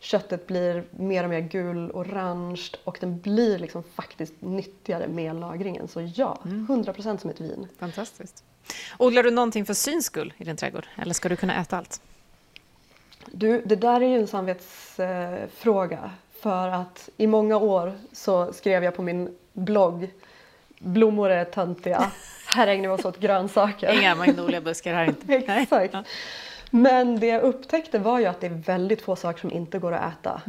köttet 0.07 0.47
blir 0.47 0.85
mer 0.91 1.25
och 1.25 1.31
mer 1.31 1.41
gul-orange 1.41 2.71
och 2.85 2.99
den 3.01 3.21
blir 3.21 3.59
liksom 3.59 3.83
faktiskt 3.83 4.35
nyttigare 4.39 5.09
med 5.09 5.37
lagringen. 5.37 5.89
Så 5.89 6.11
ja, 6.15 6.39
100% 6.45 7.19
som 7.19 7.31
ett 7.31 7.41
vin. 7.41 7.69
Fantastiskt. 7.79 8.45
Odlar 8.99 9.23
du 9.23 9.31
någonting 9.31 9.67
för 9.67 9.75
syns 9.75 10.07
skull 10.07 10.33
i 10.39 10.45
din 10.45 10.57
trädgård? 10.57 10.87
Eller 10.97 11.15
ska 11.15 11.29
du 11.29 11.37
kunna 11.37 11.61
äta 11.61 11.77
allt? 11.77 12.01
Du, 13.27 13.63
det 13.67 13.77
där 13.77 14.01
är 14.01 14.09
ju 14.09 14.17
en 14.17 14.27
samvetsfråga. 14.27 16.11
För 16.41 16.69
att 16.69 17.09
i 17.17 17.27
många 17.27 17.57
år 17.57 17.99
så 18.13 18.53
skrev 18.53 18.85
jag 18.85 18.97
på 18.97 19.03
min 19.03 19.37
blogg 19.53 20.09
Blommor 20.79 21.31
är 21.31 21.45
töntiga. 21.45 22.11
Här 22.47 22.67
ägnar 22.67 22.89
vi 22.89 22.95
oss 22.95 23.05
åt 23.05 23.21
grönsaker. 23.21 23.93
Inga 24.01 24.15
magnoliabuskar 24.15 24.95
här 24.95 25.05
inte. 25.05 25.35
Exakt. 25.53 25.95
Ja. 25.95 26.05
Men 26.71 27.21
det 27.21 27.27
jag 27.27 27.43
upptäckte 27.43 27.99
var 27.99 28.19
ju 28.19 28.27
att 28.27 28.41
det 28.41 28.47
är 28.47 28.51
väldigt 28.51 29.03
få 29.03 29.17
saker 29.17 29.41
som 29.41 29.51
inte 29.51 29.79
går 29.79 29.93
att 29.93 30.13
äta. 30.13 30.43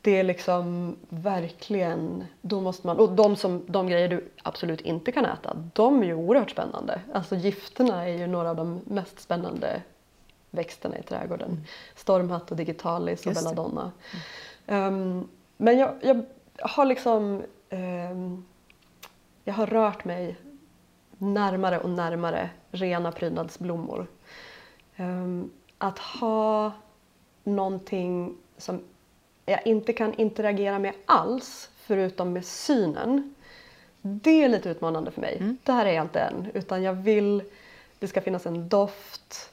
Det 0.00 0.18
är 0.18 0.24
liksom 0.24 0.96
verkligen, 1.08 2.24
då 2.40 2.60
måste 2.60 2.86
man, 2.86 2.98
och 2.98 3.12
de, 3.12 3.36
som, 3.36 3.64
de 3.66 3.88
grejer 3.88 4.08
du 4.08 4.28
absolut 4.42 4.80
inte 4.80 5.12
kan 5.12 5.24
äta, 5.24 5.56
de 5.72 6.02
är 6.02 6.06
ju 6.06 6.14
oerhört 6.14 6.50
spännande. 6.50 7.00
Alltså 7.12 7.36
gifterna 7.36 8.08
är 8.08 8.18
ju 8.18 8.26
några 8.26 8.50
av 8.50 8.56
de 8.56 8.80
mest 8.84 9.20
spännande 9.20 9.82
växterna 10.50 10.98
i 10.98 11.02
trädgården. 11.02 11.64
Stormhatt 11.94 12.50
och 12.50 12.56
digitalis 12.56 13.26
och 13.26 13.34
belladonna. 13.34 13.92
Ehm, 14.66 15.28
men 15.56 15.78
jag, 15.78 15.94
jag 16.02 16.24
har 16.60 16.84
liksom, 16.84 17.42
ehm, 17.68 18.44
jag 19.44 19.54
har 19.54 19.66
rört 19.66 20.04
mig 20.04 20.36
närmare 21.18 21.78
och 21.78 21.90
närmare 21.90 22.50
rena 22.70 23.12
prydnadsblommor. 23.12 24.06
Ehm, 24.96 25.50
att 25.78 25.98
ha 25.98 26.72
någonting 27.44 28.36
som 28.56 28.80
jag 29.46 29.66
inte 29.66 29.92
kan 29.92 30.14
interagera 30.14 30.78
med 30.78 30.92
alls, 31.06 31.70
förutom 31.76 32.32
med 32.32 32.44
synen, 32.44 33.34
Det 34.08 34.44
är 34.44 34.48
lite 34.48 34.68
utmanande 34.68 35.10
för 35.10 35.20
mig. 35.20 35.56
Där 35.64 35.86
är 35.86 35.92
jag 35.92 36.04
inte 36.04 36.20
än. 36.20 36.46
Utan 36.54 36.82
jag 36.82 36.92
vill, 36.92 37.42
det 37.98 38.08
ska 38.08 38.20
finnas 38.20 38.46
en 38.46 38.68
doft, 38.68 39.50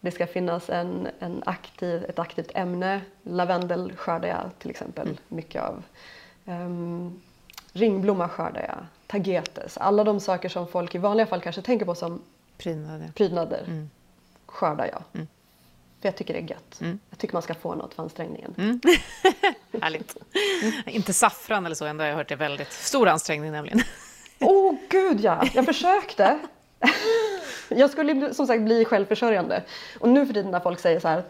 det 0.00 0.10
ska 0.10 0.26
finnas 0.26 0.70
en, 0.70 1.08
en 1.18 1.42
aktiv, 1.46 2.04
ett 2.04 2.18
aktivt 2.18 2.50
ämne. 2.54 3.00
Lavendel 3.22 3.92
skördar 3.96 4.28
jag 4.28 4.50
till 4.58 4.70
exempel 4.70 5.20
mycket 5.28 5.62
av. 5.62 5.82
Um, 6.44 7.20
ringblomma 7.72 8.28
skördar 8.28 8.62
jag, 8.62 8.86
tagetes. 9.06 9.78
Alla 9.78 10.04
de 10.04 10.20
saker 10.20 10.48
som 10.48 10.66
folk 10.68 10.94
i 10.94 10.98
vanliga 10.98 11.26
fall 11.26 11.40
kanske 11.40 11.62
tänker 11.62 11.86
på 11.86 11.94
som 11.94 12.22
Prydnader. 12.58 13.12
prydnader 13.14 13.64
Mm. 13.66 13.90
Skördar 14.50 14.86
jag. 14.86 15.02
Mm. 15.12 15.28
För 16.00 16.08
jag 16.08 16.16
tycker 16.16 16.34
det 16.34 16.40
är 16.40 16.50
gött. 16.50 16.80
Mm. 16.80 16.98
Jag 17.10 17.18
tycker 17.18 17.34
man 17.34 17.42
ska 17.42 17.54
få 17.54 17.74
något 17.74 17.94
för 17.94 18.02
ansträngningen. 18.02 18.54
Mm. 18.58 18.80
Härligt. 19.82 20.16
Inte 20.86 21.12
saffran 21.12 21.66
eller 21.66 21.74
så, 21.74 21.86
ändå 21.86 22.04
har 22.04 22.08
jag 22.08 22.16
hört 22.16 22.28
det 22.28 22.36
väldigt 22.36 22.72
stor 22.72 23.08
ansträngning 23.08 23.52
nämligen. 23.52 23.80
Åh 24.40 24.70
oh, 24.70 24.78
gud 24.88 25.20
ja, 25.20 25.48
jag 25.54 25.66
försökte. 25.66 26.38
jag 27.68 27.90
skulle 27.90 28.34
som 28.34 28.46
sagt 28.46 28.62
bli 28.62 28.84
självförsörjande. 28.84 29.62
Och 30.00 30.08
nu 30.08 30.26
för 30.26 30.34
tiden 30.34 30.50
när 30.50 30.60
folk 30.60 30.80
säger 30.80 31.00
så 31.00 31.08
här, 31.08 31.24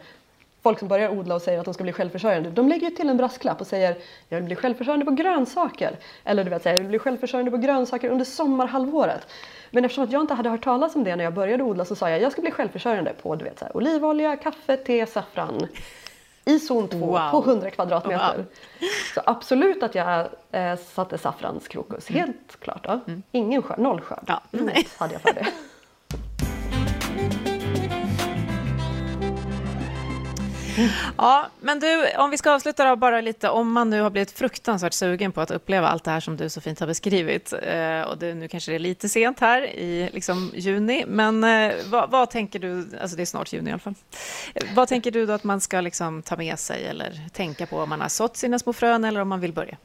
folk 0.63 0.79
som 0.79 0.89
börjar 0.89 1.09
odla 1.11 1.35
och 1.35 1.43
säger 1.43 1.59
att 1.59 1.65
de 1.65 1.75
ska 1.75 1.83
bli 1.83 1.93
självförsörjande, 1.93 2.51
de 2.51 2.69
lägger 2.69 2.91
ju 2.91 2.97
till 2.97 3.09
en 3.09 3.17
brasklapp 3.17 3.61
och 3.61 3.67
säger 3.67 3.97
jag 4.29 4.37
vill 4.37 4.45
bli 4.45 4.57
självförsörjande 4.57 5.05
på 5.05 5.11
grönsaker. 5.13 5.97
Eller 6.25 6.45
du 6.45 6.51
vet, 6.51 6.63
säga, 6.63 6.75
jag 6.75 6.81
vill 6.81 6.89
bli 6.89 6.99
självförsörjande 6.99 7.51
på 7.51 7.57
grönsaker 7.57 8.11
under 8.11 8.25
sommarhalvåret. 8.25 9.27
Men 9.71 9.85
eftersom 9.85 10.05
att 10.05 10.13
jag 10.13 10.21
inte 10.21 10.35
hade 10.35 10.49
hört 10.51 10.65
talas 10.65 10.97
om 10.97 11.05
det 11.05 11.17
när 11.17 11.25
jag 11.25 11.35
började 11.35 11.63
odla 11.63 11.85
så 11.85 11.95
sa 11.97 12.11
jag 12.11 12.21
jag 12.23 12.33
ska 12.33 12.43
bli 12.43 12.51
självförsörjande 12.51 13.13
på 13.23 13.35
du 13.37 13.45
vet, 13.45 13.59
så 13.59 13.65
här, 13.65 13.77
olivolja, 13.77 14.37
kaffe, 14.37 14.77
te, 14.77 15.07
saffran. 15.07 15.67
I 16.45 16.59
zon 16.59 16.89
2 16.89 16.97
Wow. 16.99 17.31
på 17.31 17.51
100 17.51 17.71
kvadratmeter. 17.71 18.37
Wow. 18.37 18.45
Så 19.15 19.21
absolut 19.27 19.83
att 19.83 19.95
jag 19.95 20.27
eh, 20.53 20.77
satte 20.77 21.19
saffranskrokus, 21.19 22.09
helt 22.09 22.61
klart. 22.61 22.85
Ja. 22.85 23.01
Ingen 23.33 23.63
skörd, 23.63 23.79
noll 23.79 24.01
skörd. 24.01 24.25
Ja, 24.27 24.41
nej. 24.51 24.89
hade 24.99 25.13
jag 25.13 25.23
för 25.23 25.33
det. 25.35 25.47
Ja, 31.17 31.47
men 31.61 31.81
du, 31.81 32.17
om 32.17 32.31
vi 32.31 32.39
ska 32.39 32.53
avsluta 32.53 32.89
då 32.89 32.97
bara 32.97 33.21
lite, 33.21 33.49
om 33.49 33.73
man 33.73 33.91
nu 33.91 34.01
har 34.01 34.11
blivit 34.11 34.31
fruktansvärt 34.31 34.93
sugen 34.93 35.33
på 35.33 35.41
att 35.41 35.51
uppleva 35.51 35.89
allt 35.89 36.05
det 36.05 36.11
här 36.11 36.21
som 36.21 36.37
du 36.37 36.49
så 36.49 36.61
fint 36.61 36.81
har 36.81 36.87
beskrivit, 36.87 37.53
eh, 37.53 38.03
och 38.03 38.19
det, 38.19 38.35
nu 38.35 38.49
kanske 38.49 38.71
det 38.71 38.77
är 38.77 38.79
lite 38.79 39.09
sent 39.09 39.41
här 39.41 39.63
i 39.63 40.11
liksom 40.13 40.51
juni, 40.55 41.05
men 41.07 41.45
eh, 41.45 41.73
vad, 41.91 42.11
vad 42.11 42.31
tänker 42.31 42.59
du, 42.59 42.89
alltså 43.01 43.17
det 43.17 43.23
är 43.23 43.27
snart 43.27 43.53
juni 43.53 43.71
i 43.71 43.73
alla 43.73 43.81
fall, 43.81 43.95
eh, 44.55 44.67
vad 44.75 44.89
tänker 44.89 45.11
du 45.11 45.27
då 45.27 45.33
att 45.33 45.45
man 45.45 45.61
ska 45.61 45.81
liksom 45.81 46.23
ta 46.23 46.37
med 46.37 46.59
sig 46.59 46.87
eller 46.87 47.29
tänka 47.33 47.67
på 47.67 47.79
om 47.79 47.89
man 47.89 48.01
har 48.01 48.09
sått 48.09 48.37
sina 48.37 48.59
små 48.59 48.73
frön 48.73 49.05
eller 49.05 49.21
om 49.21 49.29
man 49.29 49.41
vill 49.41 49.53
börja? 49.53 49.77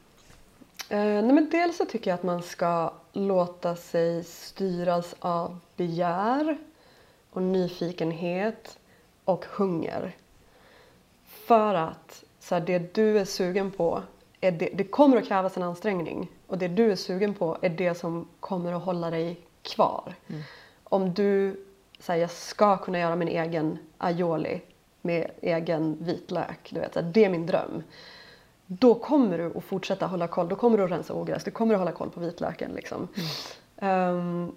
Eh, 0.88 0.98
nej 0.98 1.32
men 1.32 1.50
dels 1.50 1.76
så 1.76 1.84
tycker 1.84 2.10
jag 2.10 2.14
att 2.14 2.22
man 2.22 2.42
ska 2.42 2.92
låta 3.12 3.76
sig 3.76 4.24
styras 4.24 5.14
av 5.18 5.58
begär 5.76 6.56
och 7.30 7.42
nyfikenhet 7.42 8.78
och 9.24 9.44
hunger. 9.50 10.16
För 11.46 11.74
att 11.74 12.24
så 12.38 12.54
här, 12.54 12.62
det 12.62 12.94
du 12.94 13.18
är 13.18 13.24
sugen 13.24 13.70
på, 13.70 14.02
är 14.40 14.52
det, 14.52 14.70
det 14.74 14.84
kommer 14.84 15.16
att 15.16 15.28
krävas 15.28 15.56
en 15.56 15.62
ansträngning. 15.62 16.30
Och 16.46 16.58
det 16.58 16.68
du 16.68 16.92
är 16.92 16.96
sugen 16.96 17.34
på 17.34 17.58
är 17.62 17.68
det 17.68 17.94
som 17.94 18.28
kommer 18.40 18.72
att 18.72 18.82
hålla 18.82 19.10
dig 19.10 19.40
kvar. 19.62 20.14
Om 20.84 21.14
du 21.14 21.64
säger 21.98 22.20
jag 22.20 22.30
ska 22.30 22.76
kunna 22.76 22.98
göra 22.98 23.16
min 23.16 23.28
egen 23.28 23.78
aioli 23.98 24.60
med 25.02 25.30
egen 25.40 25.96
vitlök, 26.00 26.70
du 26.70 26.80
vet, 26.80 26.94
så 26.94 27.00
här, 27.00 27.10
det 27.12 27.24
är 27.24 27.30
min 27.30 27.46
dröm 27.46 27.82
då 28.66 28.94
kommer 28.94 29.38
du 29.38 29.52
att 29.56 29.64
fortsätta 29.64 30.06
hålla 30.06 30.28
koll. 30.28 30.48
Då 30.48 30.56
kommer 30.56 30.78
du 30.78 30.84
att 30.84 30.90
rensa 30.90 31.14
ogräs. 31.14 31.44
Du 31.44 31.50
kommer 31.50 31.74
att 31.74 31.80
hålla 31.80 31.92
koll 31.92 32.10
på 32.10 32.20
vitlöken. 32.20 32.72
Liksom. 32.72 33.08
Ehm, 33.76 34.52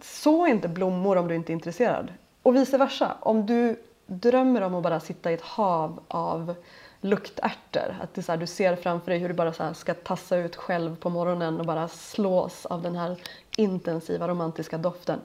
så 0.00 0.46
inte 0.46 0.68
blommor 0.68 1.16
om 1.16 1.28
du 1.28 1.34
inte 1.34 1.52
är 1.52 1.54
intresserad. 1.54 2.12
Och 2.42 2.56
vice 2.56 2.78
versa. 2.78 3.16
Om 3.20 3.46
du 3.46 3.76
drömmer 4.06 4.60
om 4.60 4.74
att 4.74 4.82
bara 4.82 5.00
sitta 5.00 5.30
i 5.30 5.34
ett 5.34 5.42
hav 5.42 6.00
av 6.08 6.54
luktärtor. 7.00 7.96
Att 8.02 8.14
det 8.14 8.22
så 8.22 8.32
här, 8.32 8.36
du 8.36 8.46
ser 8.46 8.76
framför 8.76 9.10
dig 9.10 9.20
hur 9.20 9.28
du 9.28 9.34
bara 9.34 9.52
så 9.52 9.74
ska 9.74 9.94
tassa 9.94 10.36
ut 10.36 10.56
själv 10.56 10.96
på 10.96 11.10
morgonen 11.10 11.60
och 11.60 11.66
bara 11.66 11.88
slås 11.88 12.66
av 12.66 12.82
den 12.82 12.96
här 12.96 13.16
intensiva 13.56 14.28
romantiska 14.28 14.78
doften. 14.78 15.20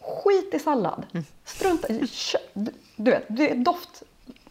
Skit 0.00 0.54
i 0.54 0.58
sallad. 0.58 1.06
Strunta 1.44 1.88
i... 1.88 2.08
Du, 2.96 3.10
vet, 3.10 3.24
det 3.28 3.50
är 3.50 3.56
doft. 3.56 4.02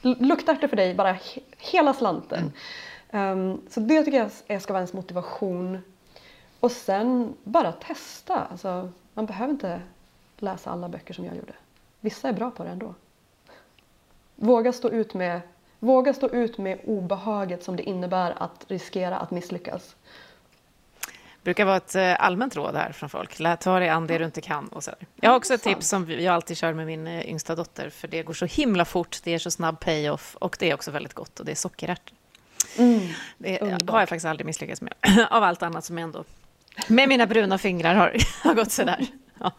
Luktärtor 0.02 0.68
för 0.68 0.76
dig, 0.76 0.96
bara 0.96 1.12
he, 1.12 1.42
hela 1.58 1.94
slanten. 1.94 2.52
Ehm, 3.10 3.62
så 3.70 3.80
det 3.80 4.04
tycker 4.04 4.18
jag 4.18 4.30
är- 4.48 4.60
ska 4.60 4.74
vara 4.74 4.80
ens 4.82 4.94
motivation. 4.94 5.80
Och 6.60 6.72
sen 6.72 7.34
bara 7.44 7.72
testa. 7.72 8.36
Alltså, 8.52 8.90
man 9.14 9.26
behöver 9.26 9.52
inte 9.54 9.82
läsa 10.38 10.70
alla 10.72 10.90
böcker 10.90 11.14
som 11.14 11.26
jag 11.26 11.36
gjorde. 11.36 11.54
Vissa 12.00 12.30
är 12.30 12.34
bra 12.34 12.52
på 12.52 12.64
det 12.64 12.70
ändå. 12.70 12.94
Våga 14.36 14.74
stå 14.74 14.90
ut 14.90 15.14
med, 15.14 15.42
våga 15.80 16.14
stå 16.14 16.30
ut 16.30 16.58
med 16.58 16.80
obehaget 16.86 17.64
som 17.64 17.76
det 17.76 17.84
innebär 17.84 18.34
att 18.38 18.66
riskera 18.68 19.18
att 19.18 19.32
misslyckas. 19.32 19.96
brukar 21.44 21.66
vara 21.66 21.78
ett 21.78 21.96
eh, 21.96 22.26
allmänt 22.26 22.56
råd 22.56 22.76
här 22.76 22.92
från 22.92 23.10
folk. 23.10 23.60
Ta 23.60 23.80
dig 23.80 23.90
an 23.90 24.08
det 24.08 24.18
du 24.18 24.26
inte 24.26 24.42
kan. 24.42 24.68
Och 24.68 24.84
så. 24.84 24.92
Jag 25.16 25.30
har 25.30 25.38
också 25.38 25.54
ett 25.54 25.64
tips 25.64 25.88
som 25.90 26.12
jag 26.12 26.34
alltid 26.36 26.58
kör 26.58 26.74
med 26.74 26.86
min 26.86 27.08
eh, 27.08 27.30
yngsta 27.30 27.56
dotter, 27.56 27.90
för 27.90 28.08
det 28.08 28.24
går 28.24 28.34
så 28.34 28.46
himla 28.46 28.86
fort, 28.86 29.20
det 29.24 29.34
är 29.34 29.40
så 29.40 29.52
snabb 29.52 29.80
payoff 29.80 30.36
och 30.36 30.56
det 30.60 30.70
är 30.70 30.74
också 30.74 30.92
väldigt 30.92 31.14
gott 31.14 31.40
och 31.40 31.46
det 31.46 31.52
är 31.52 31.56
sockerärtor. 31.56 32.16
Det 33.38 33.60
Underbart. 33.62 33.90
har 33.90 34.00
jag 34.00 34.10
faktiskt 34.10 34.26
aldrig 34.26 34.46
misslyckats 34.46 34.82
med, 34.82 34.94
av 35.30 35.44
allt 35.44 35.64
annat 35.64 35.86
som 35.86 35.98
jag 35.98 36.04
ändå 36.04 36.24
med 36.88 37.10
mina 37.10 37.28
bruna 37.28 37.58
fingrar 37.58 37.96
har, 37.96 38.16
har 38.44 38.54
gått 38.54 38.72
sådär. 38.72 39.08
Ja. 39.40 39.52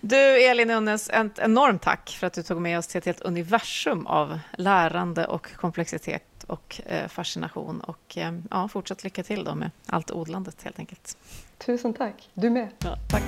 Du, 0.00 0.16
Elin 0.16 0.70
Unnes, 0.70 1.10
ett 1.10 1.38
enormt 1.38 1.82
tack 1.82 2.16
för 2.20 2.26
att 2.26 2.32
du 2.32 2.42
tog 2.42 2.60
med 2.60 2.78
oss 2.78 2.86
till 2.86 2.98
ett 2.98 3.04
helt 3.04 3.20
universum 3.20 4.06
av 4.06 4.38
lärande 4.58 5.26
och 5.26 5.54
komplexitet 5.56 6.44
och 6.46 6.80
eh, 6.86 7.08
fascination. 7.08 7.80
Och 7.80 8.18
eh, 8.18 8.32
ja, 8.50 8.68
fortsatt 8.68 9.04
lycka 9.04 9.22
till 9.22 9.44
då 9.44 9.54
med 9.54 9.70
allt 9.86 10.10
odlandet 10.10 10.62
helt 10.62 10.78
enkelt. 10.78 11.16
Tusen 11.58 11.94
tack. 11.94 12.28
Du 12.34 12.50
med. 12.50 12.68
Ja, 12.78 12.96
tack. 13.10 13.22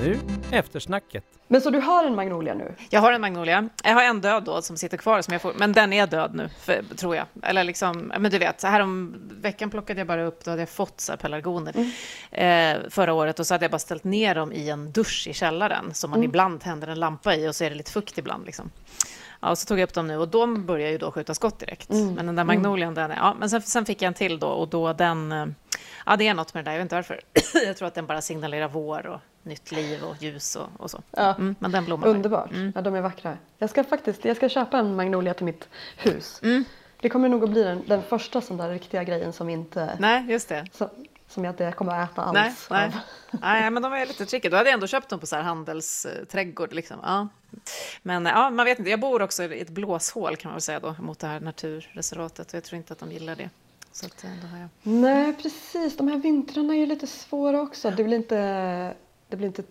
Nu 0.00 0.18
eftersnacket. 0.50 1.24
Men 1.48 1.60
så 1.60 1.70
du 1.70 1.78
har 1.78 2.04
en 2.04 2.14
magnolia 2.14 2.54
nu? 2.54 2.74
Jag 2.90 3.00
har 3.00 3.12
en 3.12 3.20
magnolia. 3.20 3.68
Jag 3.84 3.94
har 3.94 4.02
en 4.02 4.20
död 4.20 4.44
då 4.44 4.62
som 4.62 4.76
sitter 4.76 4.96
kvar, 4.96 5.22
som 5.22 5.32
jag 5.32 5.42
får, 5.42 5.52
men 5.56 5.72
den 5.72 5.92
är 5.92 6.06
död 6.06 6.34
nu, 6.34 6.48
för, 6.60 6.82
tror 6.96 7.16
jag. 7.16 7.26
Eller 7.42 7.64
liksom, 7.64 8.12
men 8.18 8.30
du 8.30 8.38
vet, 8.38 8.60
så 8.60 8.66
här 8.66 8.80
om 8.80 9.14
veckan 9.30 9.70
plockade 9.70 10.00
jag 10.00 10.06
bara 10.06 10.24
upp, 10.24 10.44
då 10.44 10.50
hade 10.50 10.62
jag 10.62 10.68
fått 10.68 11.00
så 11.00 11.12
här 11.12 11.16
pelargoner 11.16 11.74
eh, 12.30 12.78
förra 12.90 13.12
året 13.12 13.40
och 13.40 13.46
så 13.46 13.54
hade 13.54 13.64
jag 13.64 13.70
bara 13.70 13.78
ställt 13.78 14.04
ner 14.04 14.34
dem 14.34 14.52
i 14.52 14.70
en 14.70 14.92
dusch 14.92 15.26
i 15.28 15.32
källaren 15.32 15.94
som 15.94 16.10
man 16.10 16.24
ibland 16.24 16.60
tänder 16.60 16.88
en 16.88 17.00
lampa 17.00 17.36
i 17.36 17.48
och 17.48 17.54
så 17.56 17.64
är 17.64 17.70
det 17.70 17.76
lite 17.76 17.92
fukt 17.92 18.18
ibland. 18.18 18.46
Liksom. 18.46 18.70
Ja, 19.40 19.50
och 19.50 19.58
så 19.58 19.66
tog 19.66 19.78
jag 19.78 19.84
upp 19.84 19.94
dem 19.94 20.06
nu 20.06 20.16
och 20.16 20.28
de 20.28 20.66
börjar 20.66 20.90
ju 20.90 20.98
då 20.98 21.12
skjuta 21.12 21.34
skott 21.34 21.58
direkt. 21.58 21.88
Men 21.88 22.26
den 22.26 22.36
där 22.36 22.44
magnolian, 22.44 22.94
den 22.94 23.10
är, 23.10 23.16
ja, 23.16 23.36
men 23.38 23.50
sen, 23.50 23.62
sen 23.62 23.84
fick 23.86 24.02
jag 24.02 24.06
en 24.06 24.14
till 24.14 24.38
då 24.38 24.48
och 24.48 24.68
då 24.68 24.92
den, 24.92 25.32
eh, 25.32 25.46
ja 26.06 26.16
det 26.16 26.28
är 26.28 26.34
något 26.34 26.54
med 26.54 26.64
det 26.64 26.70
där, 26.70 26.72
jag 26.72 26.78
vet 26.78 26.84
inte 26.84 26.94
varför. 26.94 27.20
jag 27.66 27.76
tror 27.76 27.88
att 27.88 27.94
den 27.94 28.06
bara 28.06 28.20
signalerar 28.20 28.68
vår 28.68 29.06
och 29.06 29.20
nytt 29.42 29.72
liv 29.72 30.02
och 30.04 30.22
ljus 30.22 30.56
och, 30.56 30.68
och 30.76 30.90
så. 30.90 31.02
Ja. 31.10 31.34
Mm, 31.34 31.54
men 31.58 31.72
den 31.72 31.84
blommar. 31.84 32.06
Underbart. 32.08 32.50
Ja, 32.74 32.80
de 32.80 32.94
är 32.94 33.00
vackra. 33.00 33.36
Jag 33.58 33.70
ska 33.70 33.84
faktiskt 33.84 34.24
jag 34.24 34.36
ska 34.36 34.48
köpa 34.48 34.78
en 34.78 34.96
magnolia 34.96 35.34
till 35.34 35.44
mitt 35.44 35.68
hus. 35.96 36.40
Mm. 36.42 36.64
Det 37.00 37.08
kommer 37.08 37.28
nog 37.28 37.44
att 37.44 37.50
bli 37.50 37.62
den, 37.62 37.82
den 37.86 38.02
första 38.02 38.40
sån 38.40 38.56
där 38.56 38.70
riktiga 38.70 39.04
grejen 39.04 39.32
som 39.32 39.48
inte 39.48 39.96
Nej, 39.98 40.26
just 40.28 40.48
det. 40.48 40.66
som, 40.72 40.88
som 41.30 41.44
jag 41.44 41.52
inte 41.52 41.72
kommer 41.72 42.02
att 42.02 42.12
äta 42.12 42.22
alls. 42.22 42.68
Nej, 42.70 42.90
nej. 42.90 43.00
nej, 43.40 43.70
men 43.70 43.82
de 43.82 43.92
är 43.92 44.06
lite 44.06 44.26
tricky. 44.26 44.48
Då 44.48 44.56
hade 44.56 44.68
jag 44.68 44.74
ändå 44.74 44.86
köpt 44.86 45.08
dem 45.08 45.20
på 45.20 45.26
så 45.26 45.36
här 45.36 45.42
handelsträdgård. 45.42 46.72
Liksom. 46.72 46.96
Ja. 47.02 47.28
Men 48.02 48.26
ja, 48.26 48.50
man 48.50 48.66
vet 48.66 48.78
inte. 48.78 48.90
Jag 48.90 49.00
bor 49.00 49.22
också 49.22 49.42
i 49.42 49.60
ett 49.60 49.70
blåshål 49.70 50.36
kan 50.36 50.48
man 50.48 50.54
väl 50.54 50.62
säga 50.62 50.80
då, 50.80 50.94
mot 50.98 51.18
det 51.18 51.26
här 51.26 51.40
naturreservatet. 51.40 52.48
Och 52.48 52.54
jag 52.54 52.64
tror 52.64 52.76
inte 52.76 52.92
att 52.92 52.98
de 52.98 53.12
gillar 53.12 53.36
det. 53.36 53.50
Så 53.92 54.06
att, 54.06 54.24
eh, 54.24 54.30
då 54.42 54.46
har 54.46 54.58
jag... 54.58 54.68
Nej, 54.82 55.32
precis. 55.32 55.96
De 55.96 56.08
här 56.08 56.16
vintrarna 56.16 56.74
är 56.74 56.78
ju 56.78 56.86
lite 56.86 57.06
svåra 57.06 57.60
också. 57.60 57.90
Det 57.90 58.04
blir 58.04 58.16
inte, 58.16 58.36
det 59.28 59.36
blir 59.36 59.46
inte 59.46 59.62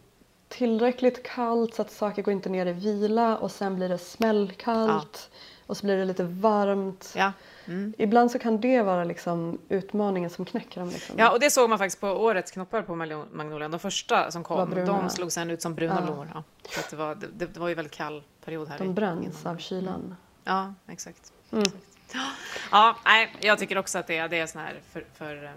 tillräckligt 0.48 1.24
kallt 1.24 1.76
så 1.76 1.82
att 1.82 1.92
saker 1.92 2.22
går 2.22 2.32
inte 2.32 2.50
ner 2.50 2.66
i 2.66 2.74
vila 2.74 3.38
och 3.38 3.52
sen 3.52 3.76
blir 3.76 3.90
det 3.90 3.98
smällkallt 3.98 5.30
och 5.66 5.78
så 5.78 5.86
blir 5.86 5.98
det 5.98 6.06
lite 6.06 6.24
varmt. 6.24 7.14
Ja. 7.16 7.32
Mm. 7.70 7.94
Ibland 7.98 8.32
så 8.32 8.40
kan 8.40 8.62
det 8.62 8.82
vara 8.82 9.04
liksom 9.04 9.60
utmaningen 9.70 10.30
som 10.30 10.46
knäcker 10.46 10.80
dem. 10.82 10.90
Liksom. 10.90 11.16
ja, 11.20 11.32
och 11.32 11.40
det 11.40 11.50
såg 11.52 11.70
man 11.70 11.78
faktiskt 11.80 12.02
på 12.02 12.08
årets 12.08 12.52
knoppar 12.52 12.82
på 12.82 12.96
Magno- 12.96 13.26
magnolian. 13.34 13.72
De 13.72 13.80
första 13.80 14.32
som 14.32 14.44
kom, 14.44 14.70
de 14.86 15.10
slog 15.10 15.32
sen 15.32 15.50
ut 15.50 15.62
som 15.62 15.76
bruna 15.76 15.96
Ja. 16.00 16.02
blommor. 16.06 16.32
Ja. 16.34 16.44
Så 16.70 16.80
att 16.80 16.90
det, 16.90 16.96
var, 16.96 17.16
det, 17.16 17.46
det 17.46 17.60
var 17.60 17.68
ju 17.68 17.74
väldigt 17.76 17.94
kall 17.94 18.24
period 18.46 18.70
här. 18.70 18.78
De 18.78 18.94
bränns 18.94 19.46
av 19.46 19.58
kylan. 19.58 20.16
Ja, 20.44 20.74
exakt. 20.88 21.34
Mm. 21.52 21.64
exakt. 21.64 21.84
Ja, 22.72 22.96
nej, 23.06 23.36
jag 23.40 23.60
tycker 23.60 23.78
också 23.78 24.00
att 24.00 24.08
det, 24.08 24.18
är- 24.18 24.28
det 24.28 24.40
är 24.40 24.48
sån 24.48 24.62
här 24.62 24.80
för, 24.92 25.06
för 25.14 25.52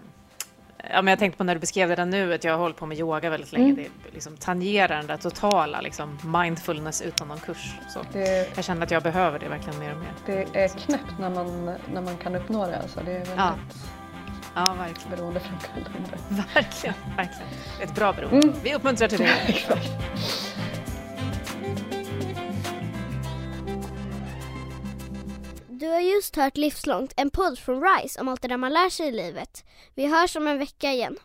ja, 0.89 1.01
men 1.01 1.07
jag 1.11 1.19
tänkte 1.19 1.37
på 1.37 1.43
när 1.43 1.53
du 1.55 1.59
beskrev 1.59 1.89
det 1.89 1.95
där 1.95 2.05
nu, 2.05 2.33
att 2.33 2.43
jag 2.43 2.51
har 2.53 2.59
hållit 2.59 2.77
på 2.77 2.85
med 2.85 2.99
yoga 2.99 3.29
väldigt 3.29 3.51
länge. 3.51 3.69
Mm. 3.71 3.83
Det 4.03 4.13
liksom 4.13 4.37
tangerar 4.37 4.97
den 4.97 5.07
där 5.07 5.17
totala 5.17 5.81
liksom, 5.81 6.17
mindfulness 6.41 7.01
utan 7.01 7.27
någon 7.27 7.39
kurs. 7.39 7.73
Så 7.89 7.99
Det, 8.13 8.55
jag 8.55 8.65
känner 8.65 8.83
att 8.83 8.91
jag 8.91 9.03
behöver 9.03 9.39
det 9.39 9.49
verkligen 9.49 9.79
mer 9.79 9.91
och 9.91 9.97
mer. 9.99 10.13
det 10.25 10.59
är 10.63 10.67
knäppt 10.67 11.19
när 11.19 11.29
man, 11.29 11.65
när 11.93 12.01
man 12.01 12.17
kan 12.17 12.35
uppnå 12.35 12.67
det. 12.67 12.77
Alltså. 12.79 12.99
Det 13.05 13.11
är 13.11 13.15
väldigt 13.19 13.35
Ja. 13.37 13.53
Ja, 14.55 14.73
verkligen. 14.73 15.17
beroendeframkallande. 15.17 16.09
Verkligen, 16.53 16.95
verkligen. 17.17 17.47
Ett 17.81 17.95
bra 17.95 18.13
beroende. 18.13 18.47
Mm. 18.47 18.59
Vi 18.63 18.75
uppmuntrar 18.75 19.07
till 19.07 19.19
det. 19.19 19.33
Du 25.83 25.89
har 25.89 25.99
just 25.99 26.35
hört 26.35 26.57
Livslångt, 26.57 27.13
en 27.17 27.29
podd 27.29 27.59
från 27.59 27.83
RISE 27.83 28.21
om 28.21 28.27
allt 28.27 28.41
det 28.41 28.47
där 28.47 28.57
man 28.57 28.73
lär 28.73 28.89
sig 28.89 29.07
i 29.07 29.11
livet. 29.11 29.65
Vi 29.95 30.07
hörs 30.07 30.35
om 30.35 30.47
en 30.47 30.59
vecka 30.59 30.91
igen. 30.91 31.17